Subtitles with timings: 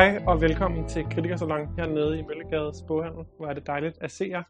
[0.00, 4.24] Hej og velkommen til Kritikersalon hernede i Møllegades boghandel, hvor er det dejligt at se
[4.24, 4.42] jer.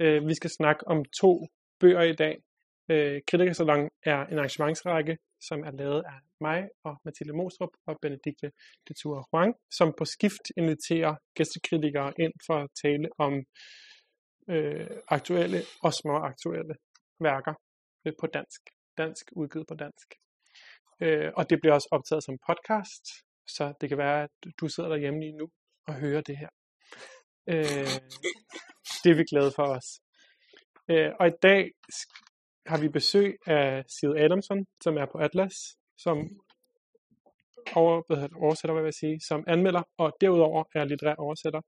[0.00, 1.46] Øh, vi skal snakke om to
[1.80, 2.42] bøger i dag.
[2.90, 5.18] Øh, Kritikersalon er en arrangementsrække,
[5.48, 8.50] som er lavet af mig og Mathilde Mostrup og Benedikte
[8.88, 13.32] de Tour Huang, som på skift inviterer gæstekritikere ind for at tale om
[14.48, 16.74] øh, aktuelle og små aktuelle
[17.20, 17.54] værker
[18.04, 18.60] øh, på dansk.
[18.98, 20.08] Dansk udgivet på dansk.
[21.00, 23.04] Øh, og det bliver også optaget som podcast,
[23.48, 25.48] så det kan være, at du sidder derhjemme lige nu
[25.86, 26.48] og hører det her.
[27.48, 27.90] Øh,
[29.04, 30.00] det er vi glade for os.
[30.90, 31.70] Øh, og i dag
[32.66, 35.54] har vi besøg af Sid Adamson, som er på Atlas,
[35.98, 36.16] som
[37.74, 41.60] over, hvad hedder, oversætter, hvad jeg vil sige, som anmelder, og derudover er litterær oversætter,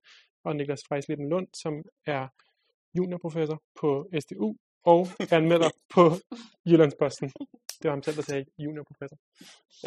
[0.44, 2.28] og Niklas Freislippen Lund, som er
[2.96, 6.10] juniorprofessor på SDU, og anmelder på
[6.66, 7.32] Jyllandsposten.
[7.82, 9.18] Det var ham selv, der sagde juniorprofessor.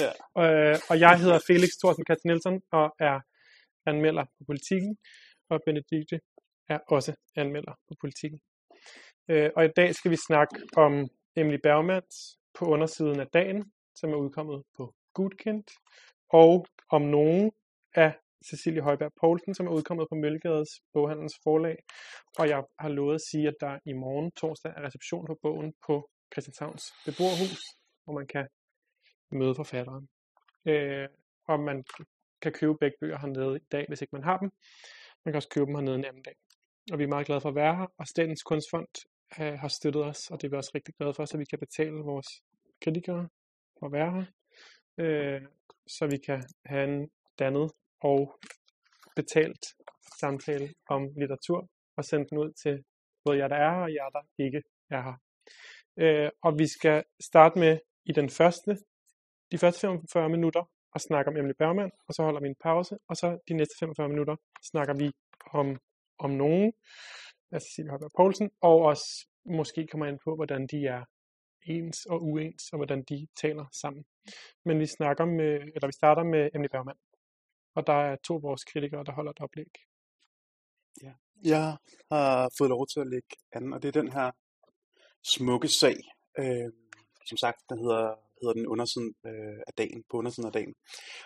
[0.04, 0.12] Ja.
[0.44, 3.20] Øh, og jeg hedder Felix Thorsten Katz Nielsen, og er
[3.86, 4.98] anmelder på politikken,
[5.50, 6.20] og Benedikte
[6.70, 8.40] er også anmelder på politikken.
[9.30, 14.10] Øh, og i dag skal vi snakke om Emily Bergmans på undersiden af dagen, som
[14.10, 15.72] er udkommet på Gudkendt,
[16.30, 17.52] og om nogen
[17.96, 18.14] af
[18.50, 21.78] Cecilie Højberg Poulsen, som er udkommet på Møllegades Boghandels forlag.
[22.40, 25.74] Og jeg har lovet at sige, at der i morgen torsdag er reception på bogen
[25.88, 27.62] på Christianshavns beboerhus,
[28.04, 28.48] hvor man kan
[29.32, 30.10] møde forfatteren.
[30.66, 31.08] Øh,
[31.48, 31.84] og man
[32.42, 34.52] kan købe begge bøger hernede i dag, hvis ikke man har dem.
[35.26, 36.36] Man kan også købe dem hernede en anden dag.
[36.92, 38.88] Og vi er meget glade for at være her, og Statens Kunstfond
[39.40, 41.60] øh, har støttet os, og det er vi også rigtig glade for, så vi kan
[41.60, 42.28] betale vores
[42.84, 43.30] kritikere
[43.80, 44.26] for at være her.
[44.98, 45.42] Øh,
[45.88, 47.72] så vi kan have en dannet
[48.02, 48.40] og
[49.16, 49.66] betalt
[50.20, 52.84] samtale om litteratur og sende den ud til
[53.26, 55.18] både jer, der er her, og jer, der ikke er her.
[55.98, 58.78] Øh, og vi skal starte med i den første,
[59.52, 62.98] de første 45 minutter og snakke om Emily Bergman, og så holder vi en pause,
[63.10, 64.36] og så de næste 45 minutter
[64.72, 65.12] snakker vi
[65.54, 65.78] om,
[66.20, 66.74] om nogen
[67.52, 71.04] altså Cecilie Holberg Poulsen, og også måske kommer ind på, hvordan de er
[71.66, 74.04] ens og uens, og hvordan de taler sammen.
[74.66, 76.96] Men vi snakker med, øh, eller vi starter med Emily Bergman.
[77.76, 79.74] Og der er to af vores kritikere, der holder et oplæg.
[81.04, 81.14] Ja.
[81.44, 81.78] Jeg
[82.12, 84.32] har fået lov til at lægge anden, og det er den her
[85.36, 85.98] smukke sag.
[86.40, 86.70] Øh,
[87.30, 88.06] som sagt, der hedder,
[88.42, 90.74] hedder den undersiden øh, af dagen, på undersiden af dagen.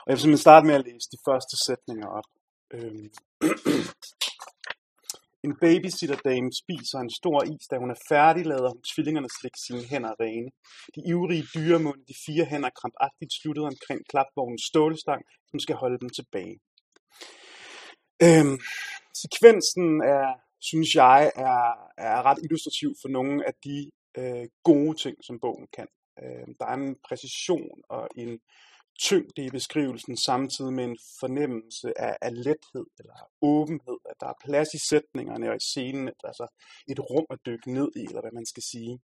[0.01, 2.29] Og jeg vil simpelthen starte med at læse de første sætninger op.
[2.75, 3.07] Øhm.
[5.45, 9.83] en babysitter-dame spiser en stor is, da hun er færdig, lader hun tvillingerne slikke sine
[9.91, 10.49] hænder rene.
[10.95, 16.09] De ivrige dyremunde, de fire hænder krampagtigt sluttet omkring klapvognens stålstang, som skal holde dem
[16.19, 16.55] tilbage.
[18.25, 18.57] Øhm,
[19.23, 20.27] sekvensen er,
[20.69, 21.59] synes jeg, er,
[21.97, 25.87] er ret illustrativ for nogle af de øh, gode ting, som bogen kan.
[26.23, 28.39] Øh, der er en præcision og en
[28.99, 34.41] tyngde i beskrivelsen, samtidig med en fornemmelse af, af lethed eller åbenhed, at der er
[34.45, 36.47] plads i sætningerne og i scenen, altså
[36.87, 38.99] et rum at dykke ned i, eller hvad man skal sige.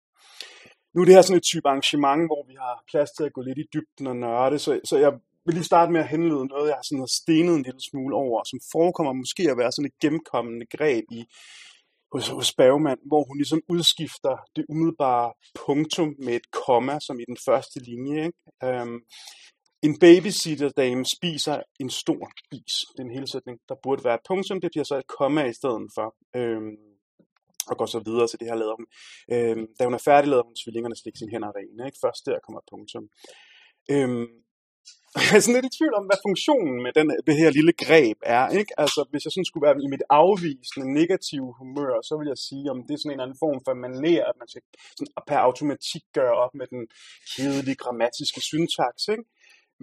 [0.95, 3.41] Nu er det her sådan et type arrangement, hvor vi har plads til at gå
[3.43, 5.13] lidt i dybden og nørde, så, så jeg
[5.45, 8.45] vil lige starte med at henlede noget, jeg har sådan stenet en lille smule over,
[8.51, 11.25] som forekommer måske at være sådan et gennemkommende greb i,
[12.13, 15.33] hos, hos Bergman, hvor hun ligesom udskifter det umiddelbare
[15.67, 18.27] punktum med et komma, som i den første linje.
[18.27, 18.39] Ikke?
[18.65, 18.99] Øhm,
[19.83, 22.75] en babysitter-dame spiser en stor is.
[22.93, 23.59] Det er en hele sætning.
[23.69, 26.09] Der burde være et punktum, det bliver så et komma i stedet for.
[26.37, 26.77] Øhm,
[27.71, 28.87] og går så videre til det her lader hun.
[29.35, 31.87] Øhm, da hun er færdig, lader hun tvillingerne slikke sine hænder rene.
[31.89, 31.99] Ikke?
[32.05, 33.05] Først der kommer et punktum.
[33.95, 34.29] Øhm,
[35.17, 38.19] jeg er sådan lidt i tvivl om, hvad funktionen med den, det her lille greb
[38.37, 38.45] er.
[38.61, 38.73] Ikke?
[38.83, 42.67] Altså, hvis jeg sådan skulle være i mit afvisende negative humør, så vil jeg sige,
[42.73, 44.63] om det er sådan en eller anden form for manér, at man skal
[44.99, 46.83] sådan per automatik gøre op med den
[47.33, 49.03] kedelige grammatiske syntaks.
[49.15, 49.25] Ikke?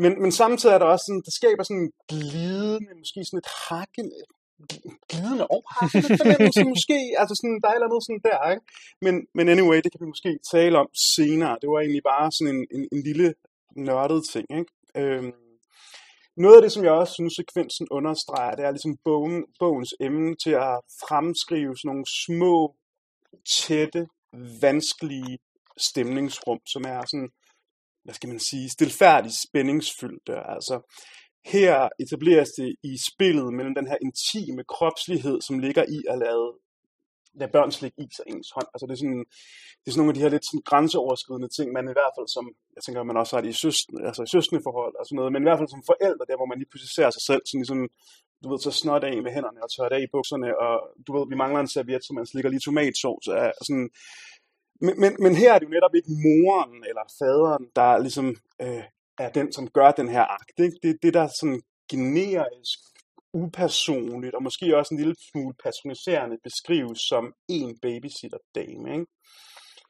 [0.03, 3.51] Men, men samtidig er der også sådan, det skaber sådan en glidende, måske sådan et
[3.67, 4.17] hakkende,
[5.09, 5.61] glidende og
[6.03, 8.65] så fornemmelse måske, altså sådan, der er noget sådan der, ikke?
[9.06, 11.53] Men, men anyway, det kan vi måske tale om senere.
[11.62, 13.27] Det var egentlig bare sådan en, en, en lille
[13.88, 14.71] nørdet ting, ikke?
[14.97, 15.33] Øhm,
[16.38, 20.35] noget af det, som jeg også synes, sekvensen understreger, det er ligesom bogen, bogens emne
[20.44, 22.75] til at fremskrive sådan nogle små,
[23.57, 24.07] tætte,
[24.61, 25.38] vanskelige
[25.77, 27.29] stemningsrum, som er sådan
[28.07, 30.35] hvad skal man sige, stilfærdigt spændingsfyldte.
[30.55, 30.75] Altså,
[31.45, 36.47] her etableres det i spillet mellem den her intime kropslighed, som ligger i at lade,
[37.39, 38.69] lade børn slikke i sig ens hånd.
[38.74, 39.24] Altså det er, sådan,
[39.81, 42.28] det er sådan nogle af de her lidt sådan grænseoverskridende ting, man i hvert fald
[42.36, 42.45] som,
[42.75, 45.31] jeg tænker, man også har det i søskende, altså i søskende forhold og sådan noget,
[45.34, 47.62] men i hvert fald som forældre, der hvor man lige pludselig ser sig selv sådan
[47.63, 47.81] ligesom,
[48.42, 50.74] du ved, så snot af med hænderne og tørre af i bukserne, og
[51.06, 53.88] du ved, vi mangler en serviet, så man slikker lige tomatsauce af, sådan,
[54.86, 58.28] men, men, men her er det jo netop ikke moren eller faderen, der ligesom
[58.66, 58.83] øh,
[59.25, 60.57] er den, som gør den her akt.
[60.66, 60.78] Ikke?
[60.83, 61.62] Det det, der sådan
[61.92, 62.80] generisk
[63.33, 68.94] upersonligt, og måske også en lille smule patroniserende beskrives som en babysitter dame.
[68.94, 69.06] Ikke?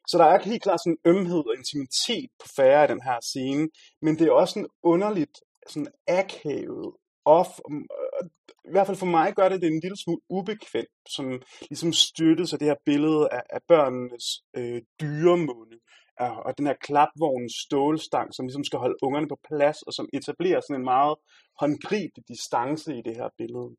[0.07, 3.17] Så der er helt klart sådan en ømhed og intimitet på færre i den her
[3.21, 3.69] scene,
[4.01, 5.37] men det er også en underligt
[5.67, 6.93] sådan akavet
[7.25, 8.25] off, øh,
[8.69, 11.25] i hvert fald for mig gør det det en lille smule ubekvemt, som
[11.69, 14.25] ligesom støttes af det her billede af, af børnenes
[14.57, 15.77] øh, dyremunde,
[16.19, 20.09] og, og den her klapvogns stålstang, som ligesom skal holde ungerne på plads, og som
[20.13, 21.15] etablerer sådan en meget
[21.59, 23.69] håndgribelig distance i det her billede.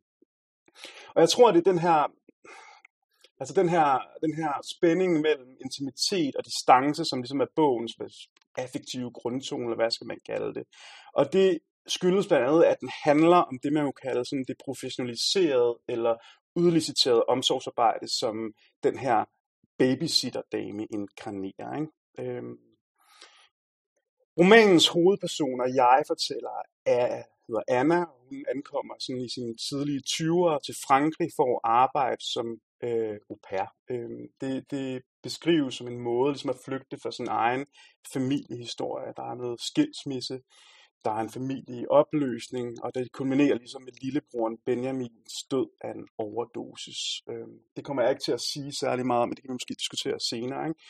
[1.14, 1.98] Og jeg tror, det er den her,
[3.40, 3.88] altså den her,
[4.24, 7.94] den her spænding mellem intimitet og distance, som ligesom er bogens
[8.56, 10.64] affektive grundtone, eller hvad skal man kalde det.
[11.14, 14.56] Og det skyldes blandt andet, at den handler om det, man jo kalde sådan det
[14.64, 16.14] professionaliserede eller
[16.56, 18.52] udliciterede omsorgsarbejde, som
[18.82, 19.24] den her
[19.78, 21.70] babysitter-dame inkarnerer.
[21.80, 21.92] Ikke?
[22.18, 22.58] Øhm.
[24.40, 30.58] Romanens hovedpersoner, jeg fortæller, er, hedder Anna, og hun ankommer sådan i sine tidlige 20'ere
[30.66, 32.46] til Frankrig for at arbejde som
[32.82, 33.66] øh, au pair.
[33.90, 34.10] Øh,
[34.40, 37.66] det, det beskrives som en måde ligesom at flygte fra sin egen
[38.12, 39.12] familiehistorie.
[39.16, 40.40] Der er noget skilsmisse,
[41.04, 45.90] der er en familie i opløsning, og det kulminerer ligesom med lillebroren Benjamins død af
[45.90, 47.22] en overdosis.
[47.30, 49.54] Øh, det kommer jeg ikke til at sige særlig meget om, men det kan vi
[49.60, 50.68] måske diskutere senere.
[50.68, 50.80] Ikke?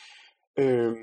[0.57, 0.95] Øh,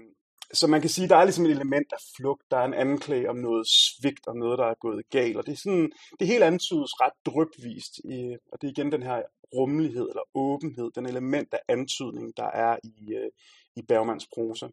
[0.52, 3.30] så man kan sige, der er ligesom et element af flugt, der er en anklage
[3.30, 6.42] om noget svigt og noget, der er gået galt, og det er, sådan, det helt
[6.42, 9.22] antydes ret drypvist, øh, og det er igen den her
[9.54, 13.30] rummelighed eller åbenhed, den element af antydning, der er i, øh,
[13.76, 14.66] i Bergmans prosa.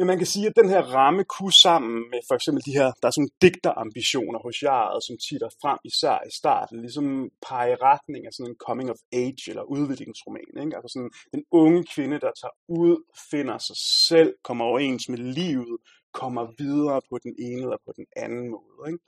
[0.00, 2.88] Men man kan sige, at den her ramme kunne sammen med for eksempel de her,
[3.00, 7.06] der er sådan digterambitioner hos jaret, som titter frem især i starten, ligesom
[7.48, 10.52] pege retning af sådan en coming of age eller udviklingsroman.
[10.62, 10.76] Ikke?
[10.76, 12.96] Altså sådan den unge kvinde, der tager ud,
[13.30, 13.76] finder sig
[14.08, 15.76] selv, kommer overens med livet,
[16.20, 18.82] kommer videre på den ene eller på den anden måde.
[18.90, 19.04] Ikke?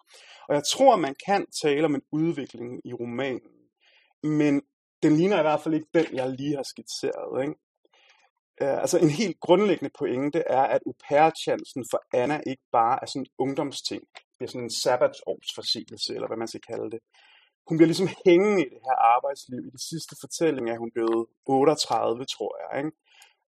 [0.49, 3.55] Og jeg tror, man kan tale om en udvikling i romanen,
[4.23, 4.55] men
[5.03, 7.43] den ligner i hvert fald ikke den, jeg lige har skitseret.
[7.43, 7.55] Ikke?
[8.63, 13.07] Øh, altså en helt grundlæggende pointe er, at au pair-chancen for Anna ikke bare er
[13.07, 14.03] sådan en ungdomsting.
[14.39, 17.01] Det er sådan en sabbatsårsforsigelse, eller hvad man skal kalde det.
[17.69, 19.61] Hun bliver ligesom hængende i det her arbejdsliv.
[19.67, 22.79] I det sidste fortælling er hun blevet 38, tror jeg.
[22.81, 22.93] Ikke?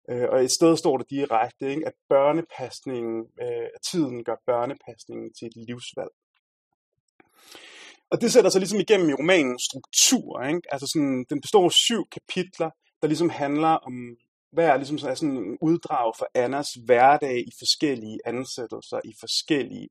[0.10, 1.88] Øh, og et sted står det direkte, ikke?
[1.88, 6.12] at børnepasningen, øh, at tiden gør børnepasningen til et livsvalg.
[8.12, 10.44] Og det sætter sig ligesom igennem i romanens struktur.
[10.44, 10.62] Ikke?
[10.74, 12.70] Altså sådan, den består af syv kapitler,
[13.02, 14.18] der ligesom handler om
[14.54, 19.90] hvad er ligesom sådan en uddrag for Annas hverdag i forskellige ansættelser, i forskellige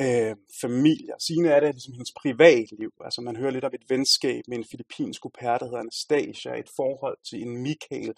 [0.00, 1.16] øh, familier.
[1.26, 2.92] Signe er det ligesom hendes privatliv.
[3.04, 6.52] Altså man hører lidt om et venskab med en filippinsk au pair, der hedder Anastasia,
[6.58, 8.14] et forhold til en Michael,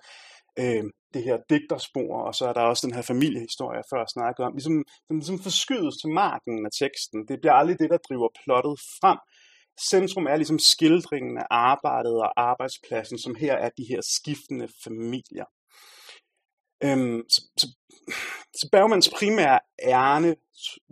[0.63, 0.85] øh,
[1.15, 4.53] det her digterspor, og så er der også den her familiehistorie, jeg før snakkede om.
[4.53, 7.19] Ligesom, den ligesom forskydes til marken af teksten.
[7.29, 9.19] Det bliver aldrig det, der driver plottet frem.
[9.91, 15.49] Centrum er ligesom skildringen af arbejdet og arbejdspladsen, som her er de her skiftende familier.
[16.85, 17.67] Øhm, så, så,
[18.55, 20.37] så Bergmans primære ærne,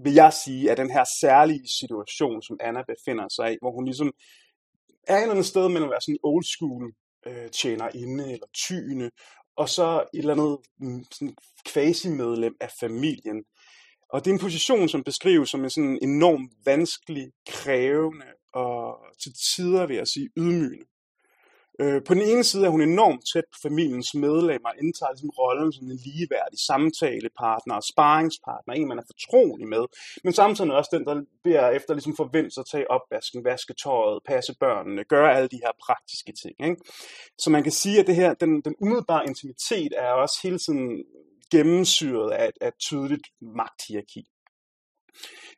[0.05, 3.85] vil jeg sige, er den her særlige situation, som Anna befinder sig i, hvor hun
[3.85, 4.13] ligesom
[5.09, 6.93] er et eller andet sted mellem at være sådan old school
[7.27, 9.11] øh, tjener inde eller tyne,
[9.57, 11.35] og så et eller andet mm, sådan
[11.69, 13.45] quasi-medlem af familien.
[14.13, 19.33] Og det er en position, som beskrives som en sådan enormt vanskelig, krævende og til
[19.55, 20.87] tider, vil jeg sige, ydmygende.
[21.81, 25.73] Øh, på den ene side er hun enormt tæt på familiens medlemmer, indtager ligesom rollen
[25.73, 29.85] som en ligeværdig samtalepartner og sparringspartner, en man er fortrolig med,
[30.25, 31.15] men samtidig også den, der
[31.45, 35.63] beder efter ligesom forvente sig at tage opvasken, vaske tøjet, passe børnene, gøre alle de
[35.65, 36.57] her praktiske ting.
[36.69, 36.83] Ikke?
[37.43, 41.05] Så man kan sige, at det her, den, den umiddelbare intimitet er også hele tiden
[41.51, 44.23] gennemsyret af et, af et tydeligt magthierarki.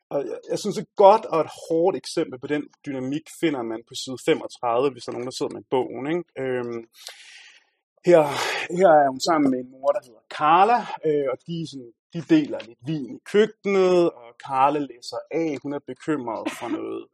[0.09, 3.81] Og jeg, jeg synes, et godt og et hårdt eksempel på den dynamik finder man
[3.87, 6.07] på side 35, hvis der er nogen, der sidder med bogen.
[6.07, 6.23] Ikke?
[6.43, 6.81] Øhm,
[8.05, 8.21] her,
[8.79, 12.21] her er hun sammen med en mor, der hedder Carla, øh, og de, sådan, de
[12.35, 17.05] deler lidt vin i køkkenet, og Carla læser af, hun er bekymret for noget.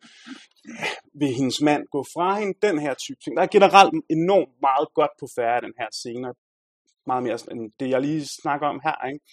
[1.20, 2.54] Vil hendes mand gå fra hende?
[2.68, 3.38] Den her type ting.
[3.38, 6.34] Der er generelt enormt meget godt på færre den her scene,
[7.08, 9.08] meget mere end det, jeg lige snakker om her.
[9.08, 9.26] Ikke?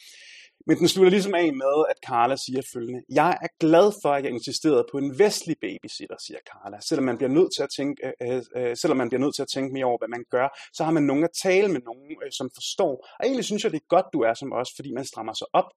[0.71, 3.01] Men den slutter ligesom af med, at Carla siger følgende.
[3.21, 6.79] Jeg er glad for, at jeg insisterede på en vestlig babysitter, siger Carla.
[6.89, 9.43] Selvom man bliver nødt til at tænke, øh, øh, øh, selvom man bliver nødt til
[9.47, 12.11] at tænke mere over, hvad man gør, så har man nogen at tale med nogen,
[12.25, 12.95] øh, som forstår.
[13.19, 15.49] Og egentlig synes jeg, det er godt, du er som os, fordi man strammer sig
[15.61, 15.69] op.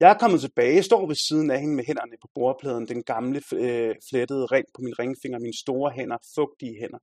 [0.00, 3.38] Jeg er kommet tilbage, står ved siden af hende med hænderne på bordpladen, den gamle
[3.64, 7.00] øh, flettede ring på min ringfinger, mine store hænder, fugtige hænder.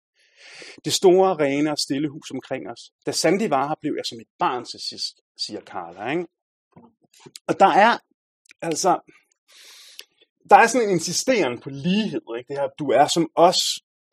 [0.85, 2.81] Det store, rene og stille hus omkring os.
[3.05, 6.11] Da Sandy var her, blev jeg som et barn til sidst, siger Carla.
[6.11, 6.25] Ikke?
[7.47, 7.97] Og der er,
[8.61, 8.99] altså,
[10.49, 12.47] der er sådan en insisteren på lighed, ikke?
[12.47, 13.57] det her, du er som os,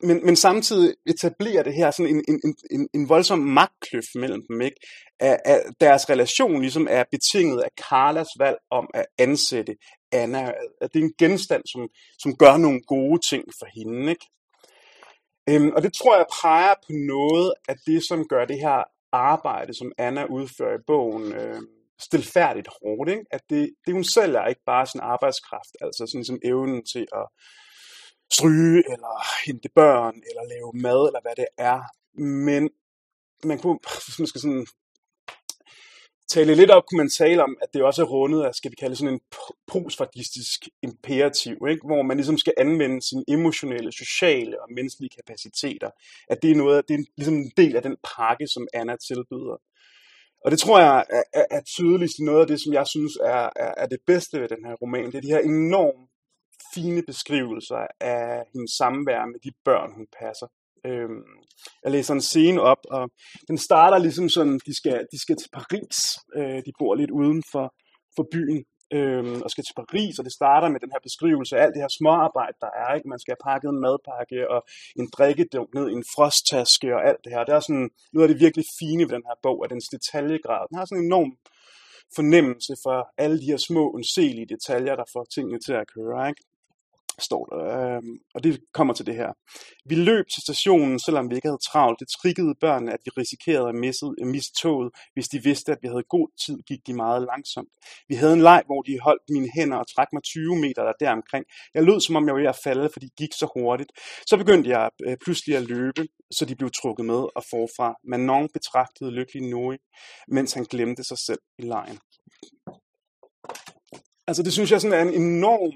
[0.01, 4.61] men, men samtidig etablerer det her sådan en, en, en, en voldsom magtkløft mellem dem,
[4.61, 4.77] ikke?
[5.19, 9.75] At, at deres relation ligesom er betinget af Carlas valg om at ansætte
[10.11, 10.51] Anna,
[10.81, 11.87] at det er en genstand, som,
[12.19, 14.25] som gør nogle gode ting for hende, ikke?
[15.49, 19.73] Øhm, og det tror jeg peger på noget af det, som gør det her arbejde,
[19.73, 21.61] som Anna udfører i bogen, øh,
[21.99, 23.09] stilfærdigt hårdt.
[23.09, 23.25] Ikke?
[23.31, 27.07] At det, det hun selv er ikke bare sin arbejdskraft, altså sådan som evnen til
[27.13, 27.27] at
[28.33, 31.81] stryge, eller hente børn, eller lave mad, eller hvad det er.
[32.21, 32.69] Men
[33.43, 34.67] man kunne, hvis man skal sådan
[36.27, 38.75] tale lidt op, kunne man tale om, at det også er rundet af, skal vi
[38.75, 39.21] kalde sådan en
[39.67, 41.87] postfardistisk imperativ, ikke?
[41.87, 45.89] hvor man ligesom skal anvende sine emotionelle, sociale og menneskelige kapaciteter.
[46.29, 49.57] At det er noget, det er ligesom en del af den pakke, som Anna tilbyder.
[50.47, 53.49] Og det tror jeg er, er, er tydeligst noget af det, som jeg synes er,
[53.55, 55.05] er, er det bedste ved den her roman.
[55.05, 56.09] Det er de her enormt
[56.73, 60.47] fine beskrivelser af hendes samvær med de børn, hun passer.
[60.85, 61.23] Øhm,
[61.83, 63.09] jeg læser en scene op, og
[63.47, 65.97] den starter ligesom sådan, de skal, de skal til Paris.
[66.37, 67.65] Øh, de bor lidt uden for,
[68.15, 68.63] for byen,
[68.97, 71.83] øhm, og skal til Paris, og det starter med den her beskrivelse af alt det
[71.83, 72.89] her småarbejde, der er.
[72.95, 73.09] Ikke?
[73.13, 74.59] Man skal have pakket en madpakke og
[74.99, 77.43] en drikkedunk ned i en frosttaske og alt det her.
[77.47, 80.63] Det er sådan noget af det virkelig fine ved den her bog, at dens detaljegrad.
[80.69, 81.31] Den har sådan en enorm
[82.17, 86.19] fornemmelse for alle de her små, undselige detaljer, der får tingene til at køre.
[86.31, 86.43] Ikke?
[87.21, 87.61] Står der.
[87.95, 88.01] Øh,
[88.35, 89.31] og det kommer til det her.
[89.85, 91.99] Vi løb til stationen, selvom vi ikke havde travlt.
[91.99, 94.89] Det triggede børnene, at vi risikerede at misse, at misse toget.
[95.13, 97.69] Hvis de vidste, at vi havde god tid, gik de meget langsomt.
[98.09, 100.93] Vi havde en leg, hvor de holdt mine hænder og trak mig 20 meter der
[100.99, 101.45] deromkring.
[101.73, 103.91] Jeg lød, som om jeg var ved at falde, fordi de gik så hurtigt.
[104.27, 107.95] Så begyndte jeg øh, pludselig at løbe, så de blev trukket med og forfra.
[108.03, 109.77] Manon betragtede lykkelig Noe,
[110.27, 111.99] mens han glemte sig selv i lejen.
[114.27, 115.73] Altså det synes jeg sådan er en enorm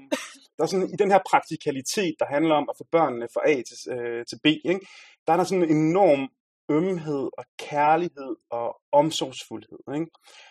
[0.56, 3.54] der er sådan, i den her praktikalitet, der handler om at få børnene fra A
[3.68, 4.86] til, øh, til B, ikke?
[5.26, 6.28] der er der sådan en enorm
[6.70, 9.78] ømhed og kærlighed og omsorgsfuldhed.
[9.94, 10.06] Ikke?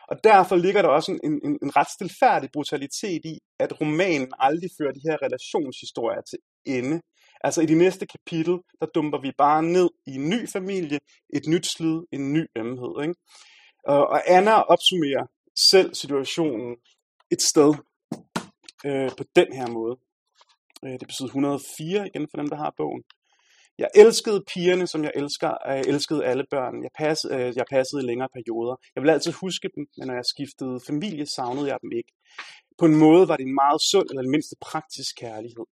[0.08, 4.70] Og derfor ligger der også en, en, en ret stilfærdig brutalitet i, at romanen aldrig
[4.78, 7.02] fører de her relationshistorier til ende.
[7.44, 11.00] Altså i de næste kapitel, der dumper vi bare ned i en ny familie,
[11.34, 12.94] et nyt slid, en ny ømhed.
[13.02, 13.16] Ikke?
[13.84, 16.76] Og, og Anna opsummerer selv situationen
[17.32, 17.74] et sted
[18.86, 19.96] øh, på den her måde.
[20.86, 23.04] Øh, det betyder 104 igen for dem, der har bogen.
[23.78, 25.52] Jeg elskede pigerne, som jeg elsker.
[25.66, 26.84] Jeg elskede alle børn.
[26.84, 28.76] Jeg, pass, øh, jeg passede i længere perioder.
[28.96, 32.12] Jeg vil altid huske dem, men når jeg skiftede familie, savnede jeg dem ikke.
[32.80, 35.66] På en måde var det en meget sund, eller den mindste praktisk kærlighed.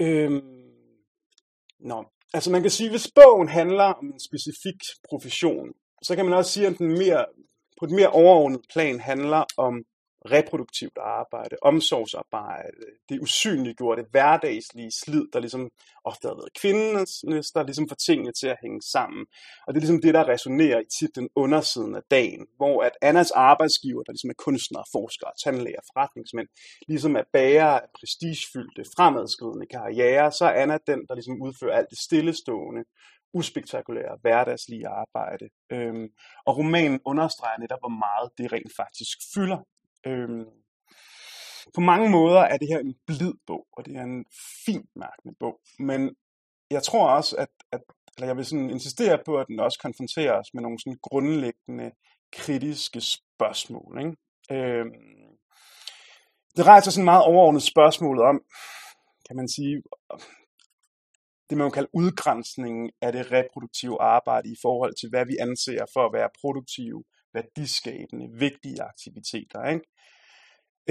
[0.00, 0.66] Øhm,
[1.78, 2.04] nå.
[2.34, 5.68] Altså man kan sige, hvis bogen handler om en specifik profession,
[6.02, 7.24] så kan man også sige, at den mere,
[7.78, 9.84] på et mere overordnet plan handler om
[10.30, 15.70] reproduktivt arbejde, omsorgsarbejde, det usynliggjorte, hverdagslige slid, der ligesom
[16.04, 19.26] ofte har været kvindernes, der ligesom får tingene til at hænge sammen.
[19.66, 23.30] Og det er ligesom det, der resonerer i titlen undersiden af dagen, hvor at Annas
[23.30, 26.48] arbejdsgiver, der ligesom er kunstnere, forskere, tandlæger, forretningsmænd,
[26.88, 31.90] ligesom er bærer af prestigefyldte, fremadskridende karriere, så er Anna den, der ligesom udfører alt
[31.90, 32.84] det stillestående,
[33.32, 35.48] uspektakulære, hverdagslige arbejde.
[35.72, 36.08] Øhm,
[36.46, 39.58] og romanen understreger netop, hvor meget det rent faktisk fylder.
[40.06, 40.46] Øhm,
[41.74, 44.24] på mange måder er det her en blid bog, og det er en
[44.64, 45.60] fint mærkende bog.
[45.78, 46.16] Men
[46.70, 47.80] jeg tror også, at, at
[48.16, 51.90] eller jeg vil sådan insistere på, at den også konfronterer os med nogle sådan grundlæggende
[52.32, 53.98] kritiske spørgsmål.
[53.98, 54.16] Ikke?
[54.52, 54.92] Øhm,
[56.56, 58.40] det rejser sådan meget overordnet spørgsmålet om,
[59.26, 59.82] kan man sige,
[61.50, 65.84] det, man kan kalde udgrænsningen af det reproduktive arbejde i forhold til, hvad vi anser
[65.94, 69.60] for at være produktive, værdiskabende, vigtige aktiviteter.
[69.74, 69.86] Ikke?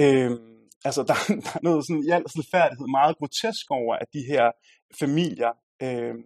[0.04, 4.22] Øhm, altså, der, der er noget sådan i al færdighed meget grotesk over, at de
[4.32, 4.44] her
[5.00, 6.24] familier øhm,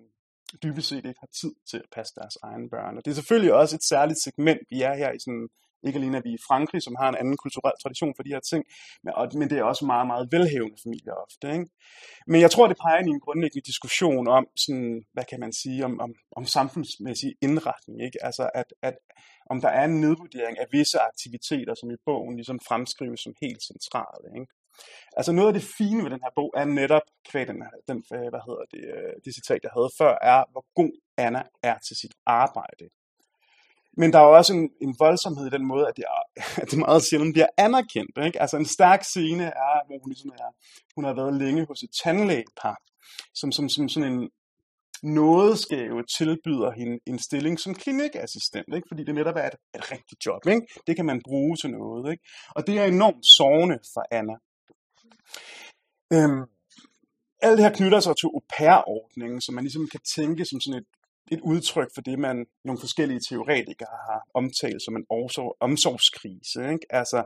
[0.63, 2.97] dybest set ikke har tid til at passe deres egne børn.
[2.97, 5.49] Og det er selvfølgelig også et særligt segment, vi er her i sådan
[5.87, 8.41] ikke alene er vi i Frankrig, som har en anden kulturel tradition for de her
[8.51, 8.63] ting,
[9.05, 11.47] men, og, men det er også meget, meget velhævende familier ofte.
[11.57, 11.67] Ikke?
[12.27, 15.85] Men jeg tror, det peger i en grundlæggende diskussion om, sådan, hvad kan man sige,
[15.85, 17.97] om, om, om samfundsmæssig indretning.
[18.07, 18.19] Ikke?
[18.29, 18.97] Altså, at, at,
[19.51, 23.63] om der er en nedvurdering af visse aktiviteter, som i bogen ligesom fremskrives som helt
[23.71, 24.27] centrale.
[24.39, 24.53] Ikke?
[25.17, 28.29] Altså noget af det fine ved den her bog er netop, kvæg den, den øh,
[28.33, 31.97] hvad hedder det, øh, det citat, jeg havde før, er, hvor god Anna er til
[31.97, 32.85] sit arbejde.
[33.97, 36.79] Men der er også en, en voldsomhed i den måde, at det, er, at det
[36.79, 38.27] meget sjældent bliver anerkendt.
[38.27, 38.41] Ikke?
[38.41, 40.51] Altså en stærk scene er, hvor hun, ligesom er,
[40.95, 42.77] hun har været længe hos et tandlægepar,
[43.35, 44.31] som, som, som sådan en
[45.03, 48.89] nådesgave tilbyder hende en stilling som klinikassistent, ikke?
[48.89, 50.47] fordi det netop er et, et rigtigt job.
[50.47, 50.67] Ikke?
[50.87, 52.13] Det kan man bruge til noget.
[52.13, 52.25] Ikke?
[52.57, 54.37] Og det er enormt sårende for Anna.
[56.13, 56.43] Øhm,
[57.43, 60.81] alt det her knytter sig til au pair-ordningen, som man ligesom kan tænke som sådan
[60.81, 60.89] et,
[61.31, 66.73] et udtryk for det, man nogle forskellige teoretikere har omtalt som en omsorg, omsorgskrise.
[66.73, 66.87] Ikke?
[66.91, 67.19] Altså,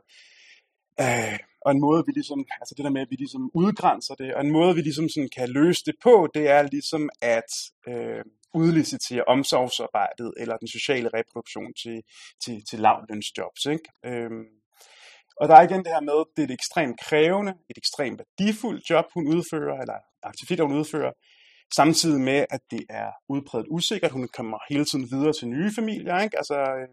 [1.00, 4.34] øh, og en måde, vi ligesom, altså det der med, at vi ligesom udgrænser det,
[4.34, 7.50] og en måde, vi ligesom sådan kan løse det på, det er ligesom at
[7.88, 12.02] øh, udlicitere omsorgsarbejdet eller den sociale reproduktion til,
[12.44, 13.64] til, til lavlønsjobs.
[13.74, 13.88] Ikke?
[14.06, 14.30] Øh,
[15.40, 18.90] og der er igen det her med, det er et ekstremt krævende, et ekstremt værdifuldt
[18.90, 21.12] job, hun udfører, eller aktiviteter, hun udfører,
[21.74, 24.10] samtidig med, at det er udpræget usikkert.
[24.10, 26.20] Hun kommer hele tiden videre til nye familier.
[26.20, 26.36] Ikke?
[26.36, 26.88] Altså, øh,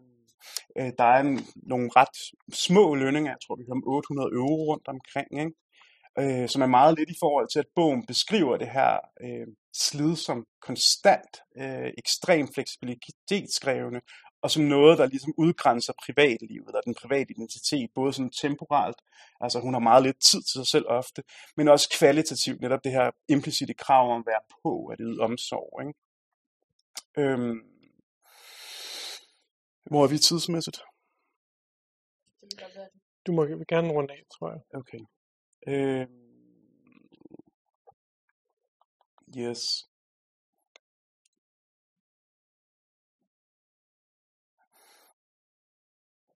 [0.77, 2.17] øh der er en, nogle ret
[2.53, 5.53] små lønninger, jeg tror, vi har om 800 euro rundt omkring, ikke?
[6.19, 8.91] Øh, som er meget lidt i forhold til, at bogen beskriver det her
[9.25, 14.01] øh, slid som konstant, øh, ekstrem fleksibilitetskrævende,
[14.41, 19.01] og som noget, der ligesom udgrænser privatlivet og den private identitet, både sådan temporalt,
[19.41, 21.24] altså hun har meget lidt tid til sig selv ofte,
[21.57, 25.81] men også kvalitativt, netop det her implicite krav om at være på, at yde omsorg.
[25.81, 26.00] Ikke?
[27.17, 27.60] Øhm,
[29.86, 30.81] hvor er vi tidsmæssigt?
[33.27, 34.62] Du må gerne runde af, tror jeg.
[34.74, 35.00] Okay.
[35.67, 36.21] Øhm,
[39.38, 39.90] yes.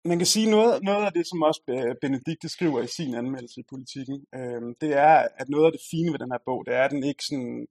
[0.05, 3.59] Man kan sige noget, noget af det, som også øh, Benedikte skriver i sin anmeldelse
[3.59, 6.73] i politikken, øh, det er, at noget af det fine ved den her bog, det
[6.75, 7.67] er, at den ikke sådan,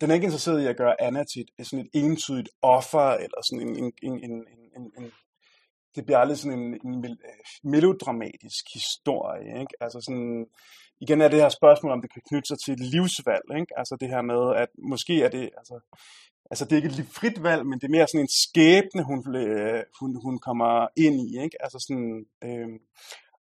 [0.00, 3.40] den er ikke interesseret i at gøre Anna til et, sådan et entydigt offer, eller
[3.46, 4.34] sådan en, en, en, en,
[4.76, 5.10] en, en
[5.98, 7.18] det bliver aldrig sådan en, en
[7.74, 9.74] melodramatisk historie, ikke?
[9.80, 10.46] Altså sådan,
[11.00, 13.72] igen er det her spørgsmål, om det kan knytte sig til et livsvalg, ikke?
[13.80, 15.76] Altså det her med, at måske er det, altså,
[16.50, 19.18] altså det er ikke et frit valg, men det er mere sådan en skæbne, hun,
[19.36, 20.72] øh, hun, hun kommer
[21.04, 21.56] ind i, ikke?
[21.64, 22.10] Altså sådan,
[22.46, 22.68] øh,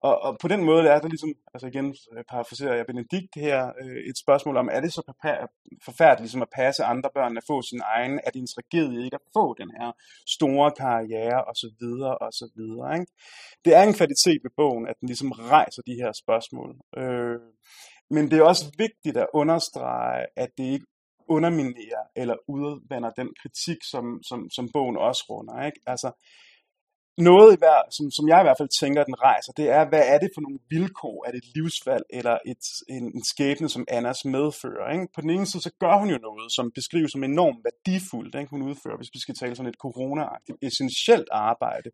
[0.08, 3.72] og, og på den måde er der ligesom, altså igen øh, parafraserer jeg Benedikt her,
[3.82, 5.02] øh, et spørgsmål om, er det så
[5.84, 9.14] forfærdeligt ligesom at passe andre børn, at få sin egen, er det en tragedie ikke
[9.14, 9.92] at få den her
[10.36, 13.12] store karriere, og så videre, og så videre, ikke?
[13.64, 16.70] Det er en kvalitet ved bogen, at den ligesom rejser de her spørgsmål.
[16.96, 17.40] Øh,
[18.10, 20.86] men det er også vigtigt at understrege, at det ikke
[21.28, 25.66] underminerer eller udvander den kritik, som, som, som bogen også runder.
[25.66, 25.80] Ikke?
[25.86, 26.10] Altså,
[27.18, 30.04] noget, i hver, som, som jeg i hvert fald tænker, den rejser, det er, hvad
[30.12, 31.16] er det for nogle vilkår?
[31.26, 34.92] Er det et livsvalg eller et, en, en skæbne, som Annas medfører?
[34.92, 35.06] Ikke?
[35.14, 38.50] På den ene side, så gør hun jo noget, som beskrives som enormt værdifuldt, ikke?
[38.50, 41.90] hun udfører, hvis vi skal tale sådan et corona-agtigt, essentielt arbejde.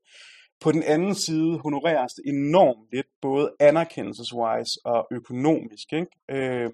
[0.65, 5.87] På den anden side honoreres det enormt lidt, både anerkendelseswise og økonomisk.
[5.93, 6.13] Ikke?
[6.35, 6.71] Øh,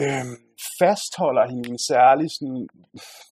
[0.00, 0.26] øh,
[0.80, 2.68] fastholder hende i en særlig sådan,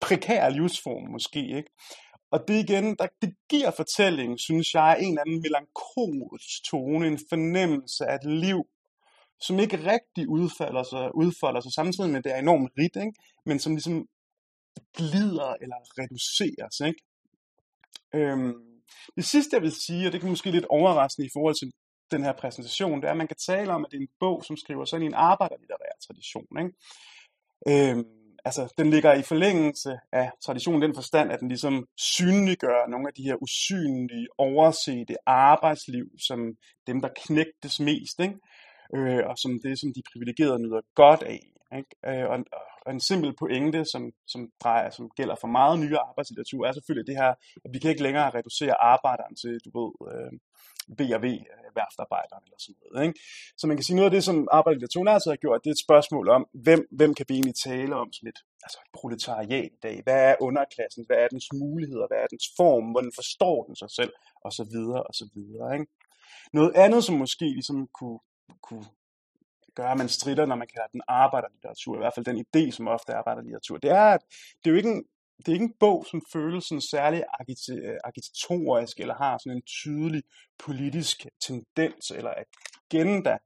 [0.01, 1.43] prekær livsform måske.
[1.59, 1.71] Ikke?
[2.31, 7.21] Og det igen, der, det giver fortællingen, synes jeg, en eller anden melankolsk tone, en
[7.29, 8.61] fornemmelse af et liv,
[9.41, 13.13] som ikke rigtig udfolder sig, udfolder sig samtidig med, at det er enormt rigt, ikke?
[13.47, 14.07] men som ligesom
[14.97, 16.77] glider eller reduceres.
[16.89, 17.01] Ikke?
[18.15, 18.55] Øhm,
[19.17, 21.73] det sidste, jeg vil sige, og det kan måske lidt overraskende i forhold til
[22.11, 24.45] den her præsentation, det er, at man kan tale om, at det er en bog,
[24.45, 26.53] som skriver sådan i en arbejderlitterær tradition.
[26.63, 26.73] Ikke?
[27.71, 33.09] Øhm, altså, den ligger i forlængelse af traditionen den forstand, at den ligesom synliggør nogle
[33.09, 36.39] af de her usynlige, oversete arbejdsliv, som
[36.87, 38.37] dem, der knægtes mest, ikke?
[38.97, 41.41] Øh, og som det, som de privilegerede nyder godt af.
[41.79, 41.91] Ikke?
[42.07, 42.39] Øh, og,
[42.87, 47.07] og en simpel pointe, som, som, drejer, som gælder for meget nyere arbejdslitteratur, er selvfølgelig
[47.07, 47.31] det her,
[47.65, 50.33] at vi kan ikke længere reducere arbejderen til, du ved, øh,
[50.99, 53.07] B&V øh, værftarbejderen eller sådan noget.
[53.07, 53.21] Ikke?
[53.59, 55.87] Så man kan sige, noget af det, som arbejderlitteraturen altid har gjort, det er et
[55.87, 59.81] spørgsmål om, hvem, hvem kan vi egentlig tale om som et, altså et proletariat i
[59.87, 59.97] dag?
[60.07, 61.07] Hvad er underklassen?
[61.07, 62.07] Hvad er dens muligheder?
[62.07, 62.87] Hvad er dens form?
[62.95, 64.13] Hvordan forstår den sig selv?
[64.45, 65.69] Og så videre, og så videre.
[65.77, 65.87] Ikke?
[66.53, 68.21] Noget andet, som måske ligesom kunne,
[68.63, 68.87] kunne
[69.77, 72.89] gøre, at man strider, når man kalder den arbejderlitteratur, i hvert fald den idé, som
[72.89, 74.21] ofte er arbejderlitteratur, det er, at
[74.65, 75.05] det er jo ikke en,
[75.39, 77.25] det er ikke en bog, som føles sådan særlig
[77.71, 80.23] øh, agitatorisk, eller har sådan en tydelig
[80.59, 82.33] politisk tendens eller
[82.91, 83.39] agenda.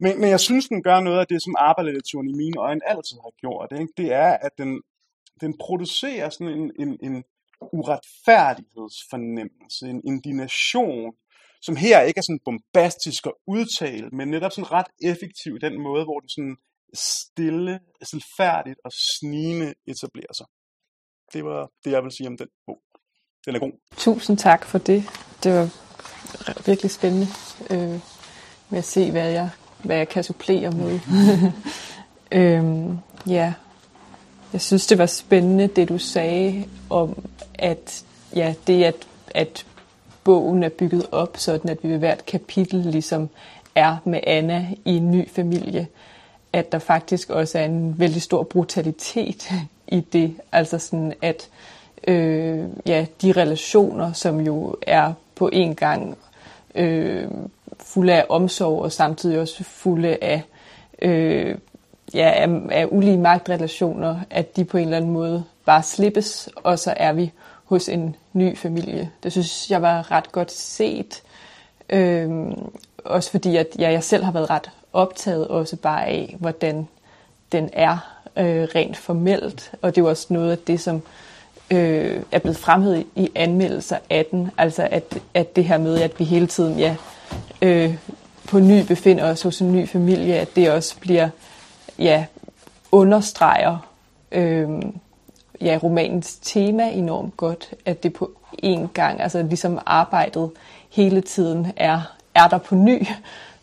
[0.00, 3.16] Men, men jeg synes, den gør noget af det, som arbejderlitteraturen i mine øjne altid
[3.24, 3.72] har gjort.
[3.72, 3.92] Ikke?
[3.96, 4.82] Det er, at den,
[5.40, 7.24] den producerer sådan en, en, en
[7.72, 11.14] uretfærdighedsfornemmelse, en indignation,
[11.66, 15.74] som her ikke er sådan bombastisk og udtalt, men netop sådan ret effektiv i den
[15.86, 16.56] måde, hvor den sådan
[16.94, 20.46] stille, selvfærdigt og snigende etablerer sig
[21.32, 22.78] det var det, jeg vil sige om den bog.
[23.46, 23.72] Den er god.
[23.96, 25.04] Tusind tak for det.
[25.42, 25.68] Det var
[26.66, 27.26] virkelig spændende
[27.70, 28.00] øh,
[28.70, 29.50] med at se, hvad jeg,
[29.84, 31.00] hvad jeg kan supplere med.
[32.40, 33.54] øhm, ja,
[34.52, 37.24] Jeg synes, det var spændende, det du sagde om,
[37.54, 39.66] at ja, det, at, at
[40.26, 43.28] bogen er bygget op, sådan at vi ved hvert kapitel ligesom
[43.74, 45.86] er med Anna i en ny familie,
[46.52, 49.52] at der faktisk også er en vældig stor brutalitet
[49.88, 50.36] i det.
[50.52, 51.48] Altså sådan, at
[52.06, 56.18] øh, ja, de relationer, som jo er på en gang
[56.74, 57.28] øh,
[57.78, 60.42] fulde af omsorg og samtidig også fulde af,
[61.02, 61.58] øh,
[62.14, 66.78] ja, af, af ulige magtrelationer, at de på en eller anden måde bare slippes, og
[66.78, 67.32] så er vi
[67.66, 69.10] hos en ny familie.
[69.22, 71.22] Det synes jeg var ret godt set.
[71.90, 72.30] Øh,
[73.04, 76.88] også fordi at ja, jeg selv har været ret optaget også bare af, hvordan
[77.52, 79.72] den er øh, rent formelt.
[79.82, 81.02] Og det er jo også noget af det, som
[81.70, 84.50] øh, er blevet fremhævet i anmeldelser af den.
[84.58, 86.96] Altså at, at det her med, at vi hele tiden ja,
[87.62, 87.94] øh,
[88.48, 91.28] på ny befinder os hos en ny familie, at det også bliver
[91.98, 92.26] ja,
[92.92, 93.88] understreger
[94.32, 94.68] øh,
[95.60, 100.50] ja, romanens tema enormt godt, at det på en gang, altså ligesom arbejdet
[100.90, 102.00] hele tiden er,
[102.34, 103.06] er der på ny,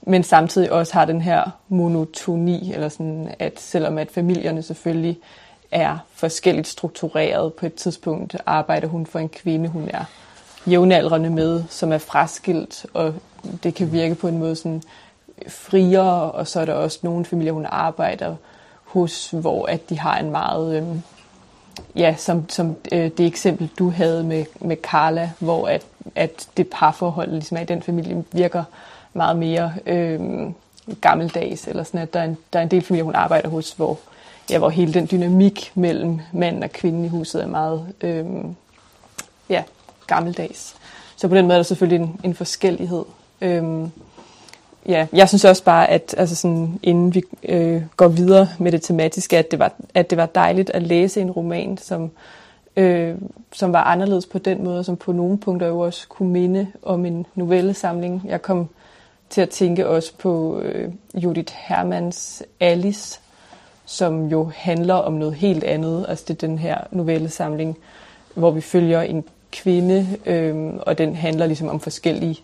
[0.02, 5.20] men samtidig også har den her monotoni, eller sådan, at selvom at familierne selvfølgelig
[5.72, 10.06] er forskelligt struktureret, på et tidspunkt arbejder hun for en kvinde, hun er
[10.68, 13.14] jævnaldrende med, som er fraskilt, og
[13.64, 14.84] det kan virke på en måde sådan
[15.48, 18.36] friere, og så er der også nogle familier, hun arbejder
[18.84, 20.84] hos, hvor at de har en meget, øh,
[21.96, 26.68] ja, som, som øh, det eksempel, du havde med, med Carla, hvor at, at det
[26.68, 28.64] parforhold ligesom er i den familie virker
[29.14, 30.22] meget mere øh,
[31.02, 33.72] gammeldags, eller sådan, at der er, en, der er en del familier, hun arbejder hos,
[33.72, 34.00] hvor,
[34.50, 38.26] ja, hvor hele den dynamik mellem mand og kvinde i huset er meget øh,
[39.50, 39.64] ja,
[40.08, 40.76] gammeldags.
[41.16, 43.06] Så på den måde er der selvfølgelig en, en forskellighed.
[43.42, 43.88] Øh,
[44.88, 48.82] ja, jeg synes også bare, at altså sådan, inden vi øh, går videre med det
[48.82, 52.12] tematiske, at det, var, at det var dejligt at læse en roman, som,
[52.76, 53.16] øh,
[53.52, 57.06] som var anderledes på den måde, som på nogle punkter jo også kunne minde om
[57.06, 58.22] en novellesamling.
[58.26, 58.70] Jeg kom
[59.30, 63.20] til at tænke også på øh, Judith Hermans Alice,
[63.86, 66.06] som jo handler om noget helt andet.
[66.08, 67.78] Altså det er den her novellesamling,
[68.36, 72.40] hvor vi følger en kvinde, øh, og den handler ligesom om forskellige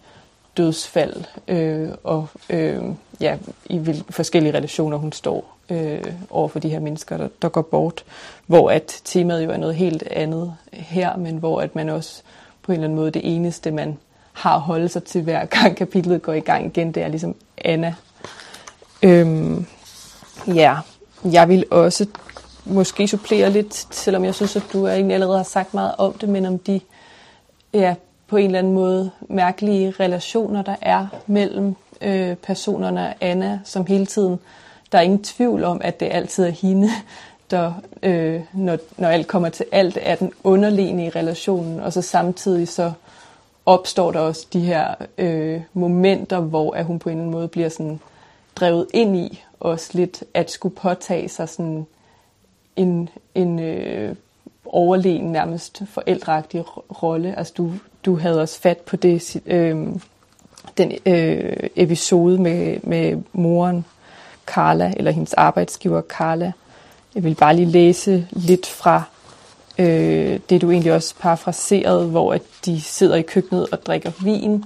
[0.58, 2.84] dødsfald øh, og øh,
[3.20, 7.62] ja, i forskellige relationer hun står øh, over for de her mennesker, der, der går
[7.62, 8.04] bort.
[8.48, 12.22] Hvor at temaet jo er noget helt andet her, men hvor at man også
[12.64, 13.98] på en eller anden måde det eneste, man
[14.34, 17.36] har at holde sig til hver gang kapitlet går i gang igen, det er ligesom
[17.58, 17.96] Anna.
[19.04, 19.66] Øhm,
[20.48, 20.78] ja,
[21.32, 22.06] jeg vil også
[22.66, 26.30] måske supplere lidt, selvom jeg synes, at du egentlig allerede har sagt meget om det,
[26.30, 26.82] men om de
[27.74, 27.96] ja,
[28.30, 33.86] på en eller anden måde mærkelige relationer, der er mellem øh, personerne og Anna, som
[33.86, 34.40] hele tiden,
[34.92, 36.90] der er ingen tvivl om, at det altid er hende,
[37.52, 42.02] der, øh, når, når alt kommer til alt, er den underliggende i relationen, og så
[42.02, 42.92] samtidig så
[43.66, 47.48] opstår der også de her øh, momenter, hvor at hun på en eller anden måde
[47.48, 48.00] bliver sådan
[48.56, 51.86] drevet ind i, også lidt at skulle påtage sig sådan
[52.76, 54.16] en, en øh,
[54.66, 56.64] overlegen nærmest forældreagtig
[57.04, 57.38] rolle.
[57.38, 57.72] Altså du,
[58.06, 59.88] du havde også fat på det, øh,
[60.78, 63.86] den øh, episode med, med moren
[64.46, 66.52] Carla, eller hendes arbejdsgiver Carla.
[67.16, 69.04] Jeg vil bare lige læse lidt fra
[69.80, 74.66] øh, det, du egentlig også parafraserede, hvor at de sidder i køkkenet og drikker vin,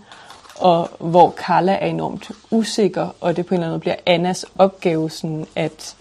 [0.59, 4.45] og hvor Carla er enormt usikker, og det på en eller anden måde bliver Annas
[4.57, 5.95] opgave sådan at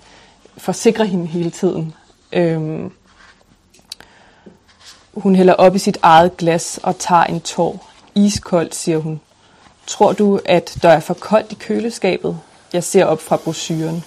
[0.57, 1.95] forsikre hende hele tiden.
[2.33, 2.91] Øh,
[5.15, 7.89] hun hælder op i sit eget glas og tager en tår.
[8.15, 9.21] Iskoldt, siger hun.
[9.87, 12.39] Tror du, at der er for koldt i køleskabet?
[12.73, 14.05] Jeg ser op fra brosyren.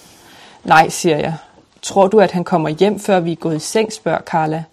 [0.63, 1.35] Nej, siger jeg.
[1.81, 4.63] Tror du, at han kommer hjem, før vi er gået i seng, spørger Carla.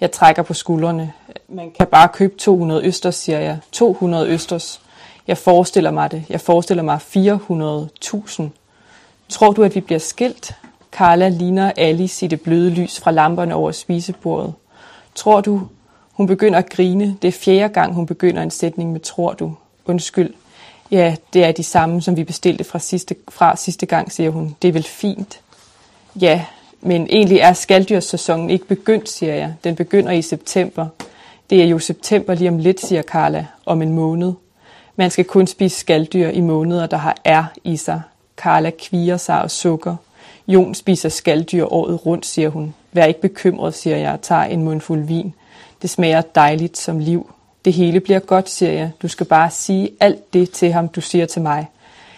[0.00, 1.12] Jeg trækker på skuldrene.
[1.48, 3.58] Man kan bare købe 200 østers, siger jeg.
[3.72, 4.80] 200 østers.
[5.26, 6.24] Jeg forestiller mig det.
[6.28, 8.42] Jeg forestiller mig 400.000.
[9.28, 10.54] Tror du, at vi bliver skilt?
[10.92, 14.54] Carla ligner Alice i det bløde lys fra lamperne over spisebordet.
[15.14, 15.60] Tror du,
[16.12, 17.16] hun begynder at grine.
[17.22, 19.52] Det er fjerde gang, hun begynder en sætning med tror du.
[19.84, 20.34] Undskyld.
[20.90, 24.56] Ja, det er de samme, som vi bestilte fra sidste, fra sidste gang, siger hun.
[24.62, 25.40] Det er vel fint.
[26.20, 26.44] Ja,
[26.80, 29.54] men egentlig er skaldyrssæsonen ikke begyndt, siger jeg.
[29.64, 30.86] Den begynder i september.
[31.50, 34.32] Det er jo september lige om lidt, siger Carla, om en måned.
[34.96, 38.02] Man skal kun spise skalddyr i måneder, der har R i sig.
[38.36, 39.96] Carla kviger sig og sukker.
[40.48, 42.74] Jon spiser skalddyr året rundt, siger hun.
[42.94, 45.34] Vær ikke bekymret, siger jeg og tager en mundfuld vin.
[45.82, 47.32] Det smager dejligt som liv.
[47.64, 48.90] Det hele bliver godt, siger jeg.
[49.02, 51.66] Du skal bare sige alt det til ham, du siger til mig.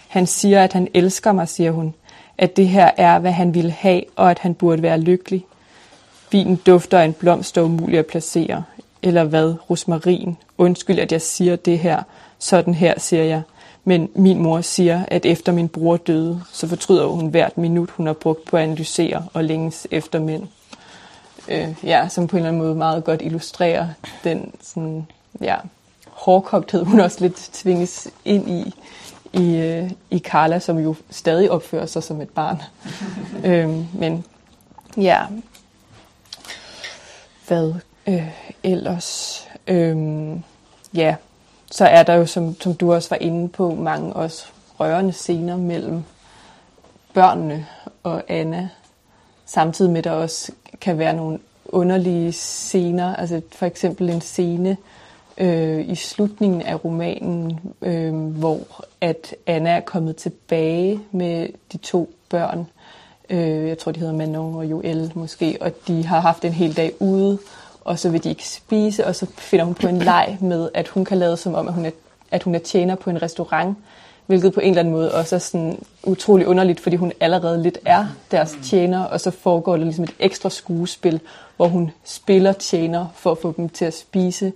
[0.07, 1.93] Han siger, at han elsker mig, siger hun.
[2.37, 5.45] At det her er, hvad han ville have, og at han burde være lykkelig.
[6.31, 8.63] Vinen dufter af en blomst, der er umulig at placere.
[9.01, 10.37] Eller hvad, rosmarin?
[10.57, 12.03] Undskyld, at jeg siger det her.
[12.39, 13.41] Sådan her, siger jeg.
[13.83, 18.05] Men min mor siger, at efter min bror døde, så fortryder hun hvert minut, hun
[18.05, 20.43] har brugt på at analysere og længes efter mænd.
[21.47, 23.87] Øh, ja, som på en eller anden måde meget godt illustrerer
[24.23, 25.07] den sådan,
[25.41, 25.55] ja,
[26.11, 28.73] hårdkogthed, hun også lidt tvinges ind i,
[29.33, 32.61] i, øh, i Carla, som jo stadig opfører sig som et barn.
[33.51, 34.25] øhm, men
[34.97, 35.21] ja,
[37.47, 37.73] hvad
[38.07, 38.27] øh,
[38.63, 39.43] ellers?
[39.67, 40.43] Øhm,
[40.93, 41.15] ja,
[41.71, 44.45] så er der jo, som, som du også var inde på, mange også
[44.79, 46.03] rørende scener mellem
[47.13, 47.65] børnene
[48.03, 48.69] og Anna,
[49.47, 54.77] samtidig med, at der også kan være nogle underlige scener, altså for eksempel en scene
[55.37, 58.59] øh, i slutningen af romanen, øh, hvor
[59.01, 62.67] at Anna er kommet tilbage med de to børn,
[63.29, 66.77] øh, jeg tror de hedder Manon og Joel måske, og de har haft en hel
[66.77, 67.39] dag ude,
[67.81, 70.87] og så vil de ikke spise, og så finder hun på en leg med, at
[70.87, 71.91] hun kan lade som om, at hun er,
[72.31, 73.77] at hun er tjener på en restaurant,
[74.27, 77.77] hvilket på en eller anden måde også er sådan utrolig underligt, fordi hun allerede lidt
[77.85, 81.19] er deres tjener, og så foregår der ligesom et ekstra skuespil,
[81.55, 84.53] hvor hun spiller tjener for at få dem til at spise.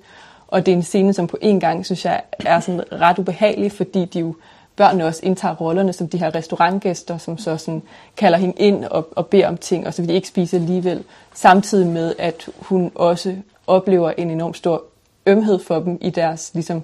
[0.47, 3.71] Og det er en scene, som på en gang, synes jeg, er sådan ret ubehagelig,
[3.71, 4.36] fordi de jo
[4.75, 7.81] børnene også indtager rollerne som de her restaurantgæster, som så sådan
[8.17, 11.03] kalder hende ind og, og beder om ting, og så vil de ikke spise alligevel.
[11.34, 13.36] Samtidig med, at hun også
[13.67, 14.84] oplever en enorm stor
[15.25, 16.84] ømhed for dem i deres ligesom,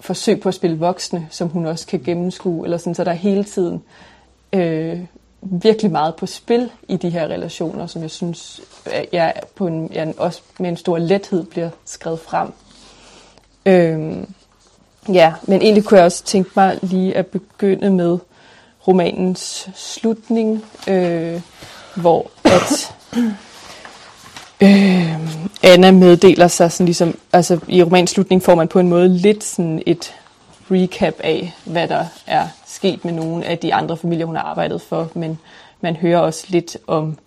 [0.00, 3.14] forsøg på at spille voksne, som hun også kan gennemskue, eller sådan, så der er
[3.14, 3.82] hele tiden
[4.52, 5.00] øh,
[5.40, 9.90] virkelig meget på spil i de her relationer, som jeg synes, at jeg på en,
[9.92, 12.52] jeg også med en stor lethed bliver skrevet frem.
[13.66, 14.26] Øh,
[15.12, 18.18] Ja, men egentlig kunne jeg også tænke mig lige at begynde med
[18.88, 21.40] romanens slutning, øh,
[21.96, 22.94] hvor at
[24.62, 29.08] øh, Anna meddeler sig sådan ligesom, altså i romanens slutning får man på en måde
[29.08, 30.14] lidt sådan et
[30.70, 34.82] recap af, hvad der er sket med nogle af de andre familier, hun har arbejdet
[34.82, 35.38] for, men
[35.80, 37.18] man hører også lidt om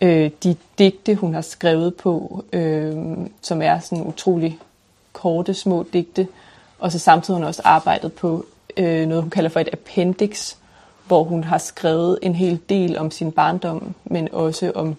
[0.00, 2.96] øh, de digte, hun har skrevet på, øh,
[3.42, 4.58] som er sådan utrolig
[5.12, 6.28] korte, små digte,
[6.78, 10.54] og så samtidig har hun også arbejdet på øh, noget, hun kalder for et appendix,
[11.06, 14.96] hvor hun har skrevet en hel del om sin barndom, men også om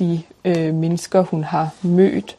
[0.00, 2.36] de øh, mennesker, hun har mødt.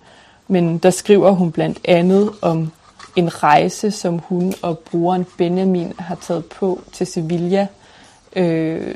[0.48, 2.72] Men der skriver hun blandt andet om
[3.16, 7.68] en rejse, som hun og brugeren Benjamin har taget på til Sevilla,
[8.36, 8.96] øh,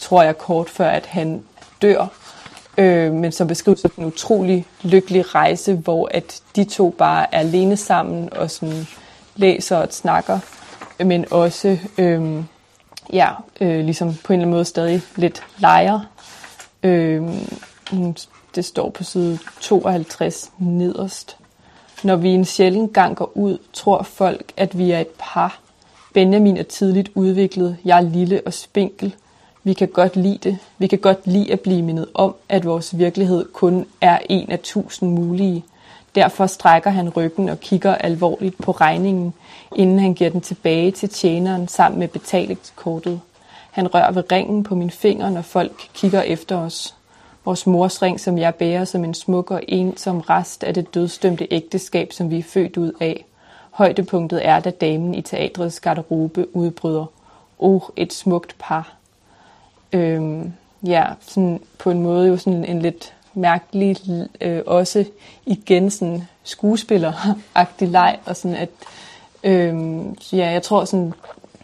[0.00, 1.42] tror jeg kort før, at han
[1.82, 2.06] dør.
[2.78, 7.38] Øh, men som beskrives som en utrolig lykkelig rejse, hvor at de to bare er
[7.38, 8.86] alene sammen og sådan
[9.36, 10.38] læser og snakker,
[11.04, 12.42] men også øh,
[13.12, 13.28] ja,
[13.60, 16.00] øh, ligesom på en eller anden måde stadig lidt leger.
[16.82, 17.22] Øh,
[17.92, 18.16] Mm,
[18.54, 21.36] det står på side 52 nederst.
[22.04, 25.60] Når vi en sjælden gang går ud, tror folk, at vi er et par.
[26.14, 29.14] Benjamin er tidligt udviklet, jeg er lille og spinkel.
[29.64, 30.58] Vi kan godt lide det.
[30.78, 34.58] Vi kan godt lide at blive mindet om, at vores virkelighed kun er en af
[34.58, 35.64] tusind mulige.
[36.14, 39.34] Derfor strækker han ryggen og kigger alvorligt på regningen,
[39.76, 43.20] inden han giver den tilbage til tjeneren sammen med betalingskortet.
[43.70, 46.94] Han rører ved ringen på min finger, når folk kigger efter os.
[47.48, 51.48] Vores mors ring, som jeg bærer som en smuk og ensom rest af det dødstømte
[51.50, 53.24] ægteskab, som vi er født ud af.
[53.70, 57.06] Højdepunktet er, da damen i teatrets garderobe udbryder.
[57.58, 58.94] Oh, et smukt par.
[59.92, 60.52] Øhm,
[60.86, 63.96] ja, sådan på en måde jo sådan en lidt mærkelig,
[64.40, 65.04] øh, også
[65.46, 68.70] igen sådan skuespilleragtig leg, og sådan at,
[69.44, 71.12] øhm, ja, jeg tror sådan,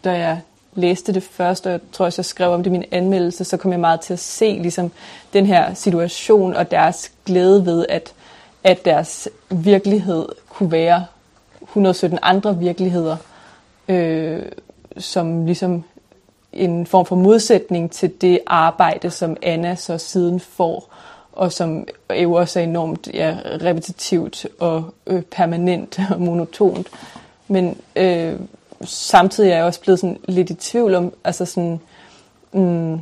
[0.03, 0.41] da jeg
[0.75, 3.57] læste det først, og jeg tror også, jeg skrev om det i min anmeldelse, så
[3.57, 4.91] kom jeg meget til at se ligesom
[5.33, 8.13] den her situation og deres glæde ved, at,
[8.63, 11.05] at deres virkelighed kunne være
[11.61, 13.17] 117 andre virkeligheder,
[13.87, 14.41] øh,
[14.97, 15.83] som ligesom
[16.53, 20.95] en form for modsætning til det arbejde, som Anna så siden får
[21.35, 21.87] og som
[22.21, 26.87] jo også er enormt ja, repetitivt og øh, permanent og monotont.
[27.47, 28.33] Men øh,
[28.81, 31.79] samtidig er jeg også blevet sådan lidt i tvivl om, altså sådan,
[32.53, 32.99] mm,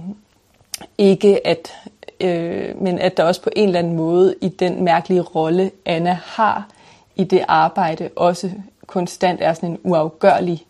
[0.98, 1.74] ikke at,
[2.20, 6.20] øh, men at der også på en eller anden måde i den mærkelige rolle, Anna
[6.26, 6.68] har
[7.16, 8.52] i det arbejde, også
[8.88, 10.66] konstant er sådan en uafgørlig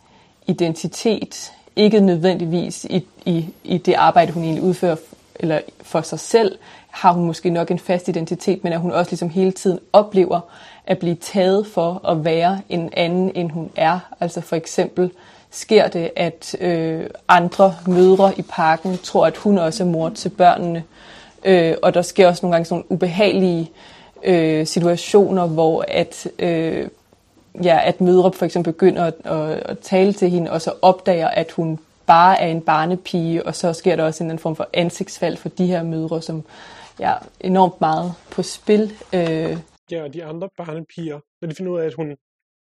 [0.48, 1.52] identitet.
[1.76, 4.96] Ikke nødvendigvis i, i, i det arbejde, hun egentlig udfører
[5.36, 6.58] eller for sig selv,
[6.90, 10.40] har hun måske nok en fast identitet, men at hun også ligesom hele tiden oplever
[10.88, 14.00] at blive taget for at være en anden, end hun er.
[14.20, 15.12] Altså for eksempel
[15.52, 20.30] sker det, at øh, andre mødre i parken tror, at hun også er mor til
[20.30, 20.84] børnene,
[21.46, 23.72] Øh, og der sker også nogle gange sådan nogle ubehagelige
[24.24, 26.88] øh, situationer, hvor at, øh,
[27.64, 31.28] ja, at mødre for eksempel begynder at, at, at tale til hende, og så opdager,
[31.28, 34.68] at hun bare er en barnepige, og så sker der også en anden form for
[34.74, 36.44] ansigtsfald for de her mødre, som
[37.00, 38.94] ja, enormt meget på spil.
[39.14, 39.58] Øh.
[39.92, 42.18] Ja, og de andre barnepiger, når de finder ud af, at hun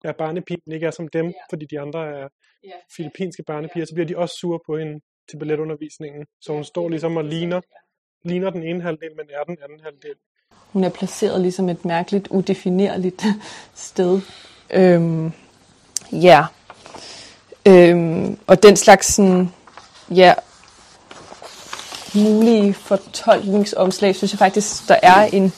[0.03, 1.33] er barnepigen, ikke er som dem, ja.
[1.49, 2.27] fordi de andre er
[2.63, 2.69] ja.
[2.95, 3.85] filippinske barnepiger, ja.
[3.85, 4.99] så bliver de også sure på hende
[5.29, 6.25] til balletundervisningen.
[6.41, 7.61] Så hun står ligesom og ligner,
[8.25, 10.15] ligner den ene halvdel, men er den anden halvdel.
[10.51, 13.23] Hun er placeret ligesom et mærkeligt, udefinerligt
[13.73, 14.21] sted.
[14.73, 15.31] Øhm,
[16.11, 16.45] ja.
[17.67, 19.49] Øhm, og den slags sådan,
[20.09, 20.33] ja,
[22.15, 25.53] mulige fortolkningsomslag, synes jeg faktisk, der er en,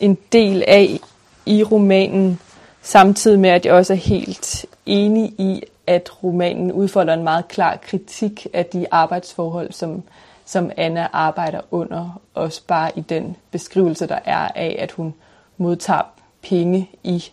[0.00, 1.00] en del af
[1.46, 2.40] i romanen,
[2.82, 7.76] samtidig med, at jeg også er helt enig i, at romanen udfolder en meget klar
[7.76, 10.02] kritik af de arbejdsforhold, som,
[10.44, 15.14] som Anna arbejder under, også bare i den beskrivelse, der er af, at hun
[15.56, 16.02] modtager
[16.42, 17.24] penge i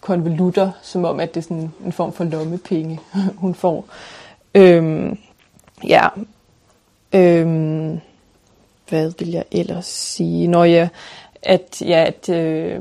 [0.00, 3.00] konvolutter, som om, at det er sådan en form for lommepenge,
[3.36, 3.84] hun får.
[4.54, 5.18] Øhm,
[5.84, 6.08] ja.
[7.12, 8.00] Øhm,
[8.88, 10.46] hvad vil jeg ellers sige?
[10.46, 10.88] Når jeg,
[11.44, 12.80] at, ja, at, øh,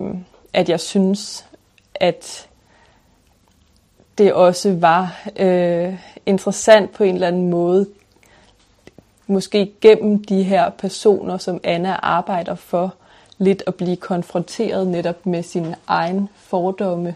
[0.54, 1.45] at jeg synes,
[1.95, 2.47] at
[4.17, 5.95] det også var øh,
[6.26, 7.88] interessant på en eller anden måde,
[9.28, 12.93] måske gennem de her personer, som Anna arbejder for,
[13.38, 17.15] lidt at blive konfronteret netop med sin egen fordomme.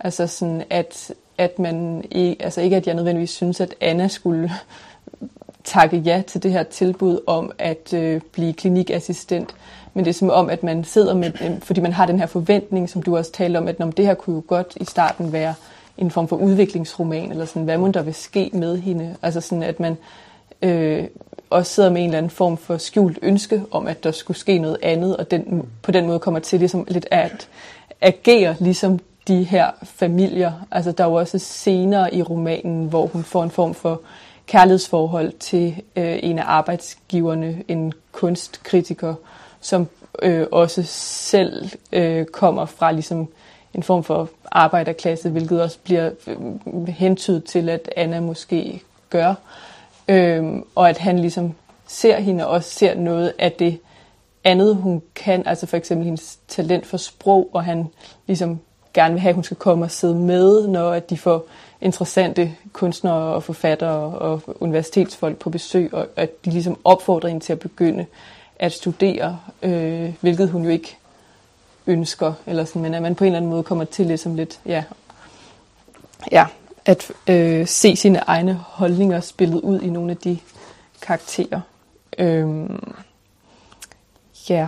[0.00, 4.52] Altså sådan, at, at man ikke, altså ikke at jeg nødvendigvis synes, at Anna skulle
[5.64, 9.54] takke ja til det her tilbud om at øh, blive klinikassistent.
[9.98, 12.26] Men det er som om, at man sidder med, øh, fordi man har den her
[12.26, 15.32] forventning, som du også talte om, at når det her kunne jo godt i starten
[15.32, 15.54] være
[15.98, 19.16] en form for udviklingsroman, eller sådan, hvad må der vil ske med hende?
[19.22, 19.96] Altså sådan, at man
[20.62, 21.04] øh,
[21.50, 24.58] også sidder med en eller anden form for skjult ønske om, at der skulle ske
[24.58, 27.48] noget andet, og den, på den måde kommer til ligesom lidt at
[28.00, 30.52] agere ligesom de her familier.
[30.70, 34.00] Altså der er jo også scener i romanen, hvor hun får en form for
[34.46, 39.14] kærlighedsforhold til øh, en af arbejdsgiverne, en kunstkritiker,
[39.60, 39.88] som
[40.22, 43.28] øh, også selv øh, kommer fra ligesom
[43.74, 49.34] en form for arbejderklasse, hvilket også bliver øh, hentydet til, at Anna måske gør.
[50.08, 50.44] Øh,
[50.74, 51.54] og at han ligesom
[51.86, 53.80] ser hende og også ser noget af det
[54.44, 57.86] andet, hun kan, altså for eksempel hendes talent for sprog, og han
[58.26, 58.60] ligesom
[58.94, 61.44] gerne vil have, at hun skal komme og sidde med, når at de får
[61.80, 67.52] interessante kunstnere og forfattere og universitetsfolk på besøg, og at de ligesom opfordrer hende til
[67.52, 68.06] at begynde
[68.58, 70.96] at studere, øh, hvilket hun jo ikke
[71.86, 74.60] ønsker, eller sådan, men at man på en eller anden måde kommer til ligesom lidt,
[74.66, 74.84] ja,
[76.32, 76.46] ja
[76.88, 80.38] at øh, se sine egne holdninger spillet ud i nogle af de
[81.02, 81.60] karakterer.
[82.18, 82.94] Øhm,
[84.48, 84.66] ja.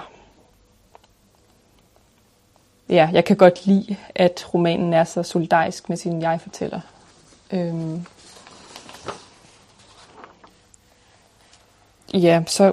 [2.88, 6.80] Ja, jeg kan godt lide, at romanen er så solidarisk med sin jeg-fortæller.
[7.50, 8.06] Øhm,
[12.14, 12.72] ja, så...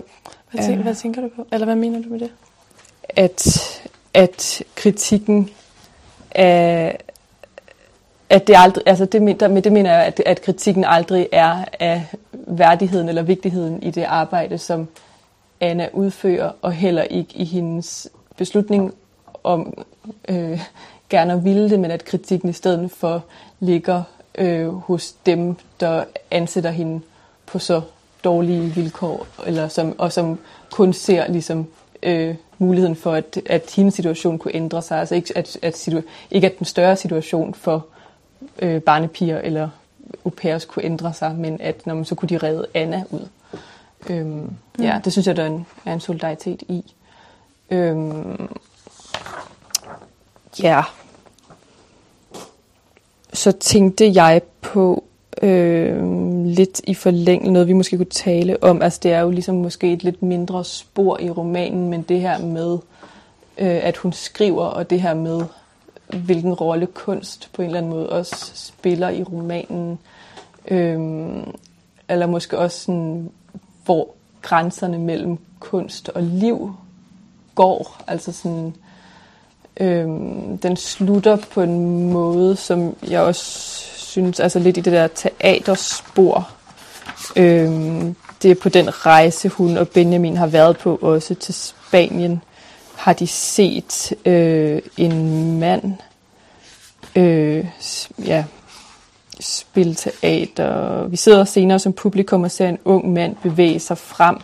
[0.52, 1.48] Hvad, tænker, øh, hvad tænker du på?
[1.52, 2.32] Eller hvad mener du med det?
[3.10, 3.48] At,
[4.14, 5.50] at kritikken
[6.32, 6.98] af,
[8.30, 12.06] at det aldrig, altså det, med det mener jeg, at, at kritikken aldrig er af
[12.32, 14.88] værdigheden eller vigtigheden i det arbejde, som
[15.62, 18.94] Anna udfører, og heller ikke i hendes beslutning
[19.44, 19.86] om
[20.30, 20.62] øh,
[21.10, 23.24] gerne at ville det, men at kritikken i stedet for
[23.60, 24.04] ligger
[24.38, 27.02] øh, hos dem, der ansætter hende
[27.46, 27.82] på så
[28.24, 30.40] dårlige vilkår, eller som, og som
[30.72, 31.68] kun ser ligesom,
[32.04, 35.00] øh, muligheden for, at, at hendes situation kunne ændre sig.
[35.00, 37.86] Altså ikke at, at, situ- ikke at den større situation for
[38.60, 39.70] øh, barnepiger eller
[40.26, 43.28] au pairs kunne ændre sig, men at når man så kunne de redde Anna ud.
[44.10, 44.56] Øhm, mm.
[44.80, 46.94] Ja, det synes jeg, der er en, er en solidaritet i.
[47.70, 48.50] Øhm,
[50.64, 50.84] ja.
[53.34, 55.04] Så tænkte jeg på
[55.42, 58.82] øh, lidt i forlængelse noget, vi måske kunne tale om.
[58.82, 62.40] Altså det er jo ligesom måske et lidt mindre spor i romanen, men det her
[62.40, 62.78] med,
[63.58, 65.42] øh, at hun skriver, og det her med,
[66.08, 70.00] hvilken rolle kunst på en eller anden måde også spiller i romanen.
[70.68, 71.00] Øh,
[72.10, 73.30] eller måske også sådan,
[73.86, 74.10] hvor
[74.42, 76.76] grænserne mellem kunst og liv
[77.56, 78.02] går.
[78.08, 78.74] Altså sådan,
[79.80, 80.08] øh,
[80.64, 86.50] den slutter på en måde, som jeg også synes, altså lidt i det der teaterspor.
[87.36, 92.42] Øhm, det er på den rejse, hun og Benjamin har været på, også til Spanien
[92.96, 95.94] har de set øh, en mand
[97.16, 97.66] øh,
[98.26, 98.44] ja,
[99.40, 101.04] spille teater.
[101.08, 104.38] Vi sidder senere som publikum og ser en ung mand bevæge sig frem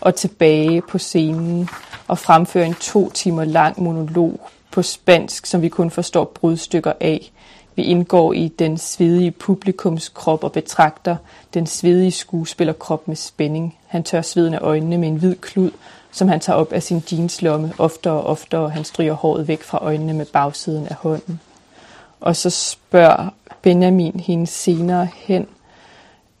[0.00, 1.68] og tilbage på scenen
[2.08, 7.32] og fremføre en to timer lang monolog på spansk, som vi kun forstår brudstykker af.
[7.80, 11.16] Vi indgår i den svedige publikumskrop og betragter
[11.54, 13.78] den svedige skuespillerkrop med spænding.
[13.86, 15.70] Han tør sveden af øjnene med en hvid klud,
[16.10, 18.60] som han tager op af sin jeanslomme oftere og oftere.
[18.60, 21.40] og Han stryger håret væk fra øjnene med bagsiden af hånden.
[22.20, 23.28] Og så spørger
[23.62, 25.46] Benjamin hende senere hen.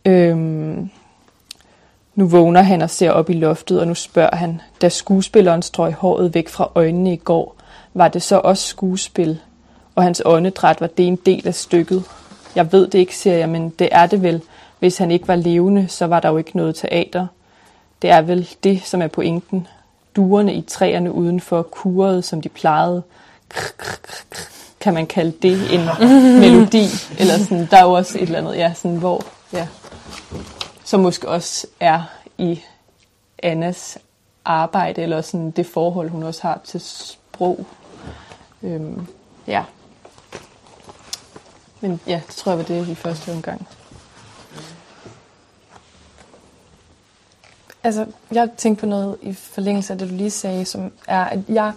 [0.04, 0.90] Øhm,
[2.14, 5.92] nu vågner han og ser op i loftet, og nu spørger han, da skuespilleren strøg
[5.92, 7.56] håret væk fra øjnene i går,
[7.94, 9.40] var det så også skuespil?
[9.94, 12.04] Og hans åndedræt var det en del af stykket.
[12.54, 14.42] Jeg ved det ikke, siger jeg, men det er det vel.
[14.78, 17.26] Hvis han ikke var levende, så var der jo ikke noget teater.
[18.02, 19.66] Det er vel det, som er pointen.
[20.16, 23.02] Duerne i træerne udenfor kurede, som de plejede.
[24.80, 25.80] Kan man kalde det en
[26.40, 26.86] melodi?
[27.18, 29.22] Eller sådan, der er jo også et eller andet, ja, sådan, hvor,
[29.52, 29.66] ja,
[30.84, 32.02] som måske også er
[32.38, 32.60] i
[33.42, 33.98] Annas
[34.44, 37.66] arbejde, eller sådan det forhold, hun også har til sprog.
[38.62, 39.06] Øhm,
[39.46, 39.64] ja.
[41.80, 43.68] Men ja, det tror jeg var det i første omgang.
[47.84, 51.38] Altså, jeg tænkte på noget i forlængelse af det, du lige sagde, som er, at
[51.48, 51.72] jeg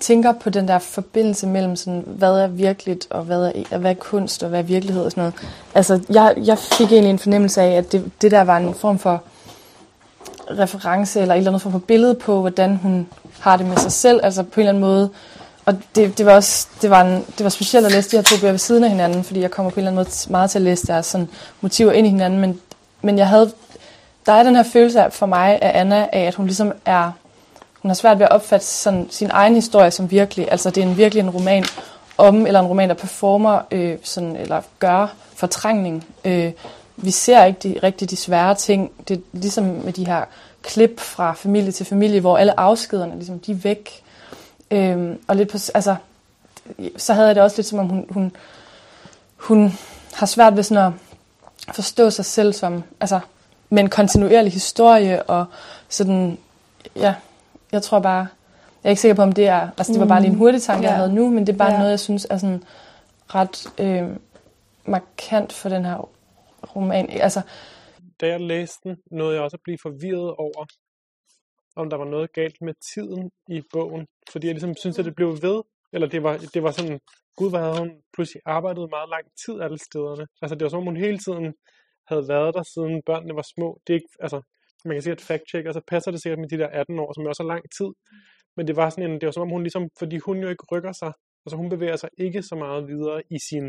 [0.00, 3.94] tænker på den der forbindelse mellem sådan, hvad er virkeligt, og hvad er, hvad er
[3.94, 5.34] kunst, og hvad er virkelighed og sådan noget.
[5.74, 8.98] Altså, jeg, jeg fik egentlig en fornemmelse af, at det, det der var en form
[8.98, 9.22] for
[10.50, 13.08] reference, eller et eller andet form for billede på, hvordan hun
[13.40, 15.10] har det med sig selv, altså på en eller anden måde.
[15.68, 18.22] Og det, det var også det var, en, det var specielt at læse de her
[18.22, 20.50] to bøger ved siden af hinanden, fordi jeg kommer på en eller anden måde meget
[20.50, 21.28] til at læse deres sådan,
[21.60, 22.60] motiver ind i hinanden, men,
[23.02, 23.52] men jeg havde
[24.26, 27.10] der er den her følelse af, for mig af Anna, af at hun ligesom er,
[27.82, 30.48] hun har svært ved at opfatte sådan, sin egen historie som virkelig.
[30.50, 31.64] Altså det er en virkelig en roman
[32.18, 36.04] om, eller en roman, der performer, øh, sådan, eller gør fortrængning.
[36.24, 36.52] Øh,
[36.96, 38.90] vi ser ikke de, rigtig de svære ting.
[39.08, 40.24] Det er ligesom med de her
[40.62, 44.02] klip fra familie til familie, hvor alle afskederne, ligesom, de er væk.
[44.70, 45.96] Øh, og lidt på, altså,
[46.96, 48.36] så havde jeg det også lidt som om, hun, hun,
[49.36, 49.72] hun
[50.14, 50.92] har svært ved sådan at
[51.74, 53.20] forstå sig selv som, altså,
[53.70, 55.46] med en kontinuerlig historie, og
[55.88, 56.38] sådan,
[56.96, 57.14] ja,
[57.72, 58.26] jeg tror bare,
[58.82, 60.38] jeg er ikke sikker på, om det er, altså det var bare lige en mm.
[60.38, 60.88] hurtig tanke, ja.
[60.88, 61.78] jeg havde nu, men det er bare ja.
[61.78, 62.64] noget, jeg synes er sådan
[63.26, 64.16] ret øh,
[64.84, 66.08] markant for den her
[66.76, 67.10] roman.
[67.10, 67.40] Altså,
[68.20, 70.66] da jeg læste den, nåede jeg også at blive forvirret over,
[71.76, 75.14] om der var noget galt med tiden i bogen, fordi jeg ligesom synes, at det
[75.14, 75.62] blev ved,
[75.92, 77.00] eller det var, det var sådan,
[77.36, 80.26] gud, hvad havde hun pludselig arbejdet meget lang tid alle stederne.
[80.42, 81.54] Altså det var som om hun hele tiden
[82.10, 83.68] havde været der, siden børnene var små.
[83.84, 84.38] Det er ikke, altså,
[84.84, 87.12] man kan sige, at fact-check, og så passer det sikkert med de der 18 år,
[87.12, 87.90] som er også lang tid.
[88.56, 90.64] Men det var sådan en, det var som om hun ligesom, fordi hun jo ikke
[90.72, 91.12] rykker sig,
[91.44, 93.66] altså hun bevæger sig ikke så meget videre i sin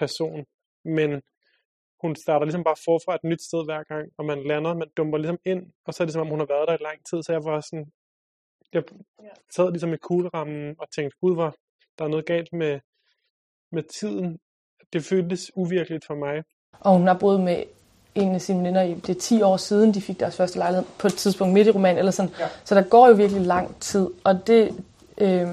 [0.00, 0.44] person,
[0.84, 1.10] men
[2.02, 5.18] hun starter ligesom bare forfra et nyt sted hver gang, og man lander, man dumper
[5.18, 7.18] ligesom ind, og så er det som om hun har været der i lang tid,
[7.22, 7.86] så jeg var sådan,
[8.72, 8.82] jeg
[9.56, 11.54] sad ligesom i kuglerammen og tænkte, gud, hvor
[11.98, 12.80] der er noget galt med,
[13.72, 14.38] med tiden.
[14.92, 16.42] Det føltes uvirkeligt for mig.
[16.80, 17.64] Og hun har boet med
[18.14, 20.86] en af sine venner i det er 10 år siden, de fik deres første lejlighed
[20.98, 21.98] på et tidspunkt midt i romanen.
[21.98, 22.30] Eller sådan.
[22.40, 22.48] Ja.
[22.64, 24.08] Så der går jo virkelig lang tid.
[24.24, 24.84] Og det,
[25.18, 25.48] øh,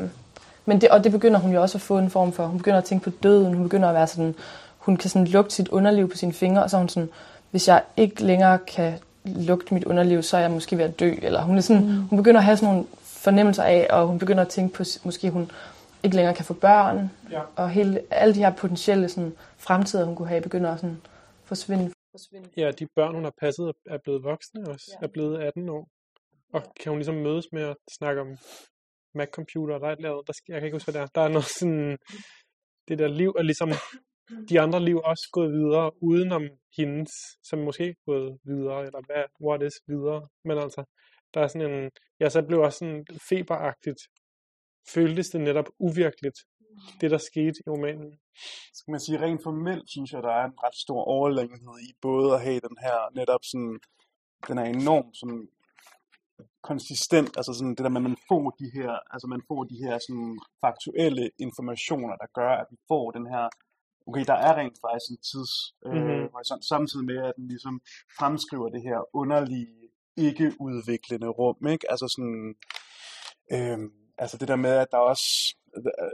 [0.65, 2.45] men det, og det begynder hun jo også at få en form for.
[2.45, 3.53] Hun begynder at tænke på døden.
[3.53, 4.35] Hun begynder at være sådan,
[4.77, 6.63] hun kan sådan lugte sit underliv på sine fingre.
[6.63, 7.09] Og så er hun sådan,
[7.51, 8.93] hvis jeg ikke længere kan
[9.25, 11.13] lugte mit underliv, så er jeg måske ved at dø.
[11.21, 12.07] Eller hun, er sådan, mm.
[12.07, 12.85] hun begynder at have sådan nogle
[13.23, 15.51] fornemmelser af, og hun begynder at tænke på, måske hun
[16.03, 17.11] ikke længere kan få børn.
[17.31, 17.41] Ja.
[17.55, 21.01] Og hele, alle de her potentielle sådan, fremtider, hun kunne have, begynder at sådan,
[21.43, 21.93] forsvinde.
[22.11, 22.49] forsvinde.
[22.57, 25.05] Ja, de børn, hun har passet, er blevet voksne også, ja.
[25.05, 25.87] er blevet 18 år.
[26.53, 26.71] Og ja.
[26.83, 28.37] kan hun ligesom mødes med at snakke om
[29.15, 31.11] Mac-computer, der er et lavet, der, jeg kan ikke huske, hvad der er.
[31.15, 31.97] Der er noget sådan,
[32.87, 33.71] det der liv er ligesom,
[34.49, 36.43] de andre liv også gået videre, udenom
[36.77, 37.11] hendes,
[37.43, 40.27] som måske er gået videre, eller hvad, what is videre.
[40.45, 40.83] Men altså,
[41.33, 44.01] der er sådan en, ja, så blev også sådan feberagtigt,
[44.93, 46.39] føltes det netop uvirkeligt,
[47.01, 48.11] det, der skete i romanen.
[48.73, 52.33] Skal man sige, rent formelt synes jeg, der er en ret stor overlægenhed i både
[52.35, 53.79] at have den her netop sådan,
[54.47, 55.47] den er enormt sådan
[56.69, 59.77] konsistent, altså sådan det der med, at man får de her, altså man får de
[59.83, 60.31] her sådan
[60.63, 63.45] faktuelle informationer, der gør, at vi får den her,
[64.07, 65.53] okay, der er rent faktisk en tids,
[65.85, 66.09] mm-hmm.
[66.09, 67.75] øh, samtidig med, at den ligesom
[68.19, 69.82] fremskriver det her underlige,
[70.17, 71.91] ikke udviklende rum, ikke?
[71.91, 72.55] Altså sådan,
[73.51, 73.79] øh,
[74.17, 75.55] altså det der med, at der også,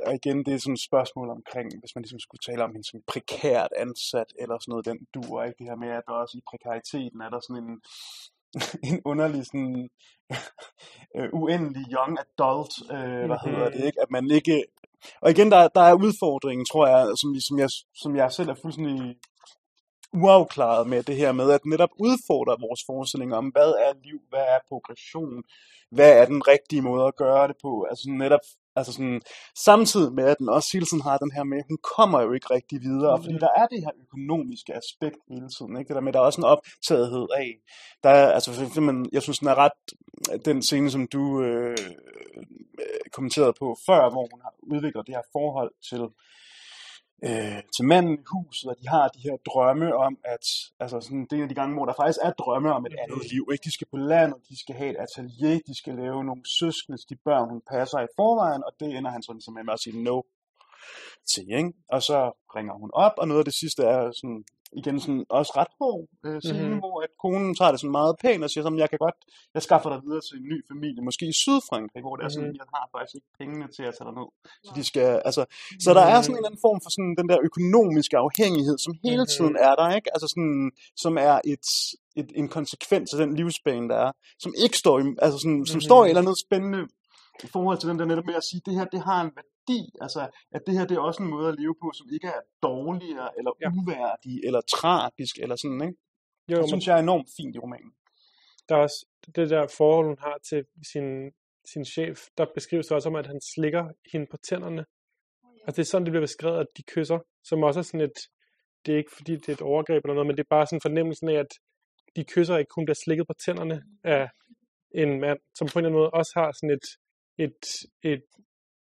[0.06, 2.88] og igen, det er sådan et spørgsmål omkring, hvis man ligesom skulle tale om hende
[2.90, 5.58] som prekært ansat, eller sådan noget, den duer, ikke?
[5.60, 7.76] Det her med, at der også i prekariteten er der sådan en,
[8.90, 9.90] en underlig sådan
[11.18, 14.02] uh, uendelig young adult, uh, hvad hedder det, ikke?
[14.02, 14.56] At man ikke...
[15.22, 17.70] Og igen, der, der er udfordringen, tror jeg, som, som, jeg,
[18.02, 19.16] som jeg selv er fuldstændig
[20.14, 24.46] uafklaret med det her med at netop udfordre vores forestillinger om, hvad er liv, hvad
[24.56, 25.44] er progression,
[25.92, 27.86] hvad er den rigtige måde at gøre det på.
[27.90, 28.46] Altså netop
[28.76, 29.22] Altså sådan,
[29.66, 32.54] samtidig med, at den også hele tiden har den her med, hun kommer jo ikke
[32.56, 33.24] rigtig videre, mm.
[33.24, 35.88] fordi der er det her økonomiske aspekt hele tiden, ikke?
[35.88, 37.50] Det der med, der er også en optagethed af.
[38.04, 39.80] Der er, altså, for eksempel, jeg synes, den er ret,
[40.46, 41.78] den scene, som du øh,
[43.12, 46.04] kommenterede på før, hvor hun har udviklet det her forhold til,
[47.28, 50.46] øh, til manden i huset, og de har de her drømme om, at
[50.80, 52.96] altså sådan, det er en af de gange, hvor der faktisk er drømme om et
[53.04, 53.44] andet liv.
[53.52, 53.64] Ikke?
[53.64, 57.16] De skal på landet, de skal have et atelier, de skal lave nogle søskende de
[57.26, 60.22] børn, hun passer i forvejen, og det ender han sådan simpelthen med at sige no
[61.34, 61.48] til.
[61.60, 61.74] Ikke?
[61.96, 62.20] Og så
[62.56, 64.44] ringer hun op, og noget af det sidste er sådan,
[64.80, 66.82] igen sådan også ret hård øh, scene, mm-hmm.
[66.84, 69.18] hvor at konen tager det sådan meget pænt og siger sådan, jeg kan godt,
[69.56, 72.50] jeg skaffer dig videre til en ny familie, måske i Sydfrankrig, hvor det er sådan,
[72.50, 72.62] mm-hmm.
[72.62, 74.30] jeg har faktisk ikke pengene til at tage dig ned.
[74.66, 75.44] Så, de skal, altså,
[75.84, 78.94] så der er sådan en eller anden form for sådan den der økonomiske afhængighed, som
[79.06, 79.36] hele mm-hmm.
[79.36, 80.10] tiden er der, ikke?
[80.16, 80.58] Altså sådan,
[81.04, 81.68] som er et,
[82.20, 84.12] et, en konsekvens af den livsbane, der er,
[84.44, 85.90] som ikke står i, altså sådan, som mm-hmm.
[85.90, 86.82] står i et eller andet spændende
[87.48, 89.59] i forhold til den der netop med at sige, det her det har en værdi,
[90.02, 92.42] altså at det her det er også en måde at leve på, som ikke er
[92.64, 93.70] dårligere, eller ja.
[93.80, 95.98] uværdig, eller tragisk, eller sådan, ikke?
[96.52, 97.94] Jo, det synes jeg er enormt fint i romanen.
[98.70, 99.06] Der er også
[99.36, 100.62] det der forhold, hun har til
[100.92, 101.08] sin,
[101.72, 104.86] sin chef, der beskrives det også om, at han slikker hende på tænderne.
[105.66, 108.20] Altså det er sådan, det bliver beskrevet, at de kysser, som også er sådan et,
[108.86, 110.82] det er ikke fordi det er et overgreb eller noget, men det er bare sådan
[110.82, 111.52] fornemmelsen af, at
[112.16, 114.30] de kysser ikke kun bliver slikket på tænderne af
[114.92, 116.88] en mand, som på en eller anden måde også har sådan et,
[117.46, 117.62] et,
[118.04, 118.24] et,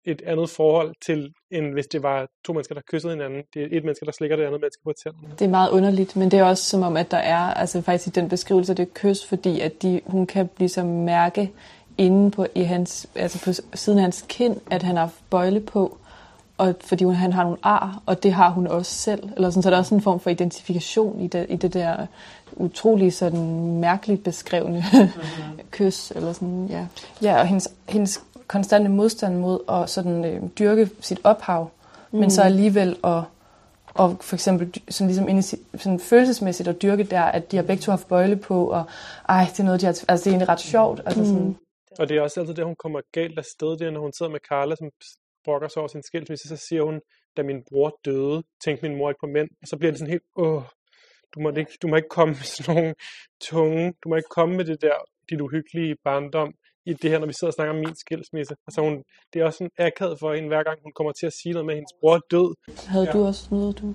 [0.05, 3.43] et andet forhold til, end hvis det var to mennesker, der kyssede hinanden.
[3.55, 5.35] Det er et menneske, der slikker det andet menneske på tænderne.
[5.39, 8.17] Det er meget underligt, men det er også som om, at der er, altså faktisk
[8.17, 11.53] i den beskrivelse, det er kys, fordi at de, hun kan ligesom mærke
[11.99, 15.99] inde på, i hans, altså på siden af hans kind, at han har bøjle på,
[16.59, 19.29] og fordi hun, han har nogle ar, og det har hun også selv.
[19.37, 22.07] Eller sådan, så der er også en form for identifikation i det, i det der
[22.53, 25.61] utrolig sådan mærkeligt beskrevne mm-hmm.
[25.71, 26.11] kys.
[26.11, 26.87] Eller sådan, ja.
[27.23, 31.71] ja, og hendes, hendes konstante modstand mod at sådan, øh, dyrke sit ophav,
[32.13, 32.19] mm.
[32.19, 33.23] men så alligevel at
[33.95, 37.63] og for eksempel sådan ligesom inde i, sådan følelsesmæssigt at dyrke der, at de har
[37.63, 38.85] begge to haft bøjle på, og
[39.29, 41.01] ej, det er noget, de har, altså det er egentlig ret sjovt.
[41.07, 41.45] Altså sådan.
[41.45, 41.57] Mm.
[41.99, 44.13] Og det er også altid det, hun kommer galt af sted, det er, når hun
[44.13, 44.91] sidder med Carla, som
[45.45, 47.01] brokker sig over sin skilsmisse, så siger hun,
[47.37, 50.13] da min bror døde, tænkte min mor ikke på mænd, og så bliver det sådan
[50.13, 50.63] helt, åh,
[51.35, 52.95] du må ikke, du må ikke komme med sådan nogle
[53.49, 54.97] tunge, du må ikke komme med det der,
[55.31, 56.55] dit uhyggelige barndom,
[56.91, 58.55] i det her, når vi sidder og snakker om min skilsmisse.
[58.67, 58.95] Altså hun,
[59.33, 61.67] det er også en akavet for hende, hver gang hun kommer til at sige noget
[61.67, 62.49] med, at hendes bror er død.
[62.87, 63.13] Havde ja.
[63.13, 63.95] du også noget, du?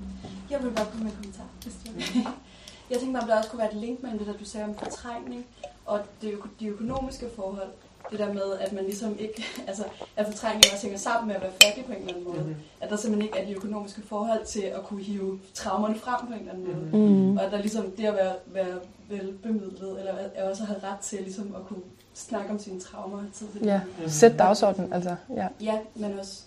[0.51, 1.47] Jeg vil bare komme med en kommentar.
[2.89, 4.65] Jeg tænkte mig, om der også kunne være et link mellem det, der du sagde
[4.65, 5.45] om fortrængning
[5.85, 7.71] og det, de økonomiske forhold
[8.11, 9.83] det der med, at man ligesom ikke, altså
[10.15, 12.37] at fortrængning også hænger sammen med at være fattig på en eller anden måde.
[12.37, 12.55] Mm-hmm.
[12.81, 16.33] At der simpelthen ikke er de økonomiske forhold til at kunne hive traumerne frem på
[16.33, 17.05] en eller anden måde.
[17.05, 17.37] Mm-hmm.
[17.37, 18.79] Og at der ligesom det at være, være
[19.09, 21.81] velbemidlet, eller at også have ret til ligesom at kunne
[22.15, 23.23] snakke om sine traumer.
[23.33, 25.15] Tid ja, sæt dagsordenen, altså.
[25.35, 25.47] Ja.
[25.61, 26.41] ja, men også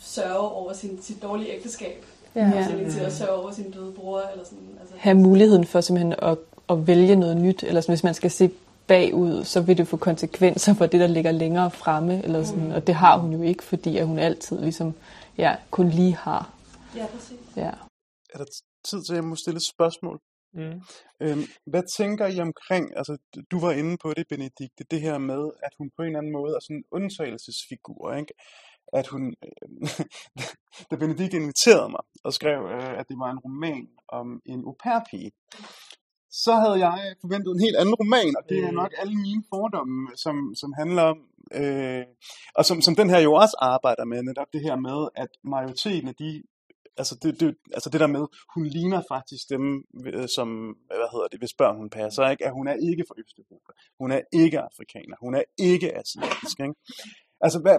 [0.00, 2.04] sørge over sin, sit dårlige ægteskab.
[2.34, 2.52] Ja.
[2.54, 2.90] Altså, ja.
[2.90, 4.20] til at sørge over sin døde bror.
[4.32, 4.94] Eller sådan, altså.
[4.98, 6.38] Have muligheden for simpelthen at,
[6.70, 8.50] at vælge noget nyt, eller sådan, hvis man skal se
[8.86, 12.24] bagud, så vil det få konsekvenser for det, der ligger længere fremme.
[12.24, 12.64] Eller sådan.
[12.64, 12.74] Mm.
[12.74, 14.94] Og det har hun jo ikke, fordi at hun altid ligesom,
[15.38, 16.50] ja, kun lige har.
[16.96, 17.38] Ja, præcis.
[17.56, 17.70] Ja.
[18.34, 18.44] Er der
[18.84, 20.20] tid til, at jeg må stille et spørgsmål?
[20.52, 20.82] Mm.
[21.20, 23.18] Øhm, hvad tænker I omkring, altså
[23.50, 26.32] du var inde på det, Benedikte, det her med, at hun på en eller anden
[26.32, 28.34] måde er sådan en undtagelsesfigur, ikke?
[28.92, 29.88] At hun, øh,
[30.90, 34.76] da Benedikte inviterede mig og skrev, øh, at det var en roman om en au
[34.84, 35.32] pair-pige,
[36.30, 38.76] så havde jeg forventet en helt anden roman, og det er mm.
[38.76, 41.18] nok alle mine fordomme, som, som handler om,
[41.54, 42.04] øh,
[42.54, 46.08] og som, som den her jo også arbejder med, netop det her med, at majoriteten
[46.08, 46.42] af de,
[46.96, 51.10] altså det, det, altså det der med, hun ligner faktisk dem, øh, som, øh, hvad
[51.12, 52.46] hedder det, hvis børn hun passer, ikke?
[52.46, 56.74] at hun er ikke fra Østeuropa, hun er ikke afrikaner, hun er ikke asiatisk, ikke?
[57.40, 57.78] Altså, hvad,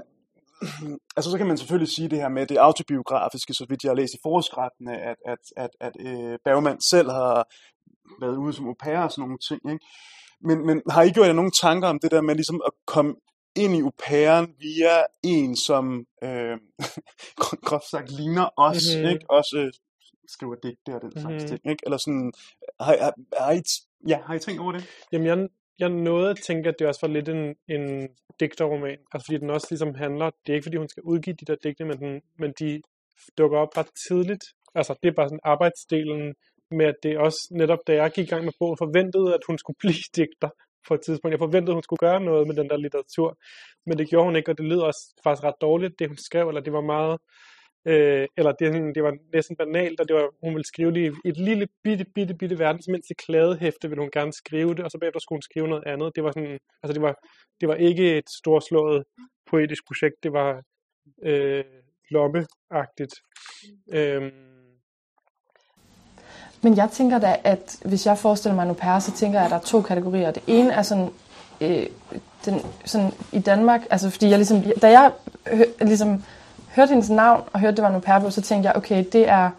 [1.18, 3.96] altså så kan man selvfølgelig sige det her med det autobiografiske, så vidt jeg har
[3.96, 7.48] læst i forskrættene, at, at, at, at øh, Bergman selv har
[8.22, 9.72] været ude som au pair og sådan nogle ting.
[9.72, 9.86] Ikke?
[10.42, 13.16] Men, men har I gjort jer nogle tanker om det der med ligesom at komme
[13.56, 16.58] ind i au pairen via en, som øh,
[17.68, 19.10] groft sagt ligner os, mm-hmm.
[19.10, 19.26] ikke?
[19.30, 19.72] Også øh,
[20.28, 21.48] skriver digte og den slags mm-hmm.
[21.48, 21.84] ting, ikke?
[21.86, 22.32] Eller sådan,
[22.80, 23.14] har, har,
[23.46, 23.62] har, I,
[24.08, 24.84] ja, har I tænkt over det?
[25.12, 25.48] Jamen, jeg,
[25.80, 29.50] jeg nåede at tænke, at det også var lidt en, en digterroman, altså fordi den
[29.50, 32.22] også ligesom handler, det er ikke fordi hun skal udgive de der digte, men, den,
[32.40, 32.82] men de
[33.38, 34.44] dukker op ret tidligt,
[34.76, 36.34] altså det er bare sådan arbejdsdelen,
[36.72, 39.58] med at det også netop, da jeg gik i gang med bogen, forventede, at hun
[39.58, 40.50] skulle blive digter
[40.88, 41.32] på et tidspunkt.
[41.32, 43.38] Jeg forventede, hun skulle gøre noget med den der litteratur,
[43.86, 46.48] men det gjorde hun ikke, og det lød også faktisk ret dårligt, det hun skrev,
[46.48, 47.18] eller det var meget,
[47.86, 51.30] Øh, eller det, det var næsten banalt, og det var, hun ville skrive det i
[51.30, 55.20] et lille, bitte, bitte, bitte verdensmindste kladehæfte, ville hun gerne skrive det, og så bagefter
[55.20, 56.16] skulle hun skrive noget andet.
[56.16, 57.16] Det var sådan, altså det var,
[57.62, 59.04] det var ikke et storslået
[59.50, 60.64] poetisk projekt, det var
[61.24, 61.64] øh,
[62.10, 63.14] lommeagtigt.
[63.94, 64.32] Øh,
[66.62, 69.46] men jeg tænker da, at hvis jeg forestiller mig en au pair, så tænker jeg,
[69.46, 70.32] at der er to kategorier.
[70.32, 71.10] Det ene er sådan,
[71.62, 71.86] øh,
[72.46, 75.12] den, sådan i Danmark, altså fordi jeg ligesom, da jeg
[75.48, 76.24] hø, ligesom
[76.76, 79.30] hørte hendes navn og hørte, det var en au pair, så tænkte jeg, okay, det
[79.30, 79.50] er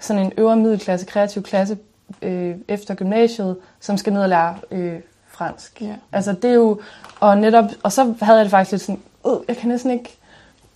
[0.00, 1.78] sådan en øvre middelklasse, kreativ klasse
[2.22, 5.82] øh, efter gymnasiet, som skal ned og lære øh, fransk.
[5.82, 5.94] Ja.
[6.12, 6.80] Altså det er jo,
[7.20, 10.16] og netop, og så havde jeg det faktisk lidt sådan, øh, jeg kan næsten ikke,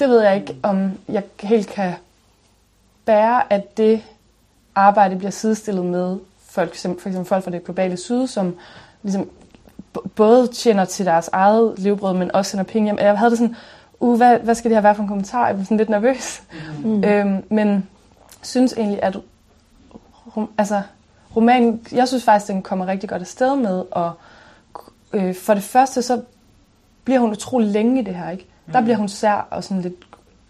[0.00, 1.92] det ved jeg ikke, om jeg helt kan
[3.04, 4.02] bære, at det
[4.74, 8.56] arbejde bliver sidestillet med folk, for eksempel folk fra det globale syd, som
[9.02, 9.30] ligesom
[10.14, 12.98] både tjener til deres eget levebrød, men også sender penge hjem.
[12.98, 13.56] Jeg havde det sådan,
[14.00, 15.46] uh, hvad, hvad skal det her være for en kommentar?
[15.46, 16.42] Jeg blev sådan lidt nervøs.
[16.84, 17.04] Mm.
[17.04, 17.88] Øhm, men
[18.42, 19.16] synes egentlig, at
[20.36, 20.82] rom, altså,
[21.36, 24.12] romanen, jeg synes faktisk, den kommer rigtig godt afsted med, og
[25.12, 26.22] øh, for det første, så
[27.04, 28.46] bliver hun utrolig længe i det her, ikke?
[28.72, 29.94] Der bliver hun sær og sådan lidt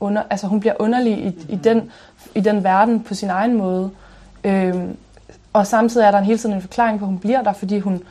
[0.01, 1.93] under, altså hun bliver underlig i, i, den,
[2.35, 3.91] i den verden på sin egen måde.
[4.45, 4.97] Øhm,
[5.53, 7.79] og samtidig er der en hele tiden en forklaring på, at hun bliver der, fordi
[7.79, 8.03] hun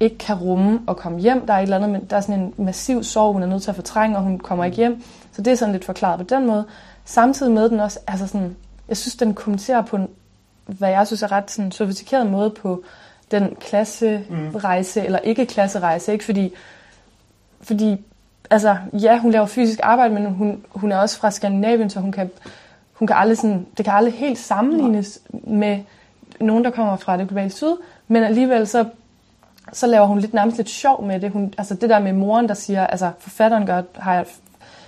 [0.00, 1.46] ikke kan rumme og komme hjem.
[1.46, 3.62] Der er et eller andet, men der er sådan en massiv sorg, hun er nødt
[3.62, 5.02] til at fortrænge, og hun kommer ikke hjem.
[5.32, 6.64] Så det er sådan lidt forklaret på den måde.
[7.04, 8.56] Samtidig med den også, altså sådan,
[8.88, 10.08] jeg synes, den kommenterer på en,
[10.66, 12.82] hvad jeg synes er ret sådan sofistikeret måde på
[13.30, 15.06] den klasserejse, mm.
[15.06, 16.24] eller ikke klasserejse, ikke?
[16.24, 16.52] Fordi,
[17.60, 18.04] fordi
[18.50, 22.12] altså, ja, hun laver fysisk arbejde, men hun, hun er også fra Skandinavien, så hun
[22.12, 22.30] kan,
[22.98, 25.78] hun kan aldrig sådan, det kan aldrig helt sammenlignes med
[26.40, 27.76] nogen, der kommer fra det globale syd,
[28.08, 28.84] men alligevel så,
[29.72, 31.30] så laver hun lidt nærmest lidt sjov med det.
[31.30, 34.26] Hun, altså det der med moren, der siger, altså forfatteren gør, har jeg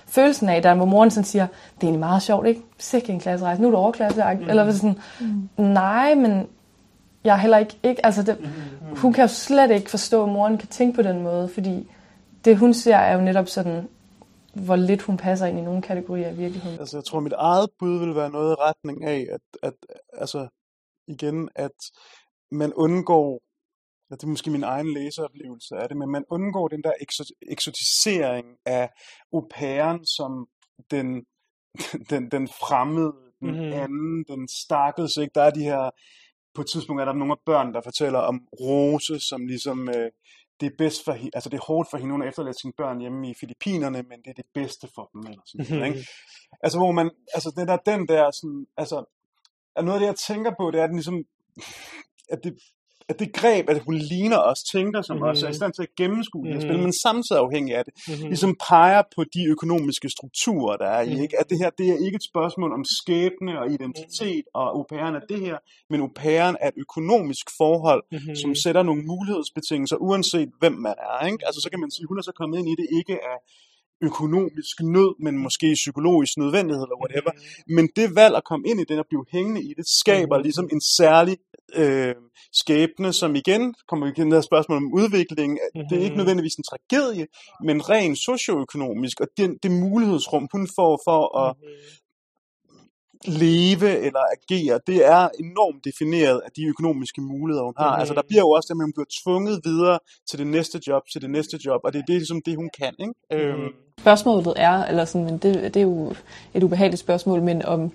[0.07, 2.63] følelsen af, der hvor moren sådan siger, det er egentlig meget sjovt, ikke?
[2.79, 4.49] Sikke en klasserejse, nu er du overklasse, mm.
[4.49, 5.65] eller sådan, mm.
[5.65, 6.47] nej, men
[7.25, 8.37] jeg er heller ikke, ikke altså det,
[8.97, 11.91] hun kan jo slet ikke forstå, at moren kan tænke på den måde, fordi
[12.45, 13.89] det hun ser er jo netop sådan,
[14.55, 16.79] hvor lidt hun passer ind i nogle kategorier i virkeligheden.
[16.81, 19.75] Altså, jeg tror, mit eget bud vil være noget i retning af, at, at
[20.13, 20.49] altså,
[21.09, 21.77] igen, at
[22.51, 23.43] man undgår,
[24.11, 27.39] ja, det er måske min egen læseoplevelse af det, men man undgår den der ekso-
[27.51, 28.91] eksotisering af
[29.33, 30.47] au pairen som
[30.91, 31.25] den,
[32.11, 33.73] den, den fremmede, den Mhm.
[33.73, 35.33] anden, den stakkels, ikke?
[35.35, 35.91] Der er de her,
[36.55, 40.11] på et tidspunkt er der nogle af børn, der fortæller om Rose, som ligesom, øh,
[40.61, 42.73] det er bedst for hende, altså det er hårdt for hende, hun har efterladt sine
[42.77, 46.09] børn hjemme i Filippinerne, men det er det bedste for dem, eller sådan noget, ikke?
[46.63, 49.05] Altså, hvor man, altså den der, den der sådan, altså,
[49.77, 51.25] er noget af det, jeg tænker på, det er, at den ligesom,
[52.31, 52.59] at det,
[53.11, 55.31] at det greb, at hun ligner os, tænker som mm-hmm.
[55.31, 56.61] os, er i stand til at gennemskue mm-hmm.
[56.61, 58.29] det spil, men samtidig afhængig af det, mm-hmm.
[58.33, 61.41] ligesom peger på de økonomiske strukturer, der er i, ikke?
[61.41, 65.15] At det her, det er ikke et spørgsmål om skæbne og identitet, og au pairen
[65.15, 65.57] er det her,
[65.91, 68.37] men au pairen er et økonomisk forhold, mm-hmm.
[68.43, 71.47] som sætter nogle mulighedsbetingelser, uanset hvem man er, ikke?
[71.47, 73.39] Altså, så kan man sige, hun er så kommet ind i det ikke af
[74.09, 77.33] økonomisk nød, men måske psykologisk nødvendighed eller whatever.
[77.35, 77.75] Mm.
[77.77, 80.43] Men det valg at komme ind i den og blive hængende i det, skaber mm.
[80.43, 81.37] ligesom en særlig
[81.75, 82.15] øh,
[82.53, 85.59] skæbne, som igen kommer vi igen til spørgsmål om udvikling.
[85.91, 87.27] Det er ikke nødvendigvis en tragedie,
[87.65, 91.57] men rent socioøkonomisk, og den, det mulighedsrum, hun får for at
[93.25, 97.97] leve eller agere, det er enormt defineret af de økonomiske muligheder, hun har.
[97.97, 99.99] Altså, der bliver jo også det, at hun bliver tvunget videre
[100.31, 102.71] til det næste job, til det næste job, og det er det, ligesom det, hun
[102.79, 102.95] kan.
[102.99, 103.15] Ikke?
[103.33, 103.69] Øhm,
[103.99, 106.15] Spørgsmålet er, eller sådan, men det, det er jo
[106.55, 107.93] et ubehageligt spørgsmål, men om,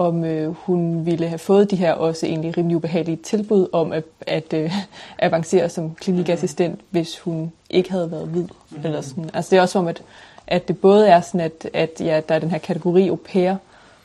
[0.00, 4.04] om øh, hun ville have fået de her også egentlig rimelig ubehagelige tilbud om at,
[4.20, 4.72] at øh,
[5.18, 8.48] avancere som klinikassistent, hvis hun ikke havde været hvid.
[8.70, 8.84] Mm.
[8.84, 9.30] Eller sådan.
[9.34, 10.02] Altså det er også som, at,
[10.46, 13.54] at det både er sådan, at, at ja, der er den her kategori au pair,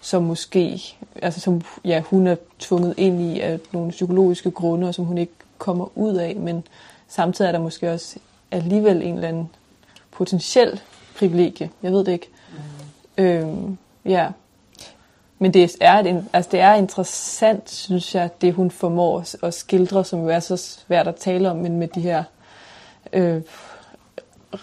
[0.02, 0.82] som måske,
[1.22, 5.18] altså som ja, hun er tvunget ind i af nogle psykologiske grunde, og som hun
[5.18, 6.64] ikke kommer ud af, men
[7.08, 8.16] samtidig er der måske også
[8.52, 9.50] alligevel en eller anden
[10.12, 10.82] potentiel
[11.18, 11.70] privilegie.
[11.84, 12.30] Jeg ved det ikke.
[13.18, 13.24] Mm.
[13.24, 14.28] Øhm, ja.
[15.40, 20.06] Men det er, et, altså det er interessant, synes jeg, det hun formår at skildre,
[20.06, 22.24] som jo er så svært at tale om, men med de her
[23.14, 23.42] øh,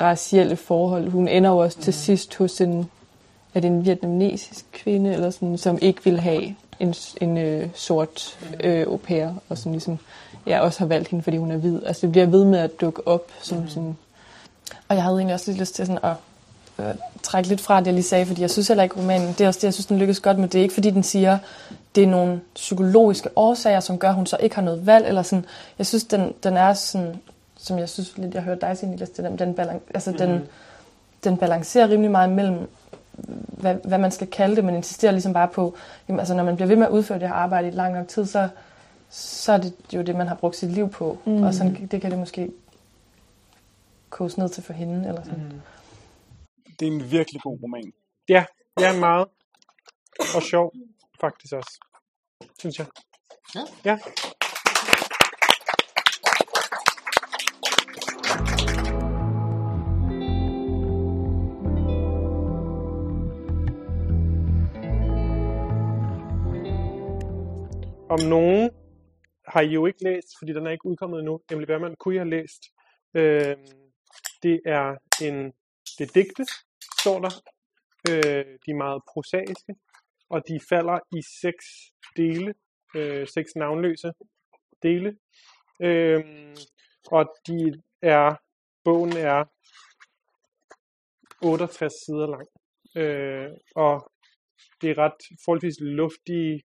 [0.00, 1.08] racielle forhold.
[1.08, 2.90] Hun ender jo også til sidst hos en,
[3.54, 8.38] er det en vietnamesisk kvinde, eller sådan, som ikke vil have en, en øh, sort
[8.64, 9.98] øh, au pair, og som ligesom,
[10.46, 11.82] ja, også har valgt hende, fordi hun er hvid.
[11.86, 13.68] Altså det bliver ved med at dukke op som mm.
[13.68, 13.96] sådan...
[14.88, 16.16] Og jeg havde egentlig også lidt lyst til sådan at
[16.88, 19.40] øh, trække lidt fra det, jeg lige sagde, fordi jeg synes heller ikke, romanen, det
[19.40, 20.48] er også det, jeg synes, den lykkes godt med.
[20.48, 21.38] Det er ikke, fordi den siger,
[21.94, 25.22] det er nogle psykologiske årsager, som gør, at hun så ikke har noget valg, eller
[25.22, 25.44] sådan.
[25.78, 27.16] Jeg synes, den, den er sådan,
[27.56, 30.16] som jeg synes lidt, jeg hørte dig sige, Niklas, der, den, balan, altså mm.
[30.16, 30.42] den,
[31.24, 32.68] den balancerer rimelig meget mellem,
[33.46, 35.74] hvad, hvad man skal kalde det, men insisterer ligesom bare på,
[36.08, 38.08] jamen, altså når man bliver ved med at udføre det her arbejde i lang nok
[38.08, 38.48] tid, så,
[39.10, 41.18] så er det jo det, man har brugt sit liv på.
[41.24, 41.42] Mm.
[41.42, 42.50] Og sådan, det kan det måske
[44.10, 45.08] koges ned til for hende.
[45.08, 45.38] Eller sådan.
[45.38, 45.60] Mm.
[46.80, 47.92] Det er en virkelig god roman.
[48.28, 48.44] Ja,
[48.80, 49.28] ja, meget.
[50.36, 50.72] Og sjov,
[51.20, 51.80] faktisk også.
[52.58, 52.86] Synes jeg.
[53.54, 53.60] Ja.
[53.84, 53.98] Ja.
[68.10, 68.70] Om nogen
[69.48, 71.40] har I jo ikke læst, fordi den er ikke udkommet endnu.
[71.50, 72.62] Emily Bergman kunne I have læst.
[73.14, 73.56] Øh,
[74.42, 75.52] det er en
[75.98, 76.44] det er digte,
[77.00, 77.32] står der.
[78.10, 79.74] Øh, de er meget prosaiske,
[80.30, 81.64] og de falder i seks
[82.16, 82.54] dele,
[82.96, 84.12] øh, seks navnløse
[84.82, 85.16] dele.
[85.80, 86.24] Øh,
[87.06, 88.34] og de er,
[88.84, 89.44] bogen er
[91.42, 92.46] 68 sider lang.
[92.96, 94.12] Øh, og
[94.80, 96.62] det er ret forholdsvis luftige,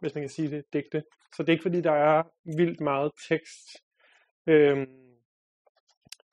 [0.00, 1.02] hvis man kan sige det, digte.
[1.36, 2.22] Så det er ikke fordi, der er
[2.56, 3.66] vildt meget tekst.
[4.46, 4.86] Øh,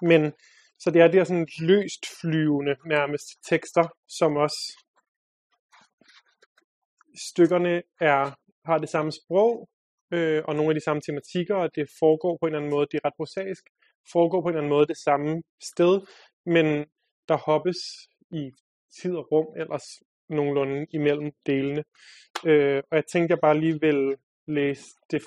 [0.02, 0.34] men
[0.80, 4.62] så det er der sådan løst flyvende nærmest tekster, som også
[7.30, 8.22] stykkerne er,
[8.66, 9.70] har det samme sprog,
[10.14, 12.88] øh, og nogle af de samme tematikker, og det foregår på en eller anden måde,
[12.92, 13.64] det er ret prosaisk,
[14.12, 16.02] foregår på en eller anden måde det samme sted,
[16.46, 16.66] men
[17.30, 17.78] der hoppes
[18.32, 18.52] i
[19.02, 19.88] tid og rum ellers
[20.30, 21.84] nogenlunde imellem delene.
[22.46, 24.16] Øh, og jeg tænkte, jeg bare lige vil
[24.48, 25.22] læse det,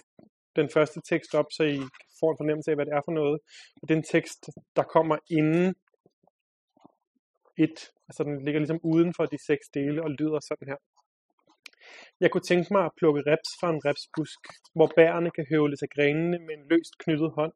[0.57, 1.79] den første tekst op, så I
[2.21, 3.39] får en fornemmelse af, hvad det er for noget.
[3.83, 4.41] Og den tekst,
[4.77, 5.75] der kommer inden
[7.65, 7.79] et,
[8.09, 10.81] altså den ligger ligesom uden for de seks dele og lyder sådan her.
[12.21, 14.41] Jeg kunne tænke mig at plukke reps fra en repsbusk,
[14.75, 17.53] hvor bærene kan høvle sig grenene med en løst knyttet hånd.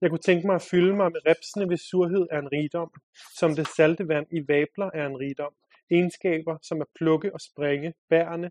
[0.00, 2.90] Jeg kunne tænke mig at fylde mig med repsene, hvis surhed er en rigdom,
[3.38, 5.54] som det salte vand i vabler er en rigdom
[5.90, 8.50] egenskaber som at plukke og springe bærene.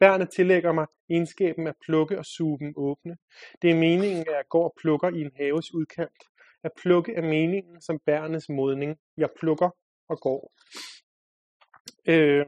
[0.00, 3.16] Bærene tillægger mig egenskaben at plukke og suge dem åbne.
[3.62, 6.20] Det er meningen, at jeg går og plukker i en haves udkant.
[6.64, 8.96] At plukke er meningen som bærnes modning.
[9.16, 9.70] Jeg plukker
[10.08, 10.52] og går.
[12.08, 12.46] Øh,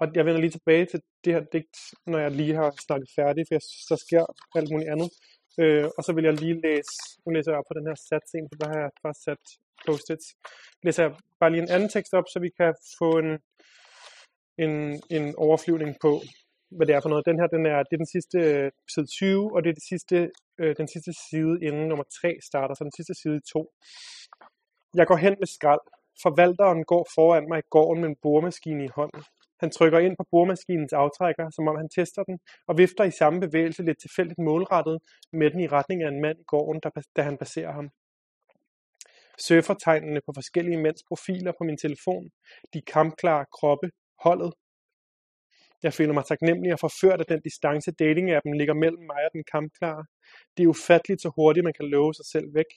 [0.00, 1.76] og jeg vender lige tilbage til det her digt,
[2.06, 4.24] når jeg lige har snakket færdigt, for jeg så sker
[4.58, 5.10] alt muligt andet.
[5.60, 6.94] Øh, og så vil jeg lige læse,
[7.24, 9.44] nu læser jeg op på den her sats for der har jeg bare sat
[9.86, 10.26] post-its.
[10.82, 13.30] Læser jeg bare lige en anden tekst op, så vi kan få en,
[14.64, 16.12] en, en overflyvning på,
[16.76, 17.26] hvad det er for noget.
[17.26, 19.88] Den her, den er, det er den sidste øh, side 20, og det er det
[19.92, 20.30] sidste,
[20.60, 23.72] øh, den sidste side inden nummer 3 starter, så den sidste side 2.
[24.94, 25.84] Jeg går hen med skrald.
[26.22, 29.22] Forvalteren går foran mig i gården med en boremaskine i hånden.
[29.62, 32.38] Han trykker ind på boremaskinens aftrækker, som om han tester den,
[32.68, 34.98] og vifter i samme bevægelse lidt tilfældigt målrettet
[35.32, 37.90] med den i retning af en mand i gården, der, da han passerer ham
[39.38, 42.30] surfertegnene på forskellige mænds profiler på min telefon,
[42.74, 43.90] de kampklare kroppe,
[44.24, 44.52] holdet.
[45.82, 49.44] Jeg føler mig taknemmelig og forført af den distance dating-appen ligger mellem mig og den
[49.52, 50.04] kampklare.
[50.56, 52.70] Det er ufatteligt så hurtigt man kan love sig selv væk.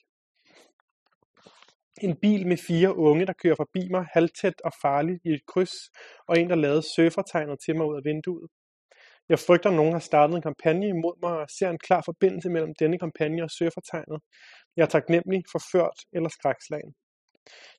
[2.01, 5.75] En bil med fire unge, der kører forbi mig halvtæt og farligt i et kryds,
[6.27, 8.47] og en, der lavede surfertegnet til mig ud af vinduet.
[9.29, 12.49] Jeg frygter, at nogen har startet en kampagne imod mig og ser en klar forbindelse
[12.49, 14.19] mellem denne kampagne og surfertegnet.
[14.75, 16.93] Jeg er taknemmelig, forført eller skrækslagen.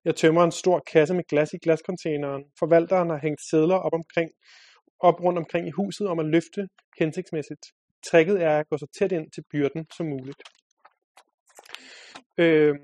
[0.04, 2.44] Jeg tømmer en stor kasse med glas i glascontaineren.
[2.58, 4.30] Forvalteren har hængt sædler op, omkring,
[5.00, 7.64] op rundt omkring i huset om at løfte hensigtsmæssigt.
[8.10, 10.42] Trækket er at gå så tæt ind til byrden som muligt.
[12.38, 12.74] Øh,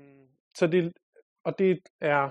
[0.57, 0.93] så det,
[1.43, 2.29] og det er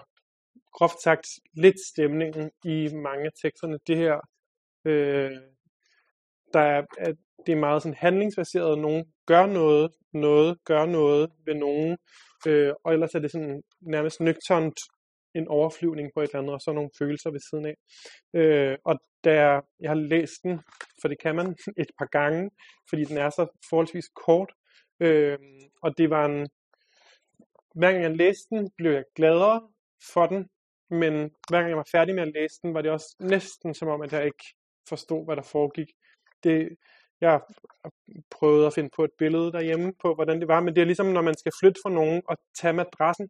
[0.73, 3.79] groft sagt lidt stemningen i mange af teksterne.
[3.87, 4.21] Det her
[4.85, 5.31] øh,
[6.53, 8.79] der er, at det er meget sådan handlingsbaseret.
[8.79, 11.97] Nogen gør noget, noget gør noget ved nogen,
[12.47, 14.79] øh, og ellers er det sådan nærmest nøgternt
[15.35, 17.77] en overflyvning på et eller andet, og så nogle følelser ved siden af.
[18.35, 20.61] Øh, og der, jeg har læst den,
[21.01, 22.51] for det kan man et par gange,
[22.89, 24.53] fordi den er så forholdsvis kort,
[25.01, 25.39] øh,
[25.83, 26.49] og det var en,
[27.75, 29.69] hver gang jeg læste den, blev jeg gladere
[30.13, 30.49] for den,
[30.91, 31.13] men
[31.49, 34.03] hver gang jeg var færdig med at læse den, var det også næsten som om,
[34.03, 34.45] at jeg ikke
[34.89, 35.89] forstod, hvad der foregik
[36.45, 36.69] det,
[37.21, 37.41] jeg
[38.31, 41.07] prøvede at finde på et billede derhjemme på, hvordan det var, men det er ligesom,
[41.07, 43.29] når man skal flytte fra nogen og tage madrassen.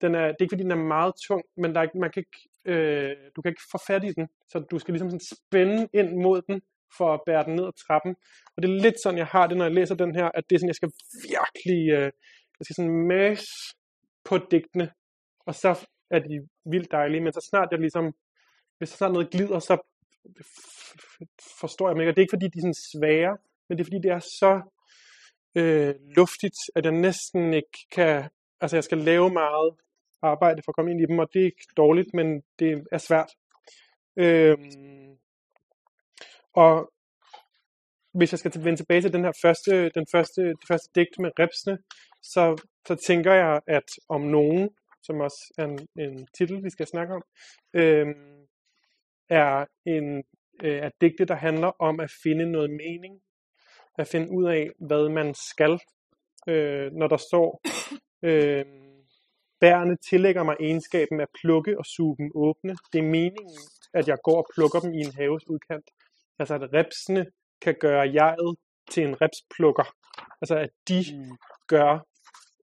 [0.00, 2.24] Den er, det er ikke fordi, den er meget tung, men der er, man kan
[2.24, 2.38] ikke,
[2.72, 6.10] øh, du kan ikke få fat i den, så du skal ligesom sådan spænde ind
[6.22, 6.60] mod den,
[6.96, 8.16] for at bære den ned ad trappen.
[8.56, 10.54] Og det er lidt sådan, jeg har det, når jeg læser den her, at det
[10.54, 10.92] er sådan, jeg skal
[11.28, 12.12] virkelig, øh,
[12.58, 13.44] jeg skal sådan mæs
[14.24, 14.92] på digtene,
[15.46, 18.14] og så er de vildt dejlige, men så snart jeg ligesom,
[18.78, 19.76] hvis der snart noget glider, så
[21.60, 22.10] forstår jeg mig ikke.
[22.10, 23.36] Og det er ikke fordi, de er sådan svære,
[23.68, 24.52] men det er fordi, det er så
[25.54, 28.28] øh, luftigt, at jeg næsten ikke kan...
[28.60, 29.74] Altså, jeg skal lave meget
[30.22, 32.98] arbejde for at komme ind i dem, og det er ikke dårligt, men det er
[32.98, 33.30] svært.
[34.16, 34.58] Øh,
[36.54, 36.92] og
[38.12, 41.30] hvis jeg skal vende tilbage til den her første, den første, det første digt med
[41.38, 41.78] repsene,
[42.22, 44.70] så, så tænker jeg, at om nogen,
[45.02, 47.22] som også er en, en titel, vi skal snakke om,
[47.74, 48.46] øhm,
[49.28, 50.24] er en
[50.62, 53.20] øh, er digte, der handler om at finde noget mening,
[53.98, 55.80] at finde ud af, hvad man skal,
[56.48, 57.60] øh, når der står,
[58.22, 58.64] øh,
[59.60, 62.76] bærene tillægger mig egenskaben at plukke og suge dem åbne.
[62.92, 63.58] Det er meningen,
[63.94, 65.90] at jeg går og plukker dem i en haves udkant.
[66.38, 67.26] Altså at repsene
[67.62, 68.56] kan gøre jeget
[68.90, 69.94] til en repsplukker.
[70.42, 71.36] Altså at de mm.
[71.66, 72.07] gør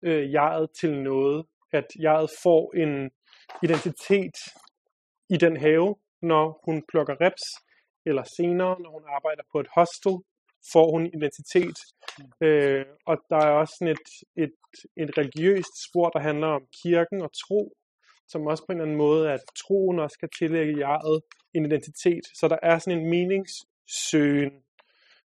[0.06, 1.46] øh, jeget til noget.
[1.72, 3.12] At jeget får en
[3.64, 4.38] identitet
[5.30, 7.46] i den have, når hun plukker reps,
[8.06, 10.16] eller senere, når hun arbejder på et hostel,
[10.74, 11.78] får hun identitet.
[12.42, 14.08] Øh, og der er også sådan et,
[14.44, 14.56] et,
[14.98, 17.78] et religiøst spor, der handler om kirken og tro,
[18.28, 21.22] som også på en eller anden måde, at troen også kan tillægge jeget
[21.54, 22.26] en identitet.
[22.40, 24.54] Så der er sådan en meningssøgen,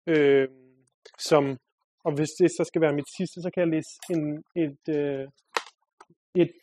[0.07, 0.47] øh,
[1.19, 1.57] som,
[2.09, 4.23] og hvis det så skal være mit sidste, så kan jeg læse en,
[4.65, 5.25] et, øh,
[6.43, 6.59] et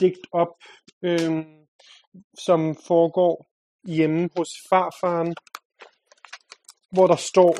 [0.00, 0.54] digt op,
[1.08, 1.30] øh,
[2.46, 2.60] som
[2.90, 3.34] foregår
[3.96, 5.34] hjemme hos farfaren,
[6.94, 7.52] hvor der står,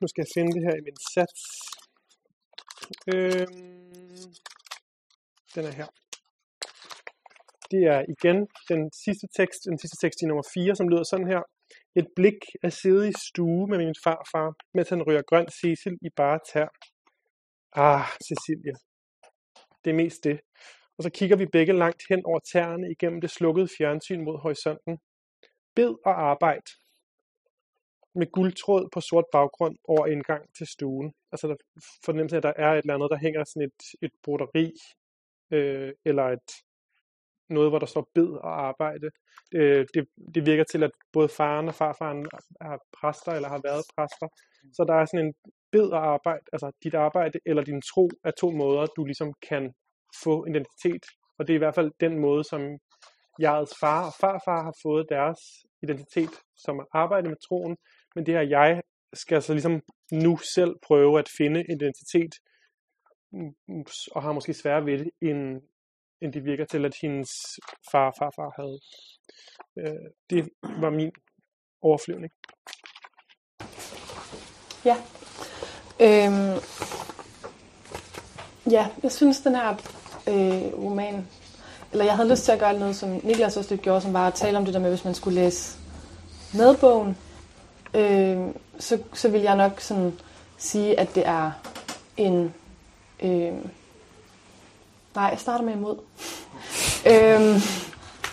[0.00, 1.40] nu skal jeg finde det her i min sats,
[3.12, 3.46] øh,
[5.54, 5.88] den er her.
[7.70, 8.38] Det er igen
[8.72, 11.42] den sidste tekst, den sidste tekst i nummer 4, som lyder sådan her.
[11.96, 16.08] Et blik at sidde i stue med min farfar, mens han ryger grøn Cecil i
[16.16, 16.68] bare tær.
[17.72, 18.74] Ah, Cecilia.
[19.84, 20.40] Det er mest det.
[20.98, 24.98] Og så kigger vi begge langt hen over tæerne igennem det slukkede fjernsyn mod horisonten.
[25.76, 26.70] Bed og arbejde.
[28.16, 31.12] med guldtråd på sort baggrund over indgang til stuen.
[31.32, 31.56] Altså der
[32.04, 34.72] fornemmelse af, at der er et eller andet, der hænger sådan et, et broderi,
[35.50, 36.50] øh, eller et,
[37.50, 39.10] noget, hvor der står bed og arbejde.
[39.54, 42.26] Øh, det, det virker til, at både faren og farfaren
[42.60, 44.28] er præster, eller har været præster.
[44.76, 45.34] Så der er sådan en
[45.72, 49.72] bed og arbejde, altså dit arbejde eller din tro er to måder, du ligesom kan
[50.24, 51.04] få identitet.
[51.38, 52.60] Og det er i hvert fald den måde, som
[53.40, 55.38] jegets far og farfar har fået deres
[55.82, 57.76] identitet, som at arbejde med troen,
[58.14, 58.82] men det her jeg
[59.12, 59.80] skal så ligesom
[60.12, 62.34] nu selv prøve at finde identitet,
[63.32, 63.84] mm, mm,
[64.14, 65.60] og har måske svært ved det, end,
[66.22, 67.30] end det virker til, at hendes
[67.92, 68.78] far og farfar havde.
[69.78, 70.48] Øh, det
[70.82, 71.10] var min
[71.82, 72.32] overflyvning.
[74.84, 74.96] Ja.
[76.00, 76.60] Øhm,
[78.70, 79.70] ja, jeg synes, den her
[80.28, 81.26] øh, roman
[81.94, 84.26] eller jeg havde lyst til at gøre noget, som Niklas også lidt gjorde, som var
[84.26, 85.78] at tale om det der med, hvis man skulle læse
[86.54, 87.16] med bogen,
[87.94, 90.12] øh, så, så vil jeg nok sådan
[90.56, 91.50] sige, at det er
[92.16, 92.54] en...
[93.20, 93.52] Øh,
[95.14, 95.96] nej, jeg starter med imod.
[97.06, 97.60] øhm,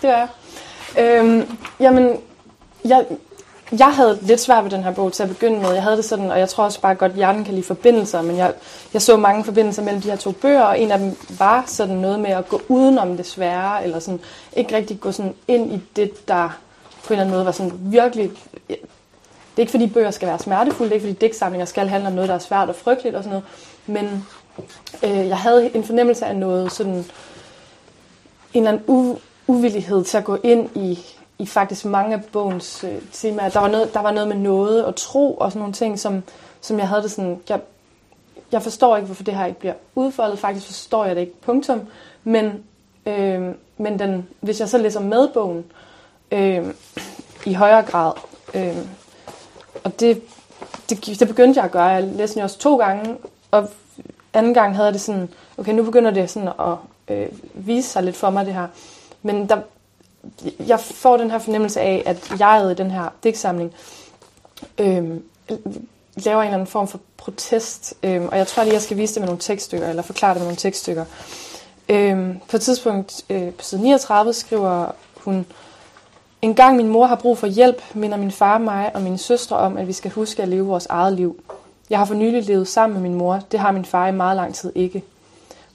[0.02, 0.28] det er jeg.
[0.98, 2.16] Øhm, jamen,
[2.84, 3.06] jeg,
[3.78, 5.72] jeg havde lidt svært ved den her bog til at begynde med.
[5.72, 8.22] Jeg havde det sådan, og jeg tror også bare godt, at hjernen kan lide forbindelser,
[8.22, 8.52] men jeg,
[8.92, 11.96] jeg så mange forbindelser mellem de her to bøger, og en af dem var sådan
[11.96, 14.20] noget med at gå udenom det svære, eller sådan
[14.52, 16.58] ikke rigtig gå sådan ind i det, der
[17.06, 18.30] på en eller anden måde var sådan virkelig...
[18.68, 22.08] Det er ikke fordi bøger skal være smertefulde, det er ikke fordi digtsamlinger skal handle
[22.08, 23.44] om noget, der er svært og frygteligt og sådan noget,
[23.86, 24.26] men
[25.02, 27.04] øh, jeg havde en fornemmelse af noget sådan
[28.54, 30.98] en eller anden u- uvillighed til at gå ind i
[31.38, 33.48] i faktisk mange af bogens øh, temaer.
[33.48, 36.22] Der var, noget, der var noget med noget og tro og sådan nogle ting, som,
[36.60, 37.60] som jeg havde det sådan, jeg,
[38.52, 40.38] jeg forstår ikke, hvorfor det her ikke bliver udfoldet.
[40.38, 41.80] Faktisk forstår jeg det ikke, punktum.
[42.24, 42.64] Men,
[43.06, 43.42] øh,
[43.76, 45.64] men den, hvis jeg så læser med bogen
[46.32, 46.66] øh,
[47.46, 48.12] i højere grad,
[48.54, 48.76] øh,
[49.84, 50.22] og det,
[50.90, 51.84] det, det begyndte jeg at gøre.
[51.84, 53.16] Jeg læste den også to gange,
[53.50, 53.68] og
[54.34, 55.28] anden gang havde jeg det sådan,
[55.58, 56.76] okay, nu begynder det sådan at
[57.08, 58.66] øh, vise sig lidt for mig, det her.
[59.22, 59.60] Men der,
[60.66, 63.72] jeg får den her fornemmelse af, at jeg i den her digtsamling
[64.78, 65.20] øh,
[66.16, 67.94] laver en eller anden form for protest.
[68.02, 70.40] Øh, og jeg tror lige, jeg skal vise det med nogle tekststykker, eller forklare det
[70.40, 71.04] med nogle tekststykker.
[71.88, 75.46] Øh, på et tidspunkt øh, på side 39 skriver hun,
[76.42, 79.56] en gang min mor har brug for hjælp, minder min far mig og mine søstre
[79.56, 81.40] om, at vi skal huske at leve vores eget liv.
[81.92, 83.40] Jeg har for nylig levet sammen med min mor.
[83.52, 85.04] Det har min far i meget lang tid ikke.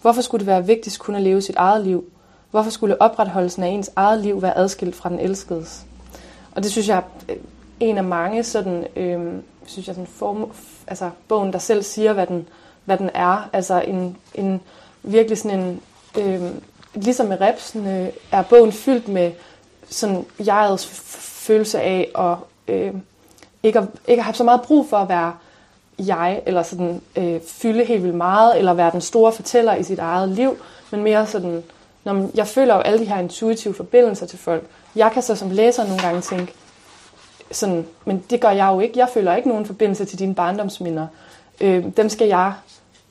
[0.01, 2.05] Hvorfor skulle det være vigtigst kun at leve sit eget liv?
[2.51, 5.85] Hvorfor skulle opretholdelsen af ens eget liv være adskilt fra den elskedes?
[6.51, 7.33] Og det synes jeg er
[7.79, 9.33] en af mange sådan, øh,
[9.65, 10.51] synes jeg sådan form,
[10.87, 12.47] altså bogen, der selv siger, hvad den,
[12.85, 13.49] hvad den er.
[13.53, 14.61] Altså en, en
[15.03, 15.81] virkelig sådan en,
[16.17, 16.51] øh,
[16.93, 19.31] ligesom med repsen, øh, er bogen fyldt med
[19.89, 20.85] sådan jegets
[21.47, 22.35] følelse af at
[22.75, 22.93] øh,
[23.63, 25.33] ikke, at, ikke at have så meget brug for at være
[25.99, 29.99] jeg, eller sådan øh, fylde helt vildt meget, eller være den store fortæller i sit
[29.99, 30.57] eget liv,
[30.91, 31.63] men mere sådan
[32.07, 34.63] når man, jeg føler jo alle de her intuitive forbindelser til folk.
[34.95, 36.53] Jeg kan så som læser nogle gange tænke,
[37.51, 38.99] sådan, men det gør jeg jo ikke.
[38.99, 41.07] Jeg føler ikke nogen forbindelse til dine barndomsminder.
[41.61, 42.53] Øh, dem skal jeg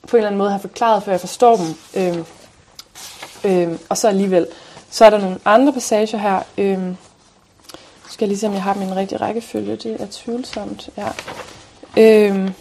[0.07, 1.65] på en eller anden måde have forklaret, før jeg forstår dem.
[1.95, 2.17] Øh,
[3.43, 4.47] øh, og så alligevel.
[4.89, 6.39] Så er der nogle andre passager her.
[6.57, 6.95] Øh,
[8.09, 9.75] skal jeg lige se, om jeg har min rigtige rækkefølge.
[9.75, 10.89] Det er tvivlsomt.
[10.97, 11.07] Ja.
[11.97, 12.51] Øh,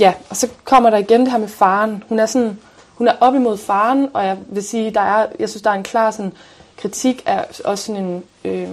[0.00, 2.04] ja, og så kommer der igen det her med faren.
[2.08, 2.58] Hun er sådan,
[2.94, 5.74] hun er op imod faren, og jeg vil sige, der er, jeg synes, der er
[5.74, 6.32] en klar sådan,
[6.76, 8.68] kritik af også sådan en øh,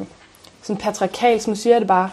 [0.62, 2.10] sådan patriarkalsk, som siger det bare,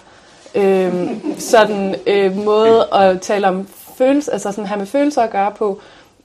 [0.55, 5.53] øh, sådan øh, måde at tale om følelser, altså sådan have med følelser at gøre
[5.53, 5.81] på,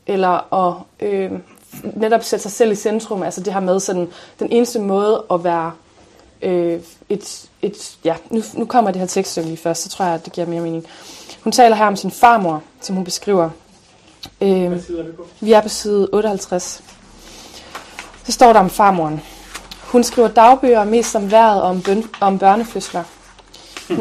[0.08, 0.76] eller at
[1.08, 1.32] øh,
[1.84, 4.08] netop sætte sig selv i centrum, altså det her med sådan,
[4.40, 5.72] den eneste måde at være
[6.42, 6.80] øh,
[7.10, 10.26] et, et, ja, nu, nu kommer det her tekststykke lige først, så tror jeg, at
[10.26, 10.86] det giver mere mening.
[11.44, 13.50] Hun taler her om sin farmor, som hun beskriver.
[14.42, 14.82] Øh,
[15.40, 16.84] vi er på side 58.
[18.24, 19.22] Så står der om farmoren.
[19.82, 23.04] Hun skriver dagbøger mest om vejret og om, bøn, om børnefødsler.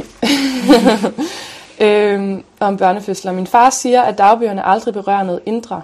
[1.87, 3.33] øhm, om børnefødsler.
[3.33, 5.83] Min far siger, at dagbøgerne aldrig berører noget indre.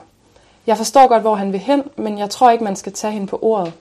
[0.66, 3.26] Jeg forstår godt, hvor han vil hen, men jeg tror ikke, man skal tage hende
[3.26, 3.72] på ordet.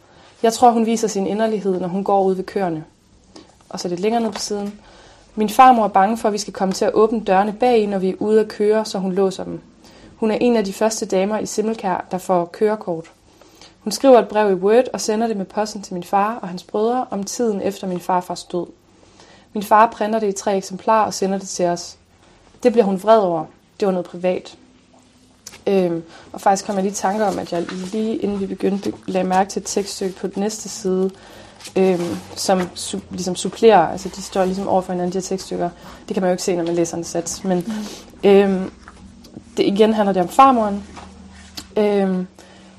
[0.44, 2.84] Jeg tror, hun viser sin inderlighed, når hun går ud ved køerne.
[3.70, 4.80] Og så lidt længere ned på siden.
[5.40, 7.98] Min farmor er bange for, at vi skal komme til at åbne dørene bag, når
[7.98, 9.62] vi er ude at køre, så hun låser dem.
[10.16, 13.12] Hun er en af de første damer i Simmelkær, der får kørekort.
[13.80, 16.48] Hun skriver et brev i Word og sender det med posten til min far og
[16.48, 18.66] hans brødre om tiden efter min farfars død.
[19.54, 21.98] Min far printer det i tre eksemplarer og sender det til os.
[22.64, 23.46] Det bliver hun vred over.
[23.80, 24.58] Det var noget privat.
[25.68, 28.94] Øhm, og faktisk kom jeg lige i tanke om, at jeg lige inden vi begyndte,
[29.06, 31.12] lagde mærke til et tekststykke på den næste side,
[31.76, 35.70] øhm, som su- ligesom supplerer, altså de står ligesom over for hinanden, de her tekststykker.
[36.08, 37.44] Det kan man jo ikke se, når man læser en sats.
[37.44, 38.30] Men mm.
[38.30, 38.72] øhm,
[39.58, 40.84] det, igen handler det om farmoren.
[41.78, 42.28] Øhm,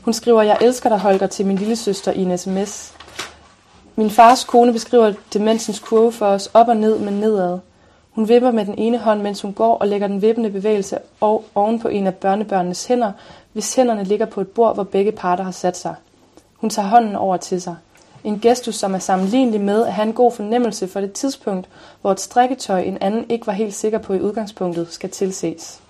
[0.03, 2.93] hun skriver, jeg elsker dig, Holger, til min lille søster i en sms.
[3.97, 7.59] Min fars kone beskriver demensens kurve for os op og ned, men nedad.
[8.11, 10.99] Hun vipper med den ene hånd, mens hun går, og lægger den vippende bevægelse
[11.55, 13.13] oven på en af børnebørnenes hænder,
[13.53, 15.95] hvis hænderne ligger på et bord, hvor begge parter har sat sig.
[16.57, 17.77] Hun tager hånden over til sig.
[18.25, 21.69] En gestus, som er sammenlignelig med at have en god fornemmelse for det tidspunkt,
[22.01, 25.81] hvor et strikketøj, en anden ikke var helt sikker på i udgangspunktet, skal tilses.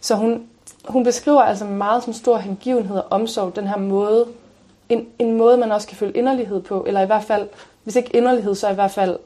[0.00, 0.42] Så hun,
[0.88, 4.26] hun beskriver altså med meget som stor hengivenhed og omsorg den her måde,
[4.88, 7.48] en, en måde, man også kan føle inderlighed på, eller i hvert fald,
[7.84, 9.18] hvis ikke inderlighed, så i hvert fald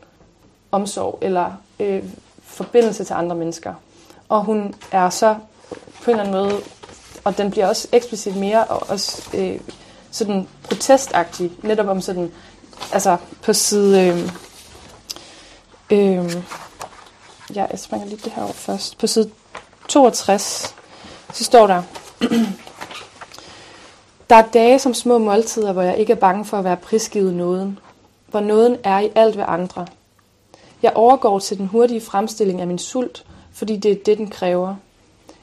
[0.73, 2.05] omsorg, eller øh,
[2.43, 3.75] forbindelse til andre mennesker.
[4.29, 5.37] Og hun er så
[6.05, 6.61] på en eller anden måde,
[7.25, 9.61] og den bliver også eksplicit mere, og også øh,
[10.17, 12.33] sådan protestagtig, netop om sådan,
[12.93, 14.33] altså på side, øh,
[15.91, 16.37] øh,
[17.55, 19.31] ja, jeg springer lige det her over først, på side
[19.89, 20.75] 62,
[21.33, 21.83] så står der,
[24.31, 27.35] der er dage som små måltider, hvor jeg ikke er bange for at være prisgivet
[27.35, 27.79] nåden,
[28.27, 29.87] hvor nåden er i alt ved andre.
[30.83, 34.77] Jeg overgår til den hurtige fremstilling af min sult, fordi det er det, den kræver.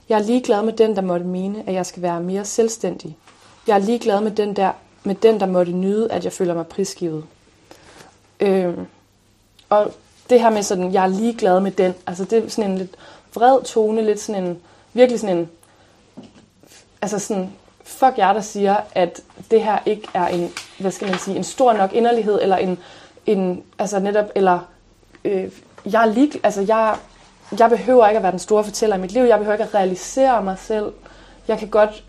[0.10, 3.18] Jeg er ligeglad med den, der måtte mene, at jeg skal være mere selvstændig.
[3.68, 4.72] Jeg er ligeglad med den, der,
[5.04, 7.24] med den, der måtte nyde, at jeg føler mig prisgivet.
[8.40, 8.78] Øh,
[9.70, 9.92] og
[10.30, 12.96] det her med sådan, jeg er ligeglad med den, altså det er sådan en lidt
[13.34, 14.62] vred tone, lidt sådan en,
[14.94, 15.50] virkelig sådan en,
[17.02, 17.54] altså sådan,
[17.84, 21.44] fuck jer, der siger, at det her ikke er en, hvad skal man sige, en
[21.44, 22.80] stor nok inderlighed, eller en,
[23.26, 24.60] en altså netop, eller
[25.26, 25.52] øh,
[25.86, 26.98] jeg er lig, altså jeg,
[27.60, 29.74] jeg behøver ikke at være den store fortæller i mit liv, jeg behøver ikke at
[29.74, 30.94] realisere mig selv,
[31.48, 32.04] jeg kan godt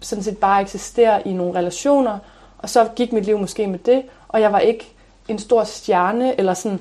[0.00, 2.18] sådan set bare eksistere i nogle relationer,
[2.58, 4.92] og så gik mit liv måske med det, og jeg var ikke
[5.28, 6.80] en stor stjerne, eller sådan,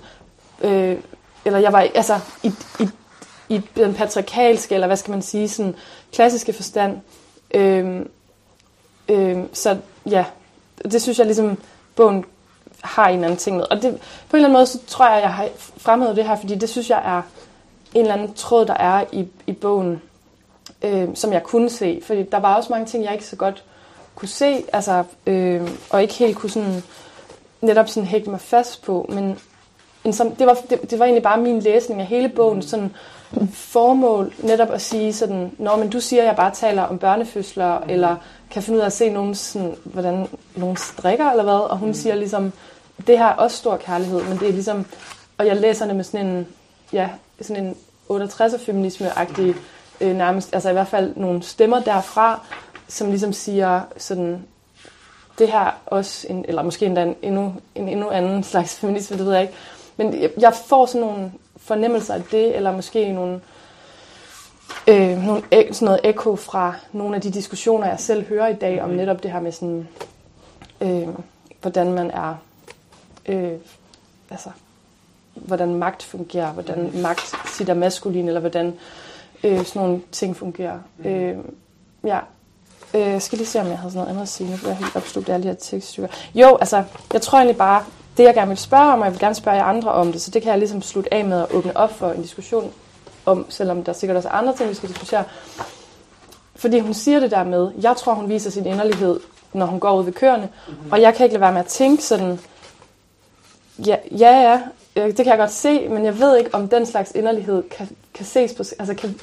[0.62, 0.98] øh,
[1.46, 2.90] eller jeg var, altså, i, i,
[3.50, 5.76] i den patriarkalske, eller hvad skal man sige, sådan
[6.14, 6.98] klassiske forstand.
[7.54, 8.06] Øh,
[9.10, 9.78] øh, så
[10.10, 10.26] ja,
[10.92, 11.58] det synes jeg ligesom,
[11.96, 12.26] bogen
[12.82, 13.66] har en anden ting med.
[13.72, 13.98] Og det,
[14.30, 15.48] på en eller anden måde, så tror jeg, jeg har
[15.78, 17.22] fremhævet det her, fordi det synes jeg er
[17.94, 20.02] en eller anden tråd, der er i, i bogen,
[20.82, 22.02] øh, som jeg kunne se.
[22.04, 23.64] Fordi der var også mange ting, jeg ikke så godt
[24.16, 26.84] kunne se, altså, øh, og ikke helt kunne sådan,
[27.62, 29.06] netop sådan hægte mig fast på.
[29.10, 29.40] Men
[30.04, 32.96] en, som, det, var, det, det var egentlig bare min læsning af hele bogen, sådan
[33.54, 37.80] formål netop at sige sådan, når men du siger, at jeg bare taler om børnefødsler,
[37.80, 37.90] mm.
[37.90, 38.16] eller
[38.52, 41.88] kan finde ud af at se nogen, sådan, hvordan nogen strikker, eller hvad, og hun
[41.88, 41.94] mm.
[41.94, 42.54] siger ligesom,
[43.08, 44.86] det her er også stor kærlighed, men det er ligesom,
[45.38, 46.48] og jeg læser det med sådan en,
[46.94, 47.10] ja,
[47.42, 47.76] sådan en
[48.12, 49.56] 68'er feminisme-agtig,
[50.02, 52.46] øh, nærmest, altså i hvert fald nogle stemmer derfra,
[52.88, 54.46] som ligesom siger sådan,
[55.40, 59.26] det her også, en, eller måske endda en endnu, en endnu anden slags feminisme, det
[59.26, 59.54] ved jeg ikke,
[59.98, 63.42] men jeg, jeg får sådan nogle fornemmelser af det, eller måske nogle,
[64.88, 68.82] øh, nogle sådan noget ekko fra nogle af de diskussioner, jeg selv hører i dag,
[68.82, 69.88] om netop det her med sådan,
[70.82, 71.08] øh,
[71.62, 72.36] hvordan man er,
[73.26, 73.54] øh,
[74.30, 74.50] altså,
[75.34, 78.74] hvordan magt fungerer, hvordan magt sit er maskulin, eller hvordan øh,
[79.42, 80.80] sådan nogle ting fungerer.
[80.98, 81.06] Mm.
[81.06, 81.38] Øh,
[82.04, 82.20] ja.
[82.94, 84.50] Øh, jeg skal lige se, om jeg havde sådan noget andet at sige.
[84.50, 86.10] Nu bliver jeg helt opslugt af alle de her tekststykker.
[86.36, 86.84] Jo, altså,
[87.14, 87.84] jeg tror egentlig bare,
[88.18, 90.22] det jeg gerne vil spørge om, og jeg vil gerne spørge jer andre om det,
[90.22, 92.72] så det kan jeg ligesom slutte af med at åbne op for en diskussion
[93.26, 95.24] om, selvom der sikkert også er andre ting, vi skal diskutere.
[96.56, 99.20] Fordi hun siger det der med, jeg tror, hun viser sin inderlighed,
[99.54, 100.92] når hun går ud ved køerne, mm-hmm.
[100.92, 102.40] og jeg kan ikke lade være med at tænke sådan,
[103.86, 104.62] ja, ja,
[104.96, 107.90] ja, det kan jeg godt se, men jeg ved ikke, om den slags inderlighed kan,
[108.18, 109.20] kan ses på, altså kan,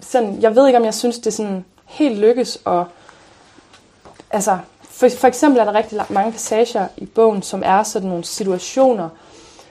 [0.00, 2.86] sådan, jeg ved ikke, om jeg synes, det sådan helt lykkes, og
[4.30, 8.24] altså, for, for eksempel er der rigtig mange passager i bogen, som er sådan nogle
[8.24, 9.08] situationer,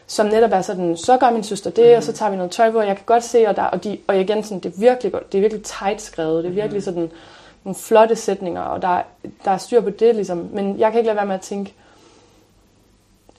[0.08, 1.98] som netop er sådan, så gør min søster det, mm.
[1.98, 3.84] og så tager vi noget tøj på, og jeg kan godt se, og, der, og,
[3.84, 6.84] de, og igen, sådan, det, er virkelig, det er virkelig tight skrevet, det er virkelig
[6.84, 7.12] sådan
[7.64, 9.02] nogle flotte sætninger, og der,
[9.46, 10.50] der er styr på det, ligesom.
[10.54, 11.74] Men jeg kan ikke lade være med at tænke,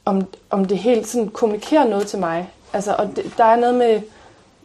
[0.04, 2.50] om, om det helt sådan kommunikerer noget til mig.
[2.72, 4.00] Altså, og det, der er noget med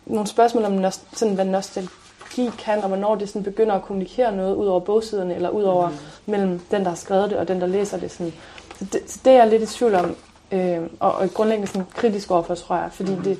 [0.05, 4.35] nogle spørgsmål om, nost, sådan, hvad nostalgi kan, og hvornår det sådan begynder at kommunikere
[4.35, 5.95] noget ud over bogsiderne, eller ud over mm.
[6.25, 8.11] mellem den, der har skrevet det, og den, der læser det.
[8.11, 8.33] Sådan.
[8.79, 10.15] Så det, så det er jeg lidt i tvivl om,
[10.51, 13.21] øh, og, og grundlæggende sådan kritisk overfor, tror jeg, fordi mm.
[13.21, 13.39] det,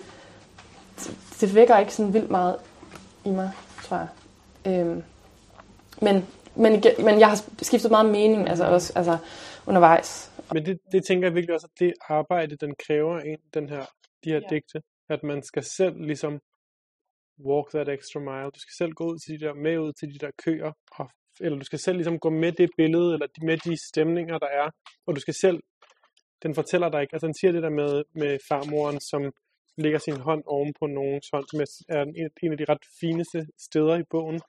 [1.42, 2.56] det vækker ikke sådan vildt meget
[3.26, 3.52] i mig,
[3.84, 4.08] tror jeg.
[4.66, 4.98] Øh,
[6.02, 9.18] men, men, men jeg har skiftet meget mening, altså også altså,
[9.66, 10.32] undervejs.
[10.54, 13.82] Men det, det tænker jeg virkelig også, at det arbejde, den kræver en, den her,
[14.24, 14.56] de her ja.
[14.56, 16.40] digte, at man skal selv ligesom
[17.40, 18.52] walk that extra mile.
[18.56, 21.10] Du skal selv gå ud til de der, med ud til de der køer, og,
[21.40, 24.70] eller du skal selv ligesom gå med det billede, eller med de stemninger, der er,
[25.06, 25.60] og du skal selv,
[26.44, 29.22] den fortæller dig ikke, altså den siger det der med, med farmoren, som
[29.78, 31.60] lægger sin hånd oven på nogens hånd, som
[31.90, 34.40] er en, en af de ret fineste steder i bogen,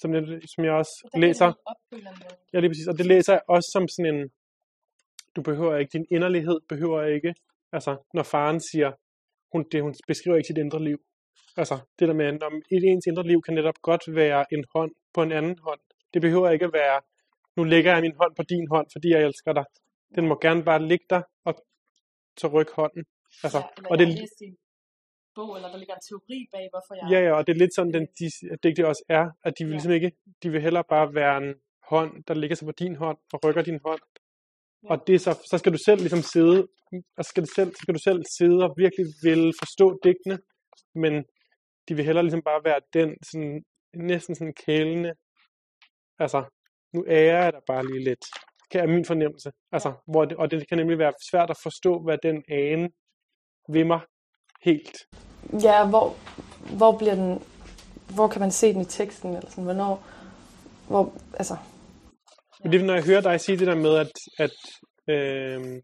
[0.00, 0.22] som jeg,
[0.54, 1.48] som jeg også læser.
[2.52, 4.30] Ja, er præcis, og det læser jeg også som sådan en,
[5.36, 7.34] du behøver ikke, din inderlighed behøver ikke,
[7.72, 8.92] altså når faren siger,
[9.52, 10.98] hun, det, hun beskriver ikke sit indre liv.
[11.56, 15.22] Altså det der med, at ens indre liv kan netop godt være en hånd på
[15.22, 15.80] en anden hånd.
[16.14, 17.00] Det behøver ikke at være,
[17.56, 19.64] nu lægger jeg min hånd på din hånd, fordi jeg elsker dig.
[20.16, 21.54] Den må gerne bare ligge der, og
[22.40, 23.04] så ryk hånden.
[23.44, 24.06] Altså, ja, og det,
[24.38, 24.56] sin
[25.34, 27.04] bog, eller der ligger en teori bag, hvorfor jeg...
[27.12, 28.26] Ja, ja, og det er lidt sådan, den, de,
[28.62, 29.74] det, det også er, at de vil ja.
[29.74, 30.12] ligesom ikke,
[30.42, 31.54] de vil heller bare være en
[31.90, 34.00] hånd, der ligger sig på din hånd, og rykker din hånd,
[34.90, 36.68] og det så, så skal du selv ligesom sidde,
[37.18, 40.38] og skal du selv, så skal du selv sidde og virkelig vil forstå digtene,
[40.94, 41.24] men
[41.88, 43.64] de vil heller ligesom bare være den sådan,
[43.94, 45.12] næsten sådan kælende,
[46.18, 46.44] altså,
[46.94, 48.24] nu ærer jeg dig bare lige lidt,
[48.72, 52.02] det er min fornemmelse, altså, hvor det, og det kan nemlig være svært at forstå,
[52.02, 52.90] hvad den ane
[53.68, 54.00] ved mig
[54.62, 54.96] helt.
[55.62, 56.06] Ja, hvor,
[56.76, 57.42] hvor bliver den,
[58.14, 60.04] hvor kan man se den i teksten, eller sådan, hvornår,
[60.88, 61.56] hvor, altså,
[62.62, 64.12] men det er, når jeg hører dig sige det der med, at,
[64.44, 64.56] at,
[65.14, 65.82] øh,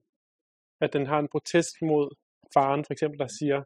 [0.80, 2.16] at den har en protest mod
[2.54, 3.62] faren, for eksempel, der siger,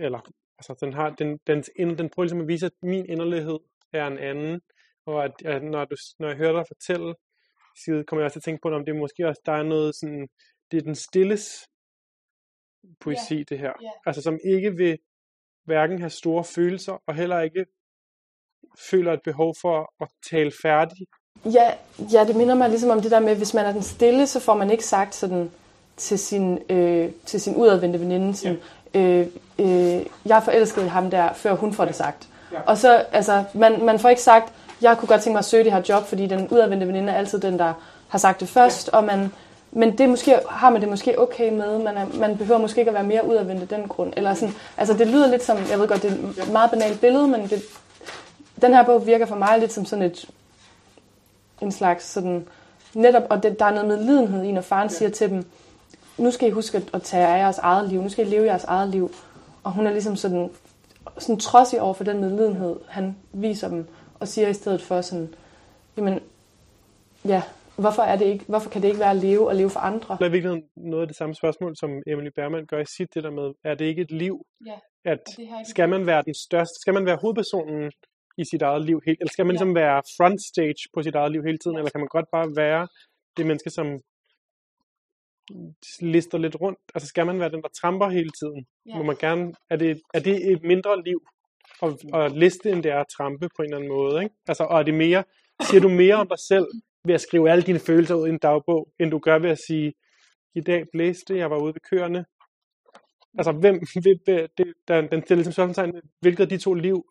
[0.00, 0.20] eller,
[0.58, 3.58] altså, den, har, den, den, den, den prøver ligesom at vise, at min inderlighed
[3.92, 4.60] er en anden,
[5.06, 7.14] og at, at når, du, når jeg hører dig fortælle,
[7.76, 9.62] så kommer jeg også til at tænke på, om det er måske også, der er
[9.62, 10.28] noget sådan,
[10.70, 11.68] det er den stilles
[13.00, 13.44] poesi, yeah.
[13.48, 13.72] det her.
[13.82, 13.92] Yeah.
[14.06, 14.98] Altså, som ikke vil
[15.64, 17.66] hverken have store følelser, og heller ikke
[18.90, 21.06] føler et behov for at tale færdig
[21.44, 21.72] Ja,
[22.12, 24.40] ja, det minder mig ligesom om det der med, hvis man er den stille, så
[24.40, 25.50] får man ikke sagt sådan
[25.96, 28.62] til sin, øh, til sin udadvendte veninde, sådan, ja.
[28.94, 29.26] Øh,
[29.58, 32.28] øh, jeg forelsket i ham der, før hun får det sagt.
[32.52, 32.58] Ja.
[32.66, 34.52] Og så, altså, man, man får ikke sagt,
[34.82, 37.16] jeg kunne godt tænke mig at søge det her job, fordi den udadvendte veninde er
[37.16, 37.72] altid den, der
[38.08, 38.98] har sagt det først, ja.
[38.98, 39.32] og man,
[39.72, 42.88] men det måske, har man det måske okay med, man, er, man behøver måske ikke
[42.88, 44.12] at være mere udadvendt af den grund.
[44.16, 47.00] Eller sådan, altså det lyder lidt som, jeg ved godt, det er et meget banalt
[47.00, 47.62] billede, men det,
[48.62, 50.26] den her bog virker for mig lidt som sådan et
[51.60, 52.46] en slags sådan,
[52.94, 54.94] netop, og det, der er noget med lidenhed i, når faren ja.
[54.94, 55.44] siger til dem,
[56.20, 58.64] nu skal I huske at tage af jeres eget liv, nu skal I leve jeres
[58.64, 59.10] eget liv.
[59.64, 60.50] Og hun er ligesom sådan,
[61.18, 63.86] sådan trodsig over for den medlidenhed, han viser dem,
[64.20, 65.34] og siger i stedet for sådan,
[65.96, 66.20] jamen,
[67.24, 67.42] ja,
[67.76, 70.16] hvorfor, er det ikke, hvorfor kan det ikke være at leve og leve for andre?
[70.18, 73.24] Det er virkelig noget af det samme spørgsmål, som Emily Berman gør i sit, det
[73.24, 74.46] der med, er det ikke et liv?
[74.66, 75.22] Ja, at
[75.68, 77.90] skal man være den største, skal man være hovedpersonen
[78.38, 79.54] i sit eget liv helt, eller skal man ja.
[79.54, 81.78] ligesom være front stage på sit eget liv hele tiden, ja.
[81.80, 82.88] eller kan man godt bare være
[83.36, 83.86] det menneske, som
[86.00, 86.78] lister lidt rundt?
[86.94, 88.66] Altså skal man være den, der tramper hele tiden?
[88.86, 88.96] Ja.
[88.96, 91.20] Må man gerne, er det, er det et mindre liv
[91.82, 94.22] at, at liste, end det er at trampe på en eller anden måde?
[94.22, 94.34] Ikke?
[94.48, 95.24] Altså, og er det mere,
[95.62, 96.66] siger du mere om dig selv
[97.04, 99.58] ved at skrive alle dine følelser ud i en dagbog, end du gør ved at
[99.66, 99.92] sige,
[100.54, 102.24] i dag blæste, jeg var ude ved køerne.
[103.38, 103.80] Altså, hvem,
[104.26, 107.04] det, det, der, den stiller ligesom spørgsmålstegn, hvilket af de to liv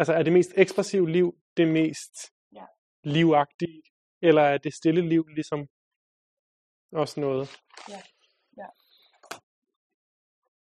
[0.00, 2.12] Altså er det mest ekspressive liv det mest
[2.52, 2.64] ja.
[3.04, 3.82] livagtige,
[4.22, 5.66] eller er det stille liv ligesom
[6.92, 7.56] også noget?
[7.88, 8.00] Ja.
[8.56, 8.66] ja.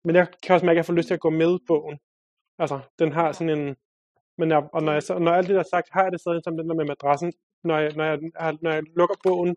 [0.04, 2.00] men jeg kan også mærke, at jeg får lyst til at gå med bogen.
[2.60, 3.76] Altså, den har sådan en...
[4.38, 6.22] Men jeg, og når, jeg, så, når alt det der er sagt, har jeg det
[6.22, 7.34] stadig som den der med madrassen.
[7.64, 8.20] Når jeg, når jeg,
[8.62, 9.56] når jeg lukker bogen,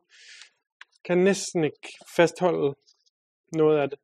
[1.05, 2.75] kan jeg næsten ikke fastholde
[3.53, 3.99] noget af det.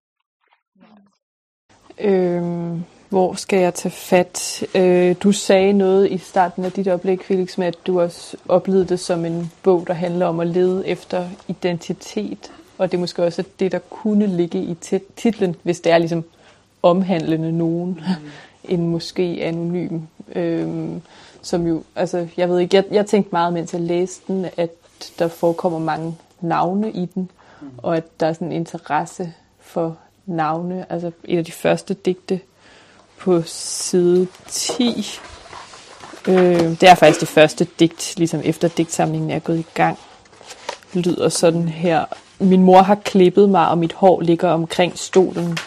[2.01, 2.81] Øhm,
[3.15, 4.67] hvor skal jeg tage fat?
[4.75, 8.85] Øh, du sagde noget i starten af dit oplæg, Felix, med at du også oplevede
[8.85, 12.53] det som en bog, der handler om at lede efter identitet.
[12.79, 14.75] Og det er måske også det, der kunne ligge i
[15.17, 16.25] titlen, hvis det er ligesom
[16.83, 18.31] omhandlende nogen, mm.
[18.75, 20.01] en måske anonym.
[20.35, 21.03] Øhm,
[21.43, 24.71] som jo, altså, jeg ved ikke, jeg, jeg tænkte meget, mens jeg læste den, at
[25.19, 27.31] der forekommer mange navne i den,
[27.61, 27.69] mm.
[27.79, 29.97] og at der er sådan en interesse for
[30.27, 30.93] navne.
[30.93, 32.41] Altså et af de første digte
[33.19, 35.21] på side 10.
[36.29, 39.99] Øh, det er faktisk det første digt, ligesom efter digtsamlingen er gået i gang.
[40.95, 42.05] Lyder sådan her.
[42.39, 45.59] Min mor har klippet mig, og mit hår ligger omkring stolen.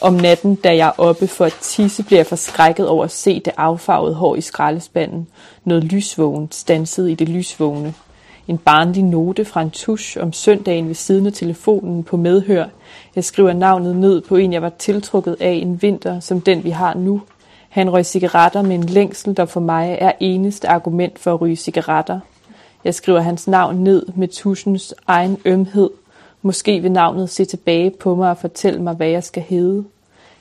[0.00, 3.40] Om natten, da jeg er oppe for at tisse, bliver jeg forskrækket over at se
[3.40, 5.26] det affarvede hår i skraldespanden.
[5.64, 7.94] Noget lysvågen, stanset i det lysvågne.
[8.48, 12.66] En barnlig note fra en tusch om søndagen ved siden af telefonen på medhør.
[13.16, 16.70] Jeg skriver navnet ned på en, jeg var tiltrukket af en vinter, som den vi
[16.70, 17.22] har nu.
[17.68, 21.56] Han røg cigaretter med en længsel, der for mig er eneste argument for at ryge
[21.56, 22.20] cigaretter.
[22.84, 25.90] Jeg skriver hans navn ned med tuschens egen ømhed.
[26.42, 29.84] Måske vil navnet se tilbage på mig og fortælle mig, hvad jeg skal hedde.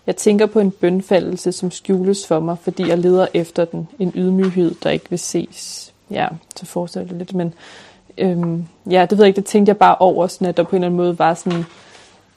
[0.08, 3.88] Jeg tænker på en bønfaldelse, som skjules for mig, fordi jeg leder efter den.
[4.00, 5.94] En ydmyghed, der ikke vil ses.
[6.12, 7.54] Ja, så fortsætter det lidt, men
[8.18, 10.76] øhm, ja, det ved jeg ikke, det tænkte jeg bare over, sådan at der på
[10.76, 11.66] en eller anden måde var sådan,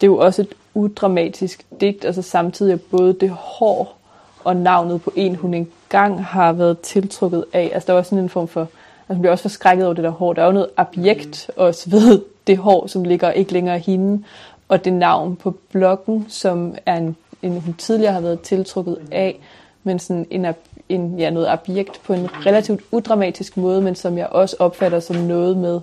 [0.00, 3.98] det er jo også et udramatisk digt, altså samtidig både det hår
[4.44, 7.70] og navnet på en, hun engang har været tiltrukket af.
[7.74, 8.72] Altså der var sådan en form for, altså
[9.08, 10.32] man bliver også forskrækket over det der hår.
[10.32, 11.54] Der er jo noget objekt mm.
[11.56, 14.24] også ved det hår, som ligger ikke længere hende,
[14.68, 19.40] og det navn på blokken, som er en, en hun tidligere har været tiltrukket af,
[19.82, 20.46] men sådan en,
[20.90, 25.16] en, ja, noget objekt på en relativt udramatisk måde, men som jeg også opfatter som
[25.16, 25.80] noget med,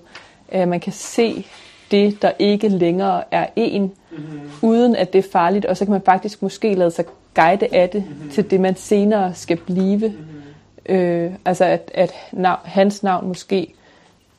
[0.49, 1.45] at man kan se
[1.91, 3.81] det, der ikke længere er en,
[4.11, 4.39] mm-hmm.
[4.61, 7.05] uden at det er farligt, og så kan man faktisk måske lade sig
[7.35, 8.29] guide af det mm-hmm.
[8.29, 10.07] til det, man senere skal blive.
[10.07, 10.95] Mm-hmm.
[10.95, 13.73] Øh, altså at, at nav- hans navn måske,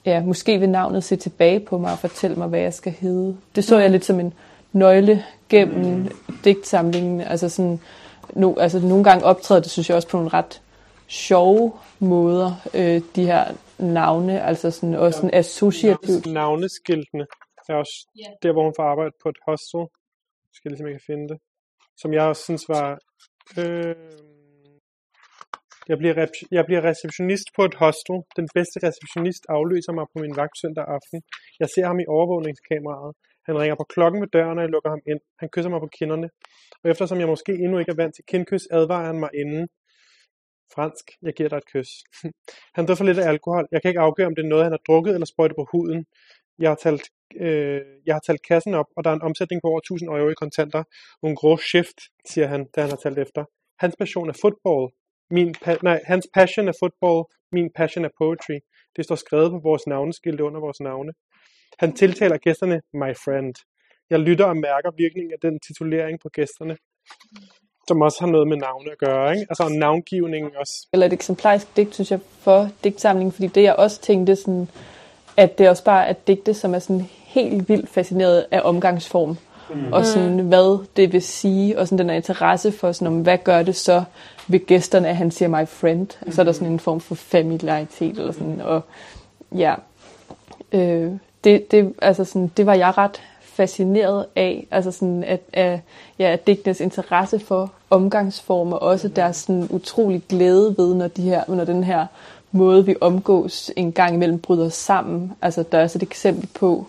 [0.04, 3.36] ja, måske vil navnet se tilbage på mig og fortælle mig, hvad jeg skal hedde.
[3.56, 4.32] Det så jeg lidt som en
[4.72, 6.08] nøgle gennem
[6.44, 7.20] digtsamlingen.
[7.20, 7.80] Altså sådan,
[8.38, 10.62] no, altså nogle gange optræder det, synes jeg også på nogle ret
[11.08, 13.44] sjove måder, øh, de her
[13.78, 16.26] navne, altså sådan også sådan associativt.
[16.26, 17.26] Navneskiltene
[17.68, 18.32] er også yeah.
[18.42, 19.82] der, hvor hun får arbejde på et hostel.
[20.48, 21.38] Jeg skal lige se, om jeg kan finde det.
[22.00, 22.88] Som jeg også synes var...
[23.60, 23.96] Øh,
[25.90, 28.16] jeg, bliver rep- jeg bliver receptionist på et hostel.
[28.38, 31.18] Den bedste receptionist afløser mig på min vagt søndag aften.
[31.60, 33.14] Jeg ser ham i overvågningskameraet.
[33.48, 35.20] Han ringer på klokken ved døren, og jeg lukker ham ind.
[35.40, 36.28] Han kysser mig på kinderne.
[36.84, 39.68] Og eftersom jeg måske endnu ikke er vant til kindkys, advarer han mig inden.
[40.74, 41.90] Fransk, jeg giver dig et kys.
[42.76, 43.68] han drikker lidt af alkohol.
[43.72, 46.06] Jeg kan ikke afgøre, om det er noget, han har drukket eller sprøjtet på huden.
[46.58, 47.06] Jeg har talt,
[47.36, 50.28] øh, jeg har talt kassen op, og der er en omsætning på over 1000 euro
[50.30, 50.82] i kontanter.
[51.22, 51.98] Un gros shift,
[52.30, 53.44] siger han, da han har talt efter.
[53.78, 54.92] Hans passion er fodbold.
[55.30, 57.24] Min pa- nej, hans passion er fodbold.
[57.52, 58.58] Min passion er poetry.
[58.96, 61.12] Det står skrevet på vores navneskilte under vores navne.
[61.78, 63.54] Han tiltaler gæsterne my friend.
[64.10, 66.76] Jeg lytter og mærker virkningen af den titulering på gæsterne
[67.88, 69.46] som også har noget med navne at gøre, ikke?
[69.50, 70.86] Altså navngivning også.
[70.92, 74.68] Eller et eksemplarisk digt, synes jeg, for digtsamlingen, fordi det jeg også tænkte sådan,
[75.36, 79.36] at det også bare er digte, som er sådan helt vildt fascineret af omgangsform.
[79.74, 79.92] Mm.
[79.92, 83.38] Og sådan, hvad det vil sige, og sådan den her interesse for, sådan, om, hvad
[83.38, 84.04] gør det så
[84.48, 86.08] ved gæsterne, at han siger my friend.
[86.26, 86.32] Mm.
[86.32, 88.80] Så er der sådan en form for familiaritet, eller sådan, og
[89.52, 89.74] ja,
[90.72, 91.12] øh,
[91.48, 95.80] det, det, altså sådan, det var jeg ret fascineret af, altså sådan at, at,
[96.18, 101.44] ja, at digtenes interesse for omgangsformer, også deres sådan utrolig glæde ved, når, de her,
[101.48, 102.06] når den her
[102.52, 105.32] måde, vi omgås en gang imellem, bryder sammen.
[105.42, 106.86] Altså der er også et eksempel på,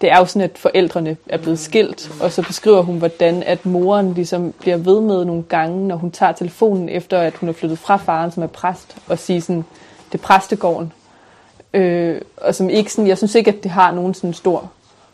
[0.00, 3.66] det er jo sådan, at forældrene er blevet skilt, og så beskriver hun, hvordan at
[3.66, 7.52] moren ligesom bliver ved med nogle gange, når hun tager telefonen efter, at hun er
[7.52, 9.64] flyttet fra faren, som er præst, og siger sådan,
[10.12, 10.92] det er præstegården.
[11.74, 14.70] Øh, og som ikke sådan, jeg synes ikke, at det har nogen sådan stor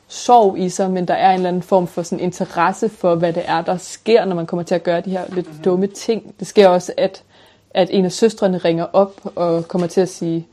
[0.09, 3.33] sorg i sig, men der er en eller anden form for sådan interesse for, hvad
[3.33, 5.63] det er, der sker, når man kommer til at gøre de her lidt mm-hmm.
[5.63, 6.35] dumme ting.
[6.39, 7.23] Det sker også, at,
[7.71, 10.47] at en af søstrene ringer op og kommer til at sige,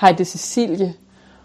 [0.00, 0.94] hej, det er Cecilie.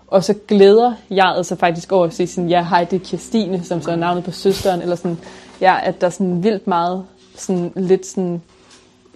[0.08, 3.64] Og så glæder jeg sig faktisk over at sige sådan, ja, hej, det er Kirstine,
[3.64, 5.18] som så er navnet på søsteren, eller sådan,
[5.62, 7.06] ja, at der er sådan vildt meget,
[7.36, 8.42] sådan lidt sådan,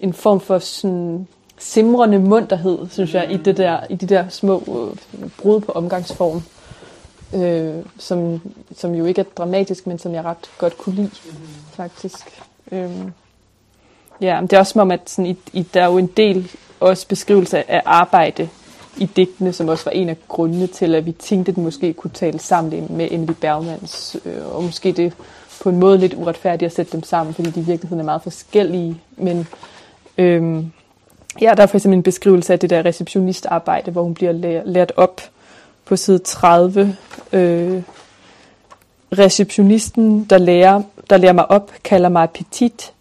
[0.00, 1.26] en form for sådan
[1.64, 6.42] simrende munterhed, synes jeg, i, det der, i de der små øh, brud på omgangsform
[7.34, 8.40] øh, som,
[8.76, 11.10] som jo ikke er dramatisk, men som jeg ret godt kunne lide,
[11.72, 12.42] faktisk.
[12.72, 12.90] Øh,
[14.20, 16.06] ja, men det er også som om, at sådan, i, i, der er jo en
[16.06, 16.50] del
[16.80, 18.48] også beskrivelse af arbejde
[18.96, 21.92] i digtene, som også var en af grundene til, at vi tænkte, at den måske
[21.92, 25.12] kunne tale sammen med Emily Bergmans, øh, og måske det
[25.62, 28.22] på en måde lidt uretfærdigt at sætte dem sammen, fordi de i virkeligheden er meget
[28.22, 29.46] forskellige, men
[30.18, 30.72] øhm,
[31.40, 34.92] ja, der er for eksempel en beskrivelse af det der receptionistarbejde, hvor hun bliver lært
[34.96, 35.20] op
[35.84, 36.96] på side 30.
[37.32, 37.82] Øh,
[39.18, 42.92] receptionisten, der lærer, der lærer mig op, kalder mig Petit.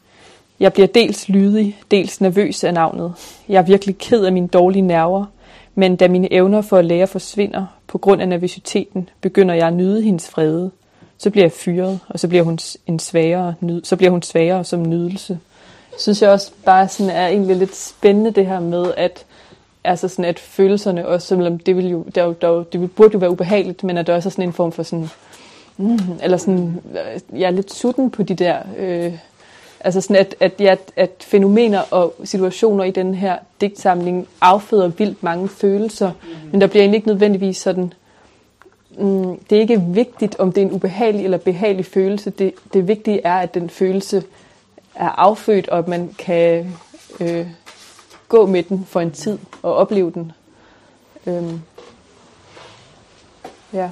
[0.59, 3.13] Jeg bliver dels lydig, dels nervøs af navnet.
[3.49, 5.25] Jeg er virkelig ked af mine dårlige nerver,
[5.75, 9.73] men da mine evner for at lære forsvinder på grund af nervøsiteten, begynder jeg at
[9.73, 10.71] nyde hendes frede.
[11.17, 13.53] Så bliver jeg fyret, og så bliver hun en svagere,
[13.83, 15.39] så bliver hun svagere som nydelse.
[15.97, 19.25] Synes jeg også bare sådan er egentlig lidt spændende det her med, at
[19.83, 23.31] altså sådan at følelserne også, selvom det vil jo, der, der, det burde jo være
[23.31, 25.09] ubehageligt, men at der også er sådan en form for sådan,
[25.77, 29.13] mm, eller sådan, øh, jeg er lidt sutten på de der, øh,
[29.79, 35.23] altså sådan at, at, ja, at fænomener og situationer i den her digtsamling afføder vildt
[35.23, 36.49] mange følelser, mm.
[36.51, 37.93] men der bliver egentlig ikke nødvendigvis sådan,
[38.97, 42.87] mm, det er ikke vigtigt, om det er en ubehagelig eller behagelig følelse, det, det
[42.87, 44.23] vigtige er, at den følelse
[44.95, 46.77] er affødt, og at man kan
[47.19, 47.47] øh,
[48.27, 50.31] gå med den for en tid og opleve den.
[51.27, 51.61] Øhm.
[53.73, 53.89] Ja.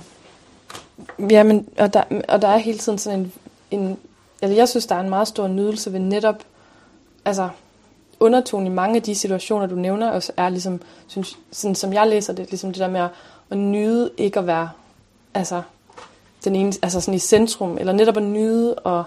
[1.30, 3.32] Ja, men, og, der, og der er hele tiden sådan en,
[3.72, 3.98] en
[4.42, 6.44] altså jeg synes, der er en meget stor nydelse ved netop,
[7.26, 7.50] altså
[8.20, 12.08] undertonen i mange af de situationer, du nævner, også er ligesom, synes, sådan, som jeg
[12.08, 13.10] læser det, ligesom det der med at,
[13.50, 14.70] at nyde ikke at være,
[15.34, 15.62] altså,
[16.44, 19.04] den ene, altså sådan i centrum, eller netop at nyde og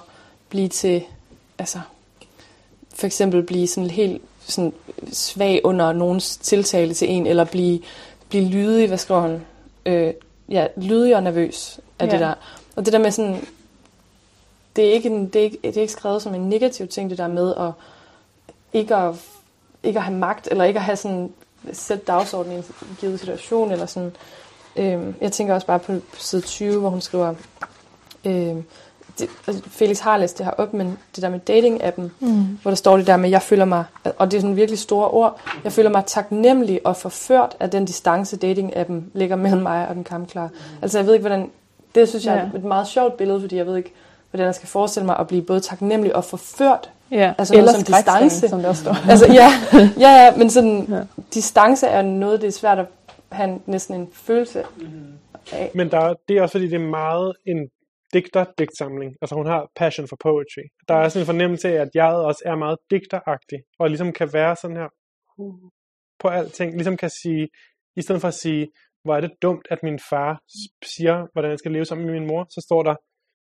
[0.48, 1.04] blive til,
[1.58, 1.80] altså,
[2.94, 4.72] for eksempel blive sådan helt sådan
[5.12, 7.80] svag under nogens tiltale til en, eller blive,
[8.28, 9.46] blive lydig, hvad skriver han?
[9.86, 10.14] Øh,
[10.48, 12.12] ja, lydig og nervøs af ja.
[12.12, 12.34] det der.
[12.76, 13.46] Og det der med sådan,
[14.76, 17.10] det er, ikke en, det, er ikke, det er ikke skrevet som en negativ ting,
[17.10, 17.72] det der med at
[18.72, 19.14] ikke at,
[19.82, 21.32] ikke at have magt, eller ikke at have sådan
[21.72, 22.64] sæt dagsorden i en
[23.00, 24.12] givet situation, eller sådan.
[24.76, 27.34] Øh, jeg tænker også bare på, på side 20, hvor hun skriver,
[28.24, 28.56] øh,
[29.18, 32.58] det, altså Felix har læst det her op, men det der med dating-appen, mm.
[32.62, 33.84] hvor der står det der med, jeg føler mig,
[34.18, 37.84] og det er sådan virkelig store ord, jeg føler mig taknemmelig og forført af den
[37.84, 40.48] distance, dating-appen ligger mellem mig og den kampklare.
[40.52, 40.82] Mm.
[40.82, 41.50] Altså jeg ved ikke, hvordan,
[41.94, 42.40] det synes jeg ja.
[42.40, 43.92] er et meget sjovt billede, fordi jeg ved ikke,
[44.30, 46.90] hvordan jeg skal forestille mig at blive både taknemmelig og forført.
[47.10, 48.48] Ja, altså eller som distance.
[48.48, 49.10] som der står.
[49.10, 49.50] altså, ja,
[50.04, 51.00] ja, ja, men sådan, ja.
[51.34, 52.86] distance er noget, det er svært at
[53.28, 54.86] have næsten en følelse mm.
[55.52, 55.70] af.
[55.74, 57.68] Men der, det er også fordi, det er meget en
[58.14, 59.12] digter-digtsamling.
[59.22, 60.64] Altså hun har passion for poetry.
[60.88, 64.28] Der er sådan en fornemmelse af, at jeg også er meget digteragtig, og ligesom kan
[64.32, 64.88] være sådan her
[65.38, 65.70] uh,
[66.18, 66.72] på alting.
[66.72, 67.48] Ligesom kan sige,
[67.96, 68.68] i stedet for at sige,
[69.04, 70.42] hvor er det dumt, at min far
[70.84, 72.94] siger, hvordan jeg skal leve sammen med min mor, så står der,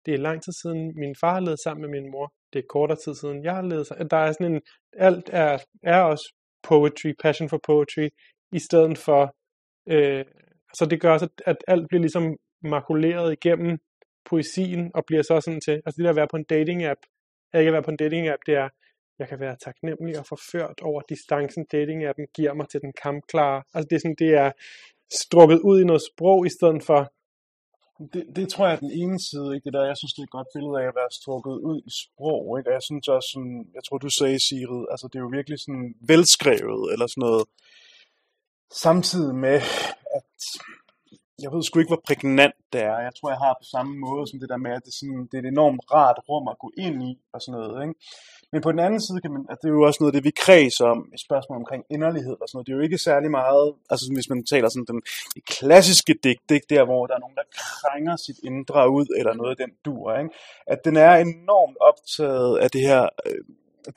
[0.05, 2.33] det er lang tid siden, min far har levet sammen med min mor.
[2.53, 4.09] Det er kortere tid siden, jeg har levet sammen.
[4.09, 4.61] Der er sådan en,
[4.97, 6.33] alt er, er også
[6.63, 8.09] poetry, passion for poetry,
[8.51, 9.35] i stedet for,
[9.93, 10.25] øh,
[10.73, 13.77] så det gør også, at alt bliver ligesom makuleret igennem
[14.29, 17.01] poesien og bliver så sådan til, altså det der at være på en dating-app,
[17.53, 18.69] at ikke at være på en dating-app, det er,
[19.19, 23.63] jeg kan være taknemmelig og forført over distancen, dating-appen giver mig til den kampklare.
[23.73, 24.51] Altså det er sådan, det er
[25.23, 27.11] strukket ud i noget sprog, i stedet for,
[28.13, 29.65] det, det tror jeg er den ene side, ikke?
[29.65, 31.91] det der, jeg synes, det er et godt billede af at være strukket ud i
[32.01, 32.69] sprog, ikke?
[32.69, 35.59] og jeg synes også sådan, jeg tror du sagde, Sigrid, altså det er jo virkelig
[35.65, 37.45] sådan velskrevet, eller sådan noget,
[38.85, 39.59] samtidig med,
[40.17, 40.33] at
[41.41, 42.97] jeg ved sgu ikke, hvor prægnant det er.
[43.07, 45.27] Jeg tror, jeg har på samme måde som det der med, at det er, sådan,
[45.29, 47.83] det er et enormt rart rum at gå ind i, og sådan noget.
[47.83, 47.95] Ikke?
[48.51, 50.27] Men på den anden side, kan man, at det er jo også noget af det,
[50.29, 52.67] vi kredser om, et spørgsmål omkring inderlighed og sådan noget.
[52.67, 55.01] Det er jo ikke særlig meget, altså hvis man taler sådan den,
[55.35, 56.67] den klassiske digt, ikke?
[56.69, 57.47] der hvor der er nogen, der
[57.79, 60.29] krænger sit indre ud, eller noget af den dur, ikke?
[60.67, 63.43] at den er enormt optaget af det her, øh,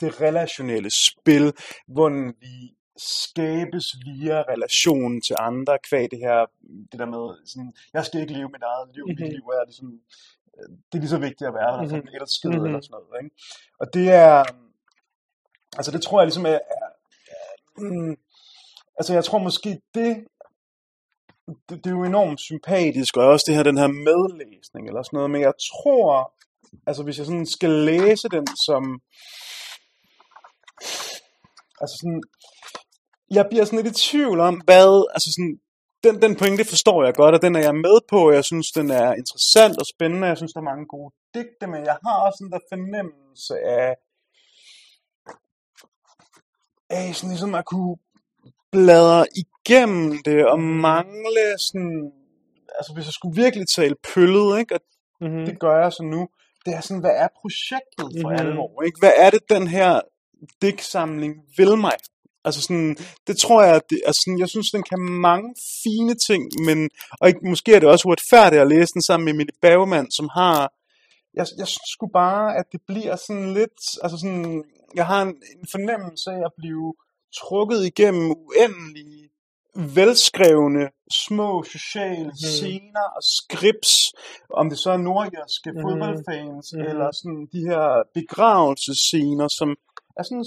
[0.00, 1.52] det relationelle spil,
[1.94, 2.08] hvor
[2.40, 2.54] vi
[3.00, 6.38] skabes via relation til andre, kvæg det her,
[6.90, 9.24] det der med, sådan, jeg skal ikke leve mit eget liv, mm-hmm.
[9.24, 9.88] mit liv er ligesom,
[10.56, 12.22] øh, det er lige så vigtigt at være der, mm-hmm.
[12.22, 12.66] et skid mm-hmm.
[12.66, 13.24] eller sådan noget.
[13.24, 13.36] Ikke?
[13.80, 14.36] Og det er,
[15.78, 16.90] altså det tror jeg ligesom er, er,
[17.36, 18.16] er mm,
[18.98, 20.12] altså jeg tror måske det,
[21.68, 25.16] det, det er jo enormt sympatisk, og også det her, den her medlæsning eller sådan
[25.16, 26.34] noget, men jeg tror,
[26.86, 28.82] altså hvis jeg sådan skal læse den som,
[31.80, 32.22] altså sådan,
[33.30, 35.60] jeg bliver sådan lidt i tvivl om, hvad, altså sådan,
[36.04, 38.30] den, den pointe forstår jeg godt, og den er jeg med på.
[38.32, 40.26] Jeg synes, den er interessant og spændende.
[40.26, 43.94] Jeg synes, der er mange gode digte, men jeg har også en der fornemmelse af,
[46.90, 47.96] af sådan ligesom at kunne
[48.72, 52.12] bladre igennem det og mangle sådan,
[52.78, 54.74] altså hvis jeg skulle virkelig tale pøllet, ikke?
[54.74, 54.80] Og
[55.20, 55.44] mm-hmm.
[55.46, 56.28] det gør jeg så nu,
[56.66, 58.36] det er sådan, hvad er projektet for Mhm.
[58.36, 58.46] mm-hmm.
[58.48, 58.82] alvor?
[58.82, 58.98] Ikke?
[58.98, 60.00] Hvad er det, den her
[60.62, 61.92] digtsamling vil mig?
[62.44, 62.96] Altså sådan,
[63.26, 66.90] det tror jeg, at det, altså sådan, jeg synes, den kan mange fine ting, men,
[67.20, 70.28] og ikke, måske er det også uretfærdigt at læse den sammen med Emilie Bergman, som
[70.38, 70.72] har,
[71.34, 74.64] jeg, jeg synes sgu bare, at det bliver sådan lidt, altså sådan,
[74.94, 76.94] jeg har en, en fornemmelse af at blive
[77.40, 79.30] trukket igennem uendelige,
[79.74, 80.84] velskrevne,
[81.26, 82.42] små sociale mm.
[82.54, 84.12] scener og scripts,
[84.60, 85.80] om det så er nordjyske mm.
[85.82, 86.80] fodboldfans, mm.
[86.80, 87.84] eller sådan de her
[88.14, 89.68] begravelsescener, som
[90.18, 90.44] er sådan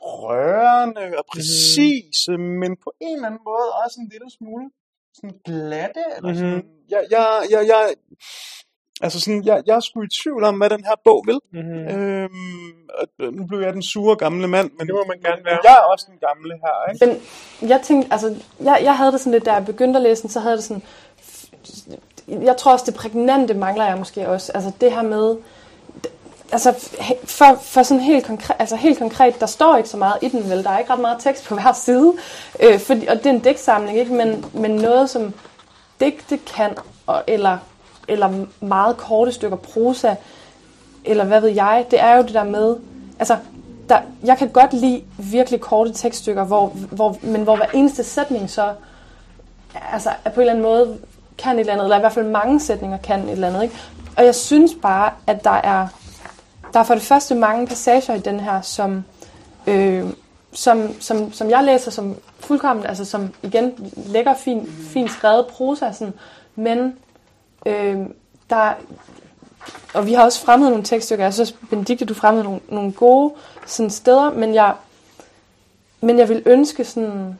[0.00, 2.42] rørende og præcise, mm.
[2.62, 4.64] men på en eller anden måde også en lille smule
[5.14, 6.38] sådan glatte, eller Mhm.
[6.38, 7.94] sådan, jeg, jeg, jeg, jeg,
[9.00, 11.38] altså sådan, jeg, jeg er sgu i tvivl om, hvad den her bog vil.
[11.52, 11.84] Mm-hmm.
[11.94, 15.58] Øhm, og nu blev jeg den sure gamle mand, men Det må man gerne være.
[15.64, 17.06] jeg er også den gamle her, ikke?
[17.06, 18.28] Men jeg tænkte, altså,
[18.68, 20.58] jeg, jeg havde det sådan lidt, da jeg begyndte at læse den, så havde jeg
[20.58, 20.82] det sådan,
[22.28, 24.52] jeg tror også, det prægnante mangler jeg måske også.
[24.54, 25.36] Altså det her med,
[26.52, 26.90] altså
[27.24, 30.50] for, for sådan helt konkret, altså helt konkret, der står ikke så meget i den
[30.50, 32.12] vel, der er ikke ret meget tekst på hver side,
[32.60, 34.12] øh, fordi, og det er en digtsamling, ikke?
[34.12, 35.34] Men, men noget som
[36.00, 36.70] digte kan,
[37.06, 37.58] og, eller,
[38.08, 40.14] eller meget korte stykker prosa,
[41.04, 42.76] eller hvad ved jeg, det er jo det der med,
[43.18, 43.36] altså,
[43.88, 48.50] der, jeg kan godt lide virkelig korte tekststykker, hvor, hvor, men hvor hver eneste sætning
[48.50, 48.72] så,
[49.92, 50.98] altså er på en eller anden måde
[51.38, 53.74] kan et eller andet, eller i hvert fald mange sætninger kan et eller andet, ikke?
[54.16, 55.88] Og jeg synes bare, at der er,
[56.76, 59.04] der er for det første mange passager i den her, som,
[59.66, 60.04] øh,
[60.52, 65.92] som, som, som jeg læser som fuldkommen, altså som igen lækker, fin, fin skrevet prosa,
[65.92, 66.14] sådan,
[66.54, 66.98] men
[67.66, 67.98] øh,
[68.50, 68.72] der,
[69.94, 71.24] og vi har også fremmet nogle tekststykker.
[71.24, 73.34] Jeg synes, Benedikte, du fremmede nogle, nogle gode
[73.66, 74.74] sådan, steder, men jeg,
[76.00, 77.38] men jeg vil ønske sådan,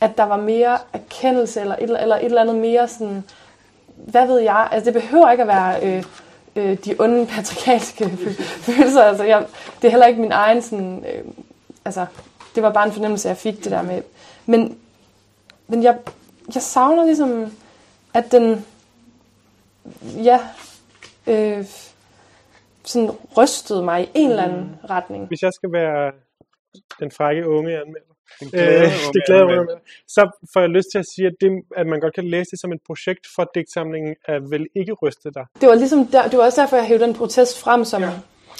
[0.00, 3.24] at der var mere erkendelse, eller et, eller et eller andet mere sådan,
[3.96, 6.04] hvad ved jeg, altså det behøver ikke at være øh,
[6.60, 8.08] øh, de onde patriarkalske
[8.66, 9.46] følelser, altså jeg,
[9.82, 11.24] det er heller ikke min egen sådan, øh,
[11.84, 12.06] altså
[12.54, 14.02] det var bare en fornemmelse, jeg fik det der med,
[14.46, 14.78] men,
[15.68, 15.98] men jeg,
[16.54, 17.52] jeg savner ligesom,
[18.14, 18.66] at den,
[20.02, 20.40] ja,
[21.26, 21.64] øh,
[22.84, 25.26] sådan rystede mig i en eller anden retning.
[25.26, 26.12] Hvis jeg skal være
[27.00, 28.09] den frække unge anmelder,
[28.40, 28.60] Den øh,
[29.14, 29.78] det glæder mig, anmelder.
[30.08, 32.60] så får jeg lyst til at sige, at, det, at man godt kan læse det
[32.60, 35.44] som et projekt for digtsamlingen, er vel ikke rystet dig.
[35.60, 38.10] Det var ligesom der, det var også derfor, jeg hævde den protest frem, som, ja.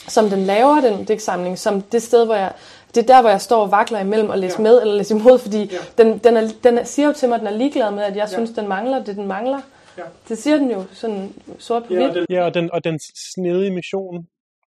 [0.09, 2.53] som den laver, den digtsamling, som det sted, hvor jeg,
[2.95, 4.63] det er der, hvor jeg står og vakler imellem og læser ja.
[4.63, 6.03] med eller læser imod, fordi ja.
[6.05, 8.17] den, den, er, den er, siger jo til mig, at den er ligeglad med, at
[8.17, 8.35] jeg ja.
[8.35, 9.61] synes, den mangler det, den mangler.
[9.99, 10.03] Ja.
[10.29, 12.27] Det siger den jo sådan sort på hvidt.
[12.31, 14.27] Ja, og den, og den snedige mission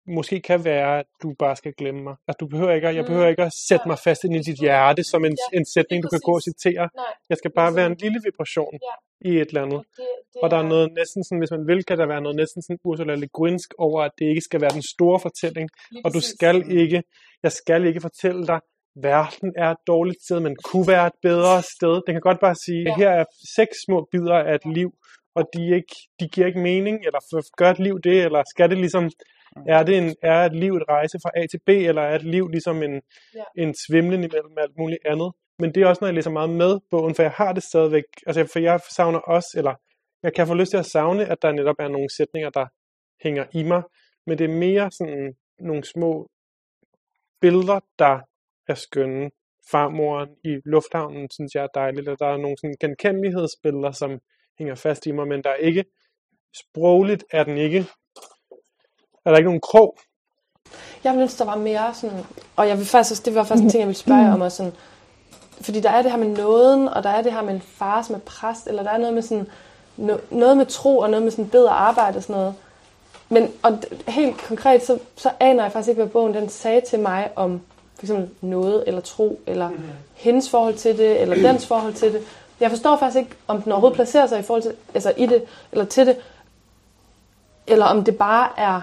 [0.07, 2.15] måske kan være, at du bare skal glemme mig.
[2.29, 4.59] At du behøver ikke, at- jeg behøver ikke at sætte mig fast ind i dit
[4.61, 6.89] hjerte som en, Ja, en sætning, du kan gå og citere.
[6.97, 7.05] Nej.
[7.31, 8.75] Jeg skal bare være en lille vibration
[9.21, 9.81] i et eller andet.
[9.97, 12.37] Det, det Og der er noget næsten sådan, hvis man vil, kan der være noget
[12.37, 15.69] næsten sådan Ursula Le Guinsk over, at det ikke skal være den store fortælling.
[16.05, 17.03] Og du skal ikke,
[17.43, 18.61] jeg skal ikke fortælle dig,
[19.03, 21.95] verden er et dårligt sted, men kunne være et bedre sted.
[22.07, 22.95] Den kan godt bare sige, ja.
[22.97, 23.25] her er
[23.57, 24.91] seks små bidder af et liv,
[25.35, 27.21] og de, ikke, de giver ikke mening, eller
[27.57, 29.11] gør et liv det, eller skal det ligesom,
[29.67, 32.23] er, det en, er et liv et rejse fra A til B, eller er et
[32.25, 33.03] liv ligesom en,
[33.35, 33.43] Ja.
[33.57, 35.33] en svimlen imellem alt muligt andet.
[35.59, 38.05] Men det er også, når jeg læser meget med bogen, for jeg har det stadigvæk,
[38.27, 39.75] altså for jeg savner også, eller
[40.23, 42.67] jeg kan få lyst til at savne, at der netop er nogle sætninger, der
[43.25, 43.83] hænger i mig,
[44.27, 46.29] men det er mere sådan nogle små
[47.41, 48.21] billeder, der
[48.69, 49.31] er skønne.
[49.71, 54.21] Farmoren i lufthavnen, synes jeg er dejligt, og der er nogle sådan genkendelighedsbilleder, som
[54.59, 55.85] hænger fast i mig, men der er ikke,
[56.63, 57.87] sprogligt er den ikke,
[59.25, 59.97] er der ikke nogen krog.
[61.05, 62.25] Jeg ville ønske, der var mere sådan,
[62.57, 64.41] og jeg vil faktisk, også- det var faktisk en ting, jeg ville spørge jer om
[64.41, 64.73] også sådan,
[65.61, 68.03] fordi der er det her med nåden, og der er det her med en far
[68.03, 69.47] som er præst, eller der er noget med sådan,
[69.97, 72.55] no, noget med tro, og noget med sådan bedre arbejde og sådan noget.
[73.29, 73.79] Men og
[74.09, 77.61] helt konkret, så, så aner jeg faktisk ikke, hvad bogen den sagde til mig om
[77.97, 79.83] for eksempel noget, eller tro, eller mm.
[80.15, 82.23] hendes forhold til det, eller dens forhold til det.
[82.61, 85.43] Jeg forstår faktisk ikke, om den overhovedet placerer sig i forhold til, altså i det,
[85.73, 86.17] eller til det,
[87.67, 88.81] eller om det bare er,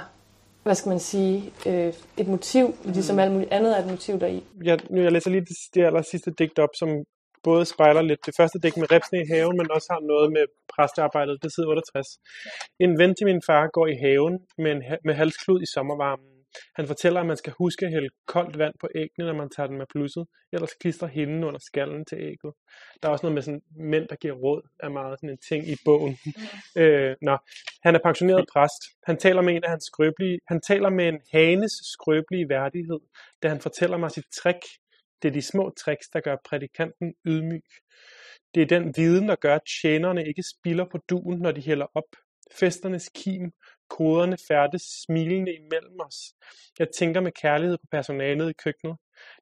[0.67, 4.43] hvad skal man sige, øh, et motiv, ligesom alt muligt andet er et motiv deri.
[4.63, 6.89] Jeg, nu jeg læser lige det, det aller sidste digt op, som
[7.43, 10.45] både spejler lidt det første digt med repsene i haven, men også har noget med
[10.73, 12.07] præstearbejdet, det side 68.
[12.79, 16.36] En ven til min far går i haven med, en, med halsklud i sommervarmen.
[16.75, 19.67] Han fortæller, at man skal huske at hælde koldt vand på æggene, når man tager
[19.67, 22.53] dem med plusset, ellers klistrer hinden under skallen til ægget.
[23.01, 25.67] Der er også noget med sådan mænd, der giver råd, er meget sådan en ting
[25.67, 26.17] i bogen.
[26.81, 27.37] Øh, nå.
[27.83, 28.81] Han er pensioneret præst.
[29.03, 32.99] Han taler med en af hans skrøbelige, han taler med en hanes skrøbelige værdighed,
[33.43, 34.61] da han fortæller mig sit trick.
[35.21, 37.63] Det er de små tricks, der gør prædikanten ydmyg.
[38.55, 41.85] Det er den viden, der gør, at tjenerne ikke spilder på duen, når de hælder
[41.95, 42.09] op.
[42.59, 43.51] Festernes kim
[43.89, 46.17] koderne færdes smilende imellem os.
[46.79, 48.97] Jeg tænker med kærlighed på personalet i køkkenet.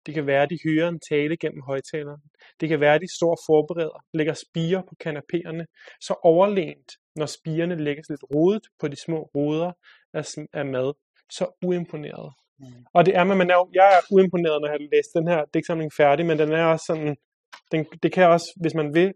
[0.06, 2.22] Det kan være, at de hører en tale gennem højtaleren.
[2.60, 5.66] Det kan være, at de står forbereder, lægger spiger på kanapéerne,
[6.02, 9.72] så overlænt, når spigerne lægges lidt rodet på de små ruder
[10.14, 10.24] af,
[10.54, 10.94] af mad,
[11.30, 12.34] så uimponeret.
[12.60, 12.86] Mm.
[12.94, 15.94] Og det er, man er, jeg er uimponeret, når jeg har læst den her digtsamling
[15.94, 17.16] færdig, men den er også sådan,
[17.72, 19.14] den, det kan også, hvis man vil,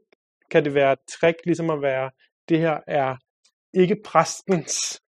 [0.51, 2.11] kan det være et trick, ligesom at være,
[2.49, 3.15] det her er
[3.73, 5.01] ikke præstens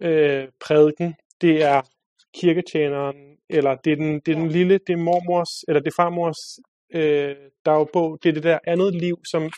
[0.00, 1.82] øh, prædiken, det er
[2.34, 6.02] kirketjeneren, eller det er den, det er den lille, det er mormors, eller det er
[6.02, 6.60] farmors
[6.94, 7.36] øh,
[7.66, 9.50] dagbog, det er det der andet liv, som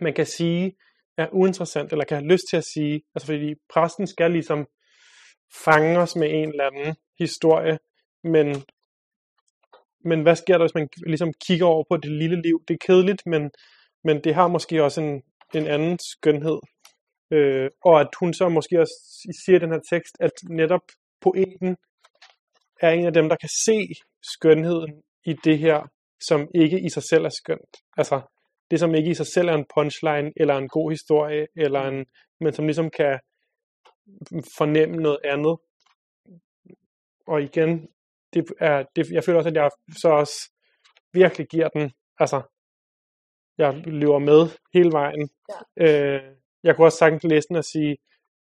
[0.00, 0.76] man kan sige
[1.18, 4.66] er uinteressant, eller kan have lyst til at sige, altså fordi præsten skal ligesom
[5.64, 7.78] fange os med en eller anden historie,
[8.24, 8.62] men,
[10.04, 12.62] men hvad sker der, hvis man ligesom kigger over på det lille liv?
[12.68, 13.50] Det er kedeligt, men,
[14.04, 15.22] men det har måske også en,
[15.54, 16.58] en anden skønhed.
[17.30, 18.96] Øh, og at hun så måske også
[19.44, 20.80] siger i den her tekst, at netop
[21.20, 21.76] poeten
[22.80, 23.78] er en af dem, der kan se
[24.34, 25.88] skønheden i det her,
[26.28, 27.76] som ikke i sig selv er skønt.
[27.96, 28.20] Altså,
[28.70, 32.06] det som ikke i sig selv er en punchline, eller en god historie, eller en,
[32.40, 33.20] men som ligesom kan
[34.58, 35.56] fornemme noget andet.
[37.26, 37.88] Og igen,
[38.32, 39.70] det er, det, jeg føler også, at jeg
[40.02, 40.52] så også
[41.12, 42.42] virkelig giver den, altså,
[43.58, 45.30] jeg løber med hele vejen.
[45.76, 46.14] Ja.
[46.14, 46.36] Øh,
[46.66, 47.96] jeg kunne også sagtens læse den og sige,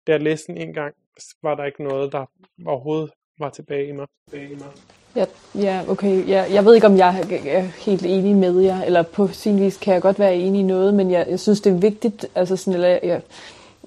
[0.07, 0.95] da jeg læste den en gang,
[1.43, 2.25] var der ikke noget, der
[2.67, 4.07] overhovedet var tilbage i mig.
[4.31, 4.69] Tilbage i mig.
[5.17, 5.25] Ja,
[5.55, 6.29] ja, okay.
[6.29, 9.77] Ja, jeg ved ikke, om jeg er helt enig med jer, eller på sin vis
[9.77, 12.57] kan jeg godt være enig i noget, men jeg, jeg synes, det er vigtigt, altså
[12.57, 13.23] sådan, eller jeg,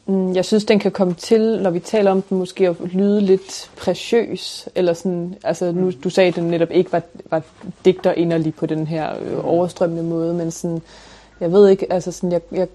[0.05, 3.21] mm, jeg synes, den kan komme til, når vi taler om den, måske at lyde
[3.21, 7.41] lidt præciøs, eller sådan, altså nu, du sagde, at den netop ikke var, var
[7.85, 10.81] digter inderlig på den her øh, overstrømmende måde, men sådan,
[11.39, 12.67] jeg ved ikke, altså sådan, jeg, jeg,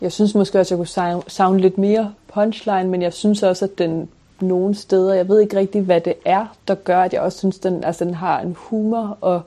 [0.00, 3.64] jeg synes måske også, at jeg kunne savne lidt mere punchline, men jeg synes også,
[3.64, 4.08] at den
[4.40, 5.14] nogle steder.
[5.14, 8.04] Jeg ved ikke rigtig, hvad det er, der gør, at jeg også synes, den, altså,
[8.04, 9.42] den har en humor, og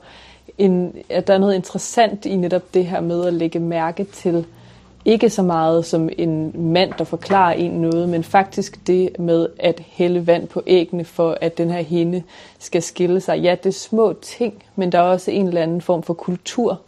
[0.58, 4.46] en, at der er noget interessant i netop det her med at lægge mærke til,
[5.04, 9.82] ikke så meget som en mand, der forklarer en noget, men faktisk det med at
[9.86, 12.22] hælde vand på æggene, for at den her hende
[12.58, 13.38] skal skille sig.
[13.38, 16.80] Ja, det er små ting, men der er også en eller anden form for kultur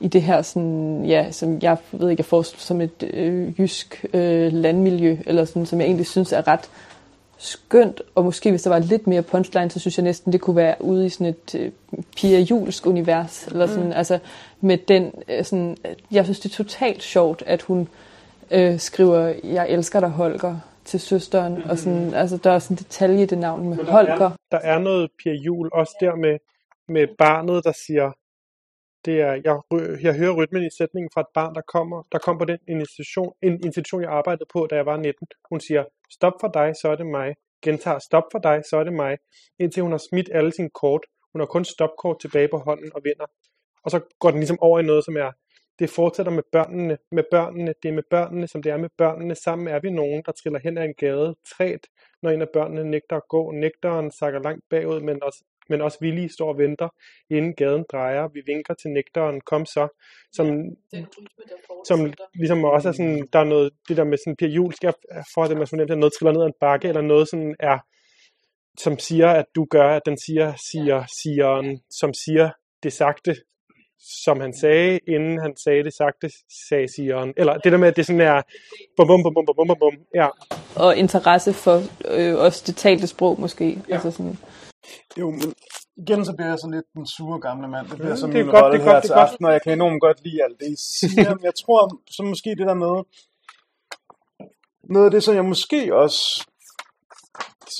[0.00, 4.04] i det her, sådan, ja, som jeg ved ikke, jeg får som et øh, jysk
[4.12, 6.70] øh, landmiljø, eller sådan, som jeg egentlig synes er ret
[7.38, 10.56] skønt, og måske hvis der var lidt mere punchline, så synes jeg næsten, det kunne
[10.56, 11.70] være ude i sådan et øh,
[12.16, 13.92] Pia Jules univers, eller sådan, mm.
[13.92, 14.18] altså
[14.60, 15.76] med den, øh, sådan,
[16.10, 17.88] jeg synes det er totalt sjovt, at hun
[18.50, 20.56] øh, skriver, jeg elsker dig Holger,
[20.88, 21.70] til søsteren, mm.
[21.70, 24.12] og sådan, altså der er sådan en detalje i det navn med der Holger.
[24.12, 26.38] Er, der er noget Pia Jul, også der med,
[26.88, 28.12] med barnet, der siger,
[29.08, 29.56] det er, jeg,
[30.06, 33.32] jeg hører rytmen i sætningen fra et barn, der kommer, der kom på den institution,
[33.42, 35.26] en institution, jeg arbejdede på, da jeg var 19.
[35.50, 37.34] Hun siger, stop for dig, så er det mig.
[37.62, 39.18] Gentager, stop for dig, så er det mig.
[39.58, 41.04] Indtil hun har smidt alle sine kort.
[41.32, 43.26] Hun har kun stopkort tilbage på hånden og vinder.
[43.84, 45.30] Og så går den ligesom over i noget, som er,
[45.78, 49.34] det fortsætter med børnene, med børnene, det er med børnene, som det er med børnene.
[49.34, 51.84] Sammen er vi nogen, der triller hen ad en gade, træt,
[52.22, 53.50] når en af børnene nægter at gå.
[53.50, 56.88] Nægteren sakker langt bagud, men også men også villige står og venter,
[57.30, 58.28] inden gaden drejer.
[58.28, 59.88] Vi vinker til nægteren, kom så.
[60.32, 60.46] Som,
[60.92, 61.04] ja,
[61.88, 64.94] som ligesom også er sådan, der er noget, det der med sådan Pia Juhl, skal
[65.34, 67.78] for at det, man nemt, noget triller ned ad en bakke, eller noget sådan er,
[68.78, 72.50] som siger, at du gør, at den siger, siger, siger, som siger
[72.82, 73.36] det sagte,
[74.00, 76.30] som han sagde, inden han sagde det sagte,
[76.68, 77.34] sagde sigeren.
[77.36, 78.42] Eller det der med, at det sådan er
[78.96, 79.96] bum bum bum bum bum bum bum.
[80.14, 80.28] Ja.
[80.76, 83.78] Og interesse for øh, også det talte sprog måske.
[83.88, 83.94] Ja.
[83.94, 84.38] Altså sådan.
[85.18, 85.54] Jo, men
[85.96, 87.88] igen så bliver jeg sådan lidt den sure gamle mand.
[87.88, 90.00] Det bliver mm, så min godt, rolle her godt, til aften, og jeg kan enormt
[90.00, 91.34] godt lide alt det, I siger.
[91.34, 92.94] men jeg tror så måske det der med,
[94.94, 96.46] noget af det, som jeg måske også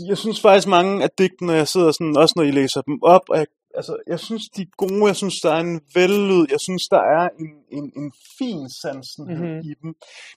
[0.08, 3.22] jeg synes faktisk mange af digtene, jeg sidder sådan, også når I læser dem op,
[3.28, 6.60] og jeg altså, jeg synes, de er gode, jeg synes, der er en vellyd, jeg
[6.60, 9.58] synes, der er en, en, en fin sansen mm-hmm.
[9.70, 9.90] i dem.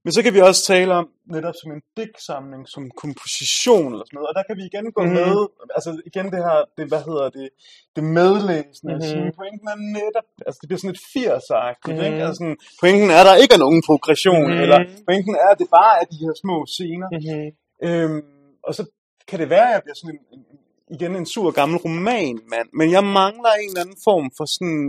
[0.03, 4.17] Men så kan vi også tale om, netop som en digtsamling, som komposition eller sådan
[4.17, 5.19] noget, og der kan vi igen gå mm-hmm.
[5.19, 5.35] med,
[5.77, 7.49] altså igen det her, det, hvad hedder det,
[7.95, 9.09] det medlæsende, mm-hmm.
[9.11, 12.07] sige, pointen er netop, altså det bliver sådan et 80'er-agtigt, mm-hmm.
[12.07, 12.21] ikke?
[12.25, 14.65] Altså sådan, pointen er, at der ikke er nogen progression, mm-hmm.
[14.65, 17.09] eller pointen er, at det bare er de her små scener.
[17.15, 17.47] Mm-hmm.
[17.87, 18.21] Øhm,
[18.67, 18.83] og så
[19.29, 20.43] kan det være, at jeg bliver sådan en, en,
[20.91, 22.69] igen en sur gammel roman, mand.
[22.73, 24.83] Men jeg mangler en eller anden form for sådan...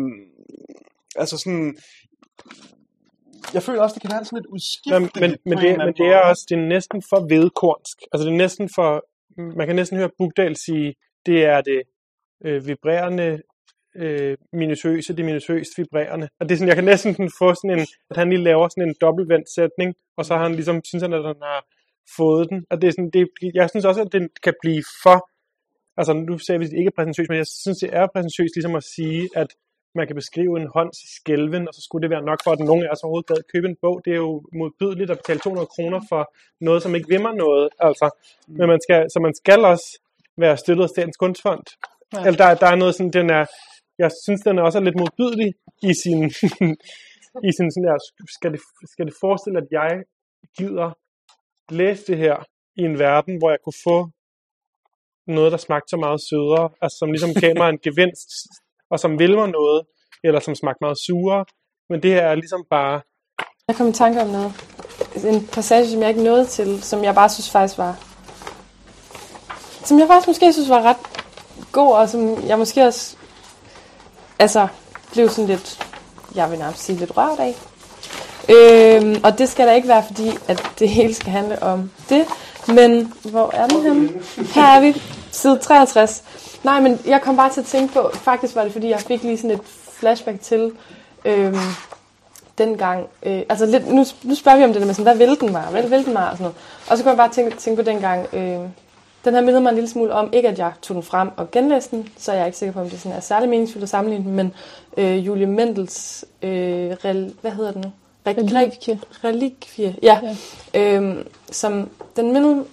[1.16, 1.76] Altså sådan...
[3.54, 5.20] Jeg føler også, det kan være sådan lidt udskifteligt.
[5.20, 7.96] Men, men, men, det, men det er også det er næsten for vedkornsk.
[8.12, 9.04] Altså det er næsten for...
[9.58, 10.94] Man kan næsten høre Bugdal sige,
[11.26, 11.82] det er det
[12.44, 13.42] øh, vibrerende
[13.96, 16.28] øh, minutiøse, det minutiøst vibrerende.
[16.40, 18.88] Og det er sådan, jeg kan næsten få sådan en, at han lige laver sådan
[18.88, 21.64] en dobbeltvendt sætning, og så har han ligesom, synes han, at han har
[22.16, 22.64] fået den.
[22.70, 25.28] Og det er sådan, det, jeg synes også, at den kan blive for,
[25.98, 28.74] altså nu sagde vi, det ikke er præsentøst, men jeg synes, det er præsentøst ligesom
[28.80, 29.50] at sige, at
[29.98, 32.84] man kan beskrive en hånds skælven, og så skulle det være nok for, at nogen
[32.84, 33.96] af os overhovedet gad købe en bog.
[34.04, 36.22] Det er jo modbydeligt at betale 200 kroner for
[36.66, 37.68] noget, som ikke vimmer noget.
[37.88, 38.06] Altså.
[38.58, 39.88] Men man skal, så man skal også
[40.42, 41.66] være støttet af Statens Kunstfond.
[42.14, 42.18] Ja.
[42.26, 43.44] Eller der, der er noget sådan, den er,
[43.98, 45.50] jeg synes, den er også lidt modbydelig
[45.90, 46.20] i sin,
[47.48, 47.98] i sin sådan der,
[48.36, 48.60] skal det,
[48.92, 49.92] skal det forestille, at jeg
[50.58, 50.88] gider
[51.80, 52.36] læse det her
[52.80, 53.98] i en verden, hvor jeg kunne få
[55.32, 58.28] noget, der smagte så meget sødere, altså som ligesom gav mig en gevinst,
[58.90, 59.82] og som vil mig noget,
[60.24, 61.44] eller som smagte meget surere.
[61.90, 63.00] Men det her er ligesom bare...
[63.68, 64.52] Jeg kom i tanke om noget.
[65.24, 67.94] En passage, som jeg ikke nåede til, som jeg bare synes faktisk var...
[69.84, 70.96] Som jeg faktisk måske synes var ret
[71.72, 73.16] god, og som jeg måske også...
[74.38, 74.68] Altså,
[75.12, 75.86] blev sådan lidt...
[76.34, 77.54] Jeg vil nærmest sige lidt rørt af.
[78.48, 82.26] Øhm, og det skal da ikke være, fordi at det hele skal handle om det.
[82.68, 84.08] Men hvor er den henne?
[84.54, 85.02] Her er vi,
[85.32, 86.24] side 63.
[86.64, 89.22] Nej, men jeg kom bare til at tænke på, faktisk var det, fordi jeg fik
[89.22, 89.60] lige sådan et
[89.92, 90.72] flashback til
[91.24, 91.56] øhm,
[92.58, 93.06] dengang.
[93.22, 95.52] Øh, altså lidt, nu, nu spørger vi om det der med sådan, hvad vil den
[95.52, 95.62] mig?
[95.62, 96.30] Hvad vil den mig?
[96.30, 96.56] Og, sådan noget.
[96.90, 98.60] og så kunne jeg bare tænke, tænke på dengang, øh,
[99.24, 101.50] den her mindede mig en lille smule om, ikke at jeg tog den frem og
[101.50, 103.88] genlæste den, så er jeg ikke sikker på, om det sådan er særlig meningsfuldt at
[103.88, 104.54] sammenligne den, men
[104.96, 106.50] øh, Julie Mendels, øh,
[107.04, 107.92] rel, hvad hedder den nu?
[108.26, 109.00] Relikvie.
[109.24, 110.20] Relikvie, ja.
[110.74, 110.94] ja.
[110.94, 112.64] Øhm, som den mindede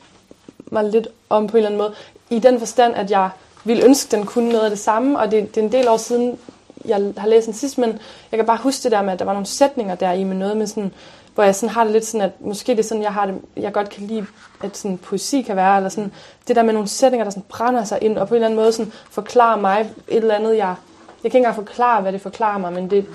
[0.71, 1.93] mig lidt om på en eller anden måde,
[2.29, 3.29] i den forstand, at jeg
[3.63, 5.97] ville ønske, den kunne noget af det samme, og det, det er en del år
[5.97, 6.39] siden,
[6.85, 7.89] jeg har læst den sidst, men
[8.31, 10.35] jeg kan bare huske det der med, at der var nogle sætninger der i med
[10.35, 10.91] noget med sådan,
[11.35, 13.35] hvor jeg sådan har det lidt sådan, at måske det er sådan, jeg har det,
[13.57, 14.25] jeg godt kan lide,
[14.63, 16.11] at sådan poesi kan være, eller sådan,
[16.47, 18.59] det der med nogle sætninger, der sådan brænder sig ind, og på en eller anden
[18.59, 20.75] måde sådan forklarer mig et eller andet, jeg,
[21.23, 23.05] jeg kan ikke engang forklare, hvad det forklarer mig, men det,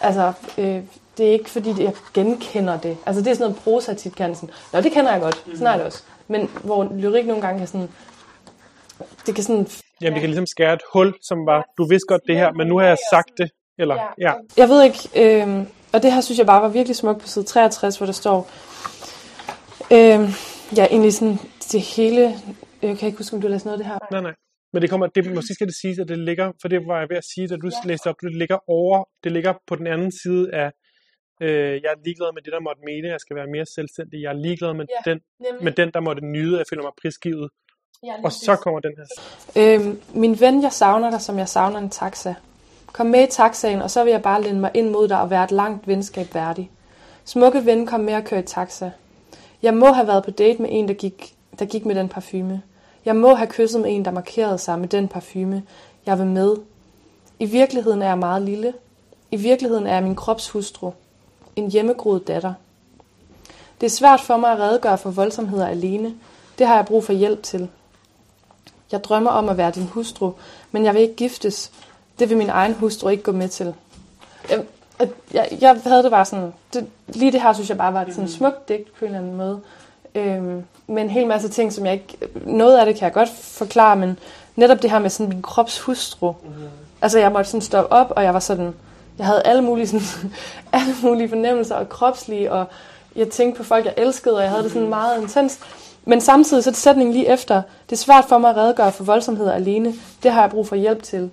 [0.00, 0.80] altså, øh,
[1.18, 2.96] det er ikke fordi, jeg genkender det.
[3.06, 5.66] Altså det er sådan noget prosa tit kan sådan, Nå, det kender jeg godt, sådan
[5.66, 6.02] er det også.
[6.28, 7.88] Men hvor lyrik nogle gange kan sådan,
[9.26, 9.66] det kan sådan...
[10.00, 12.66] Jamen det kan ligesom skære et hul, som var, du vidste godt det her, men
[12.66, 13.50] nu har jeg sagt det.
[13.78, 14.32] Eller, ja.
[14.56, 17.44] Jeg ved ikke, øh, og det her synes jeg bare var virkelig smukt på side
[17.44, 18.50] 63, hvor der står,
[19.92, 20.20] øh,
[20.76, 21.38] ja egentlig sådan
[21.72, 22.22] det hele,
[22.82, 23.98] jeg kan ikke huske, om du har læst noget af det her.
[24.10, 24.34] Nej, nej.
[24.72, 27.08] Men det kommer, det, måske skal det siges, at det ligger, for det var jeg
[27.10, 27.88] ved at sige, da du ja.
[27.88, 30.70] læste op, det ligger over, det ligger på den anden side af
[31.42, 34.16] Øh, jeg er ligeglad med det, der måtte mene, jeg skal være mere selvstændig.
[34.22, 35.18] Jeg er ligeglad med, ja, den,
[35.66, 37.48] med den, der måtte nyde, at jeg føler mig prisgivet.
[38.02, 39.04] Ja, og så kommer den her.
[39.56, 42.34] Øhm, min ven, jeg savner dig, som jeg savner en taxa.
[42.92, 45.30] Kom med i taxaen, og så vil jeg bare lænde mig ind mod dig og
[45.30, 46.70] være et langt venskab værdig.
[47.24, 48.90] Smukke ven, kom med og køre i taxa.
[49.62, 52.62] Jeg må have været på date med en, der gik, der gik med den parfume.
[53.04, 55.62] Jeg må have kysset med en, der markerede sig med den parfume.
[56.06, 56.56] Jeg vil med.
[57.38, 58.74] I virkeligheden er jeg meget lille.
[59.30, 60.90] I virkeligheden er jeg min kropshustru
[61.56, 62.54] en hjemmegroet datter.
[63.80, 66.14] Det er svært for mig at redegøre for voldsomheder alene.
[66.58, 67.68] Det har jeg brug for hjælp til.
[68.94, 70.32] Jeg drømmer om at være din hustru,
[70.72, 71.70] men jeg vil ikke giftes.
[72.18, 73.74] Det vil min egen hustru ikke gå med til.
[74.50, 74.64] Jeg,
[75.32, 78.08] jeg, jeg havde det bare sådan, det, lige det her synes jeg bare var et
[78.08, 78.32] sådan mhm.
[78.32, 79.60] smukt digt på en eller anden måde.
[80.14, 83.28] Øhm, med en hel masse ting, som jeg ikke, noget af det kan jeg godt
[83.28, 84.18] forklare, men
[84.56, 86.32] netop det her med sådan min krops hustru.
[86.32, 86.68] Mm-hmm.
[87.02, 88.74] Altså jeg måtte sådan stoppe op, og jeg var sådan,
[89.18, 90.32] jeg havde alle mulige, sådan,
[90.72, 92.66] alle mulige fornemmelser og kropslige, og
[93.16, 95.60] jeg tænkte på folk, jeg elskede, og jeg havde det sådan meget intens.
[96.06, 99.04] Men samtidig så er sætningen lige efter, det er svært for mig at redegøre for
[99.04, 99.94] voldsomheder alene.
[100.22, 101.30] Det har jeg brug for hjælp til.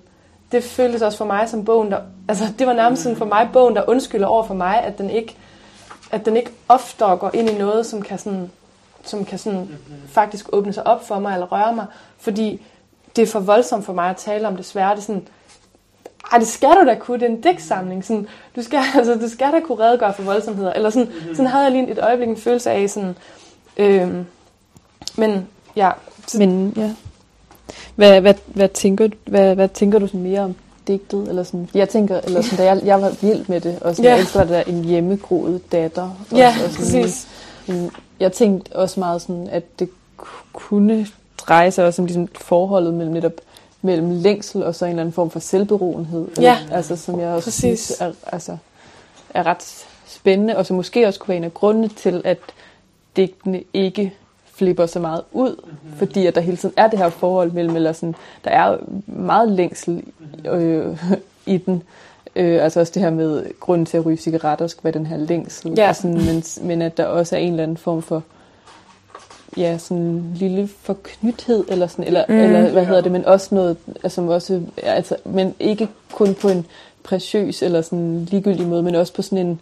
[0.52, 3.48] Det føltes også for mig som bogen, der, altså det var nærmest sådan for mig
[3.52, 5.36] bogen, der undskylder over for mig, at den ikke,
[6.10, 8.50] at den ikke oftere går ind i noget, som kan sådan,
[9.02, 9.68] som kan sådan
[10.08, 11.86] faktisk åbne sig op for mig eller røre mig,
[12.18, 12.62] fordi
[13.16, 14.90] det er for voldsomt for mig at tale om det svære.
[14.90, 15.28] Det er sådan,
[16.32, 18.04] ej, det skal du da kunne, det er en digtsamling.
[18.04, 18.26] Sådan,
[18.56, 20.72] du, skal, altså, du skal da kunne redegøre for voldsomheder.
[20.72, 21.34] Eller sådan, mm-hmm.
[21.34, 23.16] sådan havde jeg lige et øjeblik en følelse af sådan,
[23.76, 24.24] øh,
[25.16, 25.90] men ja.
[26.34, 26.94] Men ja.
[27.94, 30.54] Hvad, hvad, hvad, tænker, hvad, hvad tænker du sådan mere om
[30.86, 31.28] digtet?
[31.28, 34.04] Eller sådan, jeg tænker, eller sådan, da jeg, jeg var vild med det, og sådan,
[34.04, 34.10] ja.
[34.10, 36.10] jeg elsker det der en hjemmegroet datter.
[36.30, 37.28] Og, ja, og sådan, præcis.
[38.20, 39.88] Jeg tænkte også meget sådan, at det
[40.52, 41.06] kunne
[41.38, 43.32] dreje sig også om ligesom forholdet mellem netop
[43.82, 46.28] mellem længsel og så en eller anden form for selvberoenhed.
[46.40, 46.58] Ja.
[46.62, 47.60] Eller, altså, som jeg også Præcis.
[47.60, 48.56] synes er, altså,
[49.30, 52.38] er ret spændende, og som måske også kunne være en af grundene til, at
[53.16, 54.14] digtene ikke
[54.54, 55.98] flipper så meget ud, mm-hmm.
[55.98, 58.14] fordi at der hele tiden er det her forhold mellem, eller sådan,
[58.44, 60.02] der er meget længsel
[60.50, 60.98] øh,
[61.46, 61.82] i den.
[62.36, 65.16] Øh, altså også det her med grunden til at ryge cigaretter skal være den her
[65.16, 65.88] længsel, ja.
[65.88, 68.22] og sådan, men, men at der også er en eller anden form for
[69.56, 72.34] ja, sådan en lille forknythed, eller sådan, eller, mm.
[72.34, 76.66] eller hvad hedder det, men også noget, altså, også, altså, men ikke kun på en
[77.02, 79.60] præciøs eller sådan ligegyldig måde, men også på sådan en,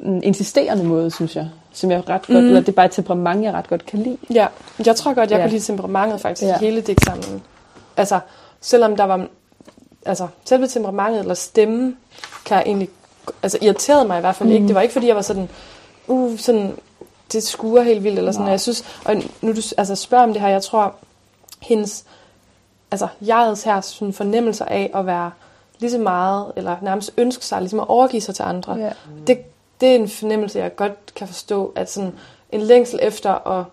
[0.00, 1.48] en insisterende måde, synes jeg.
[1.78, 2.36] Som jeg ret godt, mm.
[2.36, 4.16] eller det er bare et temperament, jeg ret godt kan lide.
[4.34, 4.46] Ja,
[4.86, 5.44] jeg tror godt, jeg Ja.
[5.44, 6.48] kunne lide temperamentet faktisk Ja.
[6.48, 6.58] ja.
[6.58, 7.42] hele digtsamlingen.
[7.96, 8.20] Altså,
[8.60, 9.26] selvom der var,
[10.06, 11.96] altså, selve temperamentet eller stemmen,
[12.44, 12.88] kan jeg egentlig,
[13.42, 14.54] altså irriterede mig i hvert fald mm.
[14.54, 14.66] ikke.
[14.66, 15.48] Det var ikke, fordi jeg var sådan,
[16.06, 16.72] uh, sådan,
[17.32, 18.50] det skuer helt vildt, eller sådan, Nej.
[18.50, 20.94] jeg synes, og nu du altså, spørger om det her, jeg tror,
[21.62, 22.04] hendes,
[22.90, 25.30] altså, jegets her sådan fornemmelser af at være
[25.78, 28.90] lige så meget, eller nærmest ønske sig, ligesom at overgive sig til andre, Ja.
[29.26, 29.38] det,
[29.80, 32.12] det er en fornemmelse, jeg godt kan forstå, at sådan
[32.52, 33.64] en længsel efter at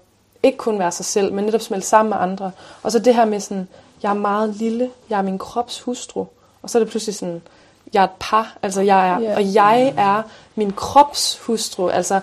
[0.43, 2.51] ikke kun være sig selv, men netop smelte sammen med andre.
[2.83, 3.67] Og så det her med sådan,
[4.03, 6.25] jeg er meget lille, jeg er min krops hustru,
[6.61, 7.41] og så er det pludselig sådan,
[7.93, 9.35] jeg er et par, altså jeg er, Ja.
[9.35, 10.21] og jeg er
[10.55, 12.19] min krops hustru, altså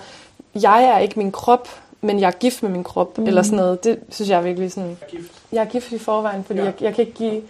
[0.63, 1.69] jeg er ikke min krop,
[2.01, 3.27] men jeg er gift med min krop, mm.
[3.27, 3.85] eller sådan noget.
[3.85, 4.99] Det synes jeg er virkelig sådan,
[5.53, 6.65] jeg er gift i forvejen, fordi Ja.
[6.65, 7.43] jeg, jeg kan ikke give,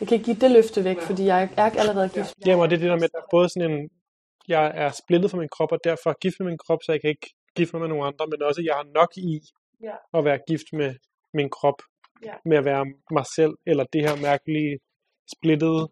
[0.00, 2.34] jeg kan ikke give det løfte væk, fordi jeg er ikke allerede gift.
[2.46, 3.88] Jamen, og det er det der med, at der er både sådan en,
[4.48, 7.10] jeg er splittet fra min krop, og derfor gift med min krop, så jeg kan
[7.10, 9.40] ikke gifte mig med nogen andre, men også, at jeg har nok i
[9.82, 9.96] Ja.
[10.18, 10.94] at være gift med
[11.34, 11.78] min krop,
[12.24, 12.34] Ja.
[12.44, 12.84] med at være
[13.16, 14.78] mig selv, eller det her mærkelige
[15.36, 15.82] splittede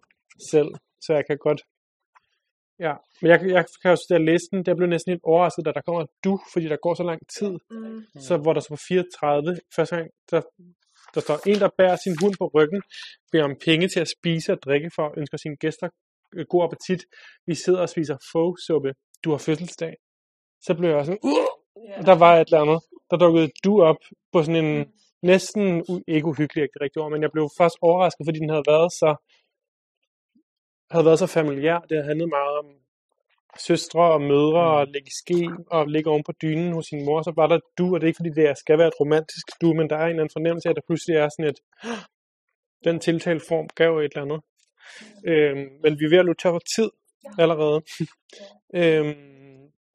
[0.51, 0.70] selv,
[1.05, 1.61] så jeg kan godt,
[2.87, 5.81] ja, men jeg, jeg kan jo læse den, der blev næsten helt overrasket, da der
[5.87, 8.03] kommer du, fordi der går så lang tid, Mm.
[8.27, 10.41] så hvor der så på 34, første gang, der,
[11.15, 12.83] der står en, der bærer sin hund på ryggen,
[13.33, 15.89] beder om penge til at spise og drikke for, og ønsker sine gæster
[16.48, 17.03] god appetit.
[17.47, 18.93] Vi sidder og spiser faux-suppe.
[19.24, 19.94] Du har fødselsdag.
[20.61, 21.47] Så blev jeg sådan, uh!
[22.09, 22.81] der var et eller andet.
[23.11, 24.01] Der dukkede du op
[24.32, 24.86] på sådan en
[25.23, 28.51] næsten, u- ikke uhyggelig, ikke det rigtige ord, men jeg blev først overrasket, fordi den
[28.51, 29.11] havde været så,
[30.90, 31.78] havde været så familiær.
[31.90, 32.66] Det handlet meget om
[33.69, 35.40] søstre og mødre og ligge i ske
[35.70, 38.12] og ligge oven på dynen hos sin mor, så var der du, og det er
[38.12, 40.69] ikke fordi, det skal være et romantisk du, men der er en eller anden fornemmelse
[40.69, 41.59] af, at der pludselig er sådan et,
[42.85, 44.40] den tiltaleform gav et eller andet.
[45.27, 46.91] Øhm, men vi er ved at løbe tør for tid
[47.39, 47.83] allerede.
[48.81, 49.37] øhm,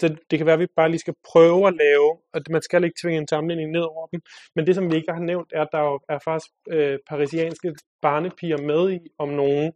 [0.01, 2.83] det, det kan være, at vi bare lige skal prøve at lave, og man skal
[2.83, 4.21] ikke tvinge en sammenligning ned over dem,
[4.55, 7.75] men det, som vi ikke har nævnt, er, at der jo er faktisk øh, parisianske
[8.01, 9.73] barnepiger med i, om nogen,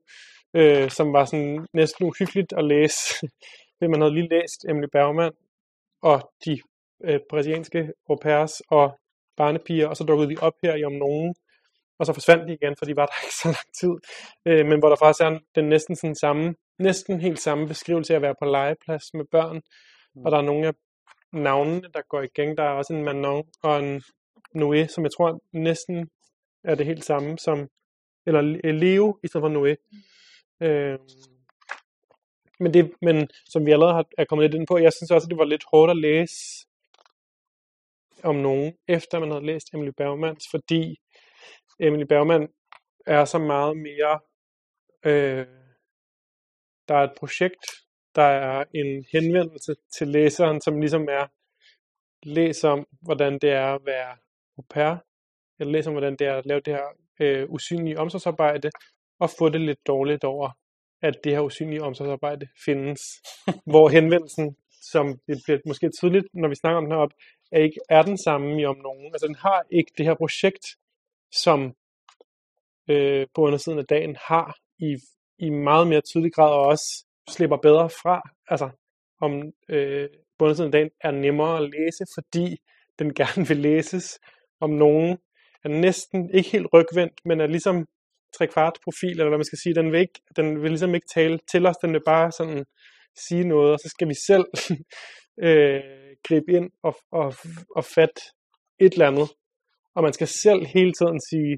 [0.54, 3.28] øh, som var sådan næsten uhyggeligt at læse.
[3.80, 5.32] Men man havde lige læst Emily Bergman
[6.02, 6.62] og de
[7.04, 9.00] øh, brasilianske au pairs og
[9.38, 11.36] barnepiger, og så dukkede de op her i om nogen,
[12.00, 13.94] og så forsvandt de igen, for de var der ikke så lang tid.
[14.46, 18.14] Øh, men hvor der faktisk er en- den næsten sådan samme, næsten helt samme beskrivelse
[18.14, 19.62] af at være på legeplads med børn,
[20.26, 20.74] og der er nogle af
[21.34, 22.58] navnene, der går igen.
[22.58, 24.04] Der er også en Manon og en
[24.58, 26.10] Noé, som jeg tror næsten
[26.64, 27.68] er det helt samme som,
[28.26, 28.42] eller
[28.72, 29.76] Leo i stedet for Noé.
[30.68, 31.00] Øh,
[32.60, 35.26] men, det, men som vi allerede har, er kommet lidt ind på, jeg synes også,
[35.26, 36.68] at det var lidt hårdt at læse
[38.24, 40.96] om nogen, efter man havde læst Emily Bergmans, fordi
[41.80, 42.48] Emily Bergman
[43.06, 44.20] er så meget mere,
[45.06, 45.48] øh,
[46.88, 47.66] der er et projekt,
[48.16, 51.28] der er en henvendelse til læseren, som ligesom er,
[52.24, 54.18] læs om, hvordan det er at være
[54.58, 54.96] au pair,
[55.60, 56.86] eller læs om, hvordan det er at lave det her
[57.20, 58.72] øh, usynlige omsorgsarbejde,
[59.20, 60.50] og få det lidt dårligt over,
[61.02, 63.02] at det her usynlige omsorgsarbejde findes.
[63.72, 64.56] hvor henvendelsen,
[64.92, 67.16] som det bliver måske tydeligt, når vi snakker om den heroppe,
[67.52, 69.06] er ikke er den samme i om nogen.
[69.14, 70.66] Altså den har ikke det her projekt,
[71.44, 71.74] som
[72.90, 74.98] øh, på undersiden af dagen har i,
[75.40, 78.22] i meget mere tydelig grad og også slipper bedre fra.
[78.48, 78.70] Altså
[79.22, 80.10] om øh,
[80.40, 82.58] på undersiden af dagen er nemmere at læse, fordi
[83.00, 84.20] den gerne vil læses
[84.60, 85.18] om nogen
[85.64, 87.88] er næsten ikke helt rygvendt, men er ligesom
[88.38, 89.76] trekvart profil, eller hvad man skal sige.
[89.76, 92.66] Den vil, ikke, den vil ligesom ikke tale til os, den vil bare sådan
[93.28, 94.46] sige noget, og så skal vi selv
[95.48, 95.82] øh,
[96.28, 97.34] gribe ind og, og,
[97.76, 98.20] og fat
[98.80, 99.30] et eller andet.
[99.96, 101.58] Og man skal selv hele tiden sige,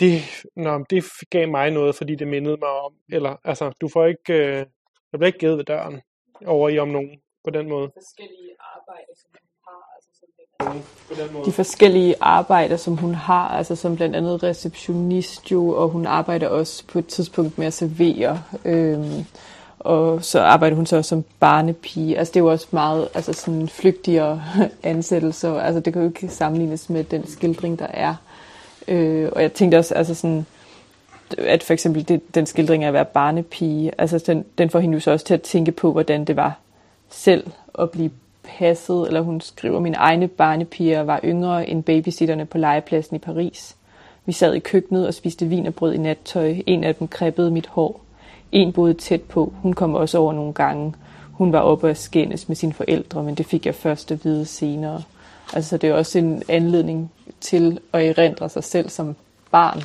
[0.00, 0.12] det,
[0.56, 4.32] nå, det gav mig noget, fordi det mindede mig om, eller altså, du får ikke,
[4.32, 4.66] øh,
[5.10, 6.00] der bliver ikke givet ved døren
[6.46, 7.90] over i om nogen på den måde.
[7.94, 11.44] forskellige arbejder, som hun har, altså som På den måde.
[11.46, 16.48] de forskellige arbejder, som hun har, altså som blandt andet receptionist jo, og hun arbejder
[16.48, 19.24] også på et tidspunkt med at servere, øhm,
[19.86, 22.18] og så arbejder hun så som barnepige.
[22.18, 24.42] Altså det er jo også meget altså sådan flygtigere
[24.82, 28.14] ansættelser, altså det kan jo ikke sammenlignes med den skildring, der er.
[28.88, 30.46] Øh, og jeg tænkte også, altså sådan,
[31.38, 34.94] at for eksempel det, den skildring af at være barnepige, altså den, den får hende
[34.94, 36.58] jo så også til at tænke på, hvordan det var
[37.10, 37.46] selv
[37.78, 38.10] at blive
[38.44, 43.76] passet, eller hun skriver, mine egne barnepiger var yngre end babysitterne på legepladsen i Paris.
[44.26, 46.54] Vi sad i køkkenet og spiste vin og brød i nattøj.
[46.66, 48.05] En af dem kreppede mit hår.
[48.52, 49.52] En boede tæt på.
[49.62, 50.94] Hun kom også over nogle gange.
[51.32, 54.44] Hun var oppe og skændes med sine forældre, men det fik jeg først at vide
[54.44, 55.02] senere.
[55.52, 59.16] Altså det er også en anledning til at erindre sig selv som
[59.50, 59.82] barn.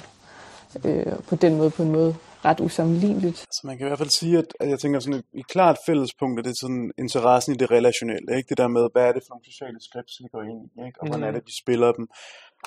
[0.83, 3.39] Øh, på den måde, på en måde ret usammenligneligt.
[3.49, 5.77] Altså man kan i hvert fald sige, at, at jeg tænker sådan et, et klart
[5.85, 8.49] fællespunkt, at det er sådan interessen i det relationelle, ikke?
[8.49, 10.97] Det der med, hvad er det for nogle sociale skrips, vi går ind i, ikke?
[11.01, 12.07] Og hvordan er det, vi spiller dem.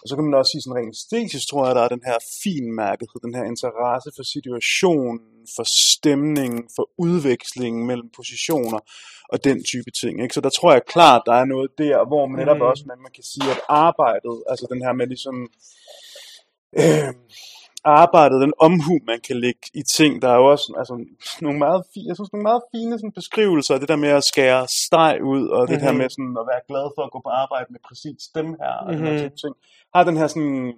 [0.02, 2.18] Og så kan man også sige sådan rent æstetisk, tror jeg, der er den her
[2.44, 5.20] finmærkethed, den her interesse for situationen,
[5.56, 8.80] for stemningen, for udvekslingen mellem positioner
[9.32, 10.14] og den type ting.
[10.22, 10.34] Ikke?
[10.34, 12.70] Så der tror jeg klart, der er noget der, hvor man netop Mm.
[12.70, 15.36] også man, man kan sige, at arbejdet, altså den her med ligesom,
[16.82, 17.10] øh,
[17.84, 20.94] arbejdet, den omhu, man kan lægge i ting, der er jo også altså,
[21.40, 24.24] nogle meget fine, jeg synes, nogle meget fine sådan, beskrivelser af det der med at
[24.24, 25.98] skære steg ud, og det her Mhm.
[25.98, 28.92] med sådan, at være glad for at gå på arbejde med præcis dem her, og
[28.94, 29.54] den her type ting,
[29.94, 30.74] har den her sådan,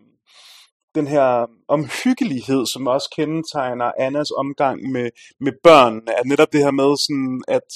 [0.95, 5.11] den her omhyggelighed, som også kendetegner Annas omgang med,
[5.41, 7.69] med børnene, at netop det her med sådan, at,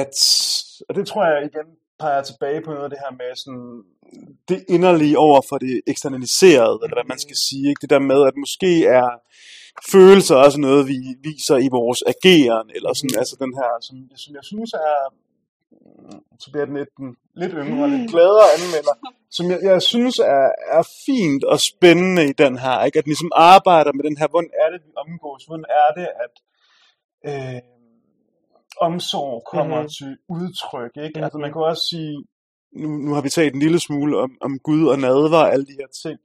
[0.00, 0.14] at,
[0.88, 1.66] og det tror jeg igen
[2.00, 3.82] peger tilbage på noget af det her med sådan,
[4.48, 7.82] det inderlige over for det eksternaliserede, eller hvad man skal sige, ikke?
[7.84, 9.08] det der med, at måske er
[9.92, 10.98] følelser også noget, vi
[11.28, 14.98] viser i vores ageren, eller sådan, altså den her, som, som jeg synes er,
[16.42, 17.08] så bliver den lidt, den
[17.42, 18.96] lidt yngre, lidt gladere anmelder,
[19.36, 20.46] som jeg, jeg synes er,
[20.78, 22.98] er fint og spændende i den her, ikke?
[22.98, 26.08] at den ligesom arbejder med den her, hvordan er det, vi omgås, hvordan er det,
[26.24, 26.34] at
[27.30, 27.60] øh,
[28.80, 29.82] omsorg kommer Mhm.
[29.82, 29.88] mm-hmm.
[29.98, 31.16] til udtryk, ikke?
[31.18, 31.24] Mhm.
[31.24, 32.14] Altså man kan også sige,
[32.80, 35.66] nu, nu har vi talt en lille smule om, om Gud og nadver og alle
[35.66, 36.18] de her ting,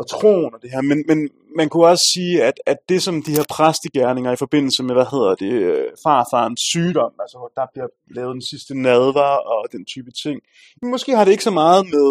[0.00, 1.18] og troen og det her, men, men
[1.56, 5.08] man kunne også sige, at, at det som de her præstegærninger i forbindelse med, hvad
[5.14, 10.10] hedder det, øh, farfarens sygdom, altså der bliver lavet den sidste nadver og den type
[10.24, 10.40] ting,
[10.82, 12.08] måske har det ikke så meget med,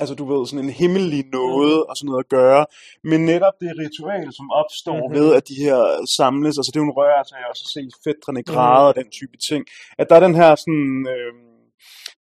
[0.00, 2.66] altså du ved, sådan en hemmelig noget og sådan noget at gøre,
[3.10, 5.02] men netop det ritual, som opstår Mhm.
[5.02, 5.18] mm-hmm.
[5.20, 5.78] ved, at de her
[6.16, 9.08] samles, altså det er jo en rørelse, jeg også har set fædrene græde og den
[9.18, 9.62] type ting,
[10.00, 11.32] at der er den her sådan, øh,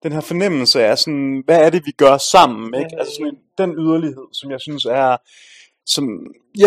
[0.02, 2.90] den her fornemmelse af sådan, hvad er det, vi gør sammen, ikke?
[2.92, 2.98] Mhm.
[3.00, 5.16] Altså sådan en, den yderlighed, som jeg synes er,
[5.94, 6.04] som,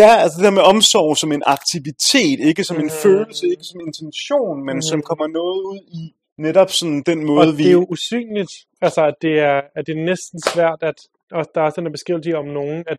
[0.00, 3.00] ja, altså det der med omsorg som en aktivitet, ikke som en Mhm.
[3.02, 5.02] følelse, ikke som en intention, men som Mhm.
[5.08, 6.02] kommer noget ud i
[6.46, 7.62] netop sådan den måde, Og vi...
[7.62, 10.98] det er jo usynligt, altså at det er, at det er næsten svært, at
[11.32, 12.98] og der er sådan en beskrivelse om nogen, at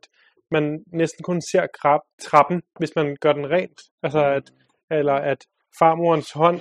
[0.52, 3.82] man næsten kun ser krab, trappen, hvis man gør den rent.
[4.04, 4.44] Altså at,
[4.92, 5.46] eller at
[5.80, 6.60] farmorens hånd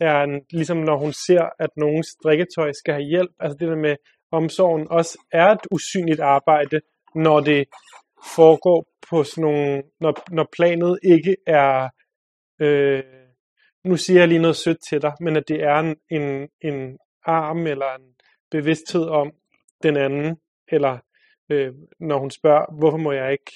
[0.00, 3.30] er en, ligesom når hun ser, at nogens strikketøj skal have hjælp.
[3.40, 3.96] Altså det der med
[4.32, 6.80] omsorgen også er et usynligt arbejde,
[7.14, 7.64] når det
[8.36, 11.88] foregår på sådan nogle, når, når planet ikke er,
[12.60, 13.02] øh,
[13.86, 16.98] nu siger jeg lige noget sødt til dig, men at det er en, en, en
[17.24, 18.14] arm eller en
[18.50, 19.32] bevidsthed om
[19.82, 20.36] den anden,
[20.68, 20.98] eller
[21.50, 23.52] øh, når hun spørger, hvorfor må jeg ikke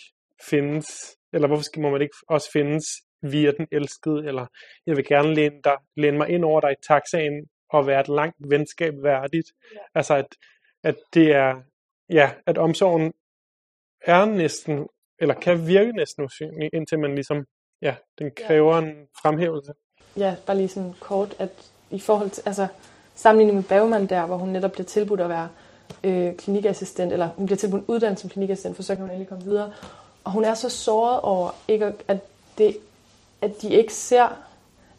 [0.51, 2.85] findes, eller hvorfor skal, må man ikke også findes
[3.23, 4.47] via den elskede, eller
[4.87, 8.09] jeg vil gerne læne, dig, læne mig ind over dig i taxaen og være et
[8.09, 9.53] langt venskab værdigt.
[9.75, 9.79] Ja.
[9.95, 10.27] Altså at,
[10.83, 11.63] at det er,
[12.11, 13.13] ja, at omsorgen
[14.01, 14.87] er næsten,
[15.19, 17.47] eller kan virke næsten usynlig, indtil man ligesom,
[17.83, 19.73] ja, den kræver en fremhævelse.
[20.17, 21.51] Ja, bare lige sådan kort, at
[21.91, 22.67] i forhold til, altså
[23.15, 25.49] sammenlignet med Bergman der, hvor hun netop bliver tilbudt at være
[26.05, 29.29] øh, klinikassistent, eller hun bliver tilbudt en uddannelse som klinikassistent, for så kan hun endelig
[29.29, 29.71] komme videre.
[30.25, 32.19] Og hun er så såret over, ikke, at, at,
[32.59, 32.77] det,
[33.41, 34.29] at de ikke ser,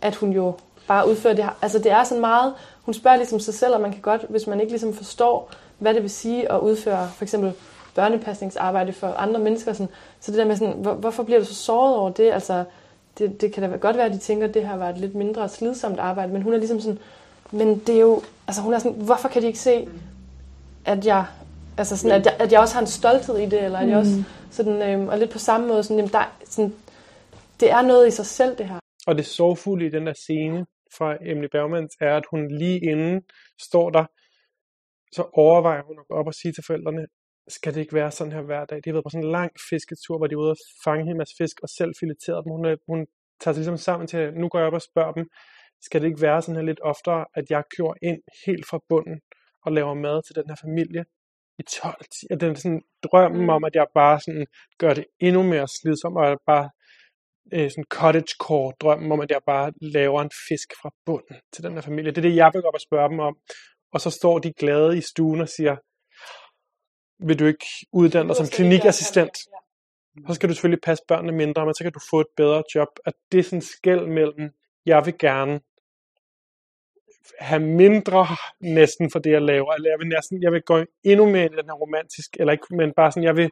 [0.02, 0.54] at hun jo
[0.88, 1.52] bare udfører det her.
[1.62, 4.48] Altså det er sådan meget, hun spørger ligesom sig selv, og man kan godt, hvis
[4.48, 7.54] man ikke ligesom forstår, hvad det vil sige at udføre for eksempel
[7.96, 9.90] børnepasningsarbejde for andre mennesker, sådan,
[10.20, 12.32] så det der med sådan, hvor, hvorfor bliver du så såret over det?
[12.32, 12.64] Altså,
[13.18, 15.16] det, det kan da godt være, at de tænker, at det her var et lidt
[15.16, 17.00] mindre slidsomt arbejde, men hun er ligesom sådan,
[17.52, 19.88] men det er jo, altså hun er sådan, hvorfor kan de ikke se,
[20.86, 21.26] at jeg,
[21.78, 23.98] altså sådan, at jeg, at jeg også har en stolthed i det, eller at jeg
[23.98, 26.74] også sådan, øhm, og lidt på samme måde, sådan, jamen, der, er sådan,
[27.60, 28.80] det er noget i sig selv, det her.
[29.08, 30.66] Og det sorgfulde i den der scene
[30.98, 33.22] fra Emily Bergmans er, at hun lige inden
[33.62, 34.06] står der,
[35.12, 37.06] så overvejer hun at gå op og sige til forældrene,
[37.48, 38.78] skal det ikke være sådan her hver dag?
[38.78, 41.18] De har været på sådan en lang fisketur, hvor de er ude og fange en
[41.18, 42.52] masse fisk og selv fileteret dem.
[42.52, 43.08] Hun, hun
[43.42, 45.26] tager sig ligesom sammen til, nu går jeg op og spørger dem,
[45.82, 49.22] skal det ikke være sådan her lidt oftere, at jeg kører ind helt fra bunden
[49.66, 51.04] og laver mad til den her familie
[51.60, 52.38] i 12 timer?
[52.38, 54.46] Den sådan drømmen om, at jeg bare sådan
[54.78, 56.70] gør det endnu mere slidsomt, og bare
[57.54, 61.74] øh, sådan cottagecore drømmen om, at jeg bare laver en fisk fra bunden til den
[61.74, 62.12] her familie.
[62.12, 63.36] Det er det, jeg vil gå op og spørge dem om.
[63.94, 65.76] Og så står de glade i stuen og siger,
[67.22, 69.38] vil du ikke uddanne dig som klinikassistent?
[70.28, 72.88] Så skal du selvfølgelig passe børnene mindre, men så kan du få et bedre job.
[73.06, 74.50] At det er sådan en skæld mellem,
[74.86, 75.60] jeg vil gerne
[77.40, 78.28] have mindre
[78.62, 79.74] næsten for det, jeg laver.
[79.74, 82.54] Eller jeg vil, næsten, jeg vil gå endnu mere ind i den her romantisk, eller
[82.54, 83.50] ikke, men bare sådan, jeg vil,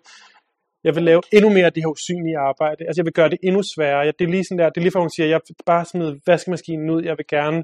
[0.83, 2.85] jeg vil lave endnu mere af det her usynlige arbejde.
[2.87, 3.99] Altså jeg vil gøre det endnu sværere.
[3.99, 6.19] Ja, det er lige sådan der, det er lige for, hun siger, jeg bare smide
[6.27, 7.03] vaskemaskinen ud.
[7.03, 7.63] Jeg vil gerne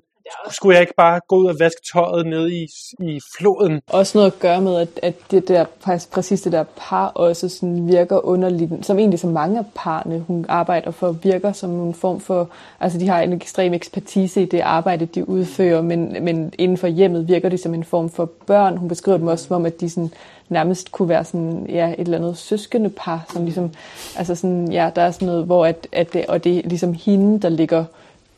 [0.52, 2.68] skulle jeg ikke bare gå ud og vaske tøjet nede i,
[3.00, 3.82] i floden?
[3.90, 7.50] Også noget at gøre med, at, at det der, faktisk præcis det der par også
[7.50, 11.94] sådan virker underligt, som egentlig så mange af parne, hun arbejder for, virker som en
[11.94, 12.50] form for,
[12.80, 16.88] altså de har en ekstrem ekspertise i det arbejde, de udfører, men, men inden for
[16.88, 18.78] hjemmet virker de som en form for børn.
[18.78, 20.12] Hun beskriver dem også som om, at de sådan,
[20.50, 23.72] nærmest kunne være sådan, ja, et eller andet søskende par, som ligesom,
[24.18, 26.94] altså sådan, ja, der er sådan noget, hvor at, at det, og det er ligesom
[26.94, 27.86] hende, der ligger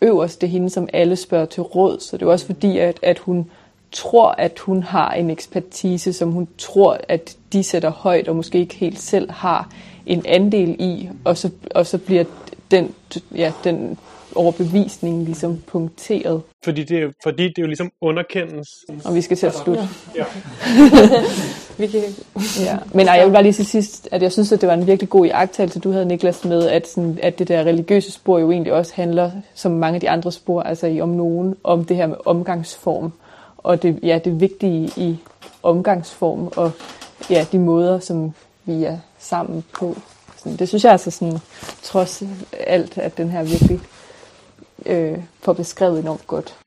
[0.02, 3.00] øverst, det er hende, som alle spørger til råd, så det er også fordi, at,
[3.02, 3.50] at hun
[3.92, 8.60] tror, at hun har en ekspertise, som hun tror, at de sætter højt, og måske
[8.60, 9.70] ikke helt selv har
[10.06, 12.24] en andel i, og så, og så bliver
[12.72, 12.96] den,
[13.36, 13.98] ja, den
[14.36, 16.42] overbevisning ligesom punkteret.
[16.68, 18.70] Fordi det, er, fordi det er jo ligesom underkendes.
[19.06, 19.90] Og vi skal til at slutte.
[20.16, 20.24] Ja.
[21.80, 22.02] vi kan...
[22.60, 22.78] ja.
[22.94, 24.88] Men ej, jeg vil bare lige til sidst, at jeg synes, at det var en
[24.88, 28.52] virkelig god iagttagelse, du havde, Niklas, med, at, sådan, at det der religiøse spor jo
[28.52, 31.98] egentlig også handler, som mange af de andre spor, altså i om nogen, om det
[31.98, 33.14] her med omgangsform.
[33.58, 35.18] Og det, ja, det vigtige i
[35.64, 36.72] omgangsform, og
[37.30, 38.34] ja, de måder, som
[38.66, 39.98] vi er sammen på.
[40.38, 41.40] Sådan, det synes jeg altså sådan,
[41.84, 42.24] trods
[42.68, 43.80] alt, at den her virkelig
[44.86, 46.60] øh, får beskrevet enormt godt.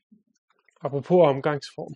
[0.81, 1.93] Apropos omgangsform,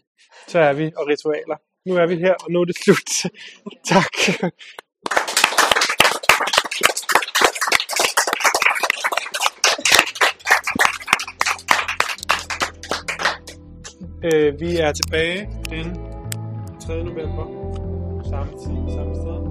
[0.48, 1.58] så er vi, og ritualer.
[1.86, 3.32] Nu er vi her, og nu er det slut.
[3.94, 4.14] tak.
[14.24, 15.96] Øh, vi er tilbage den
[16.80, 17.04] 3.
[17.04, 17.46] november.
[18.30, 19.45] Samme tid, samme sted.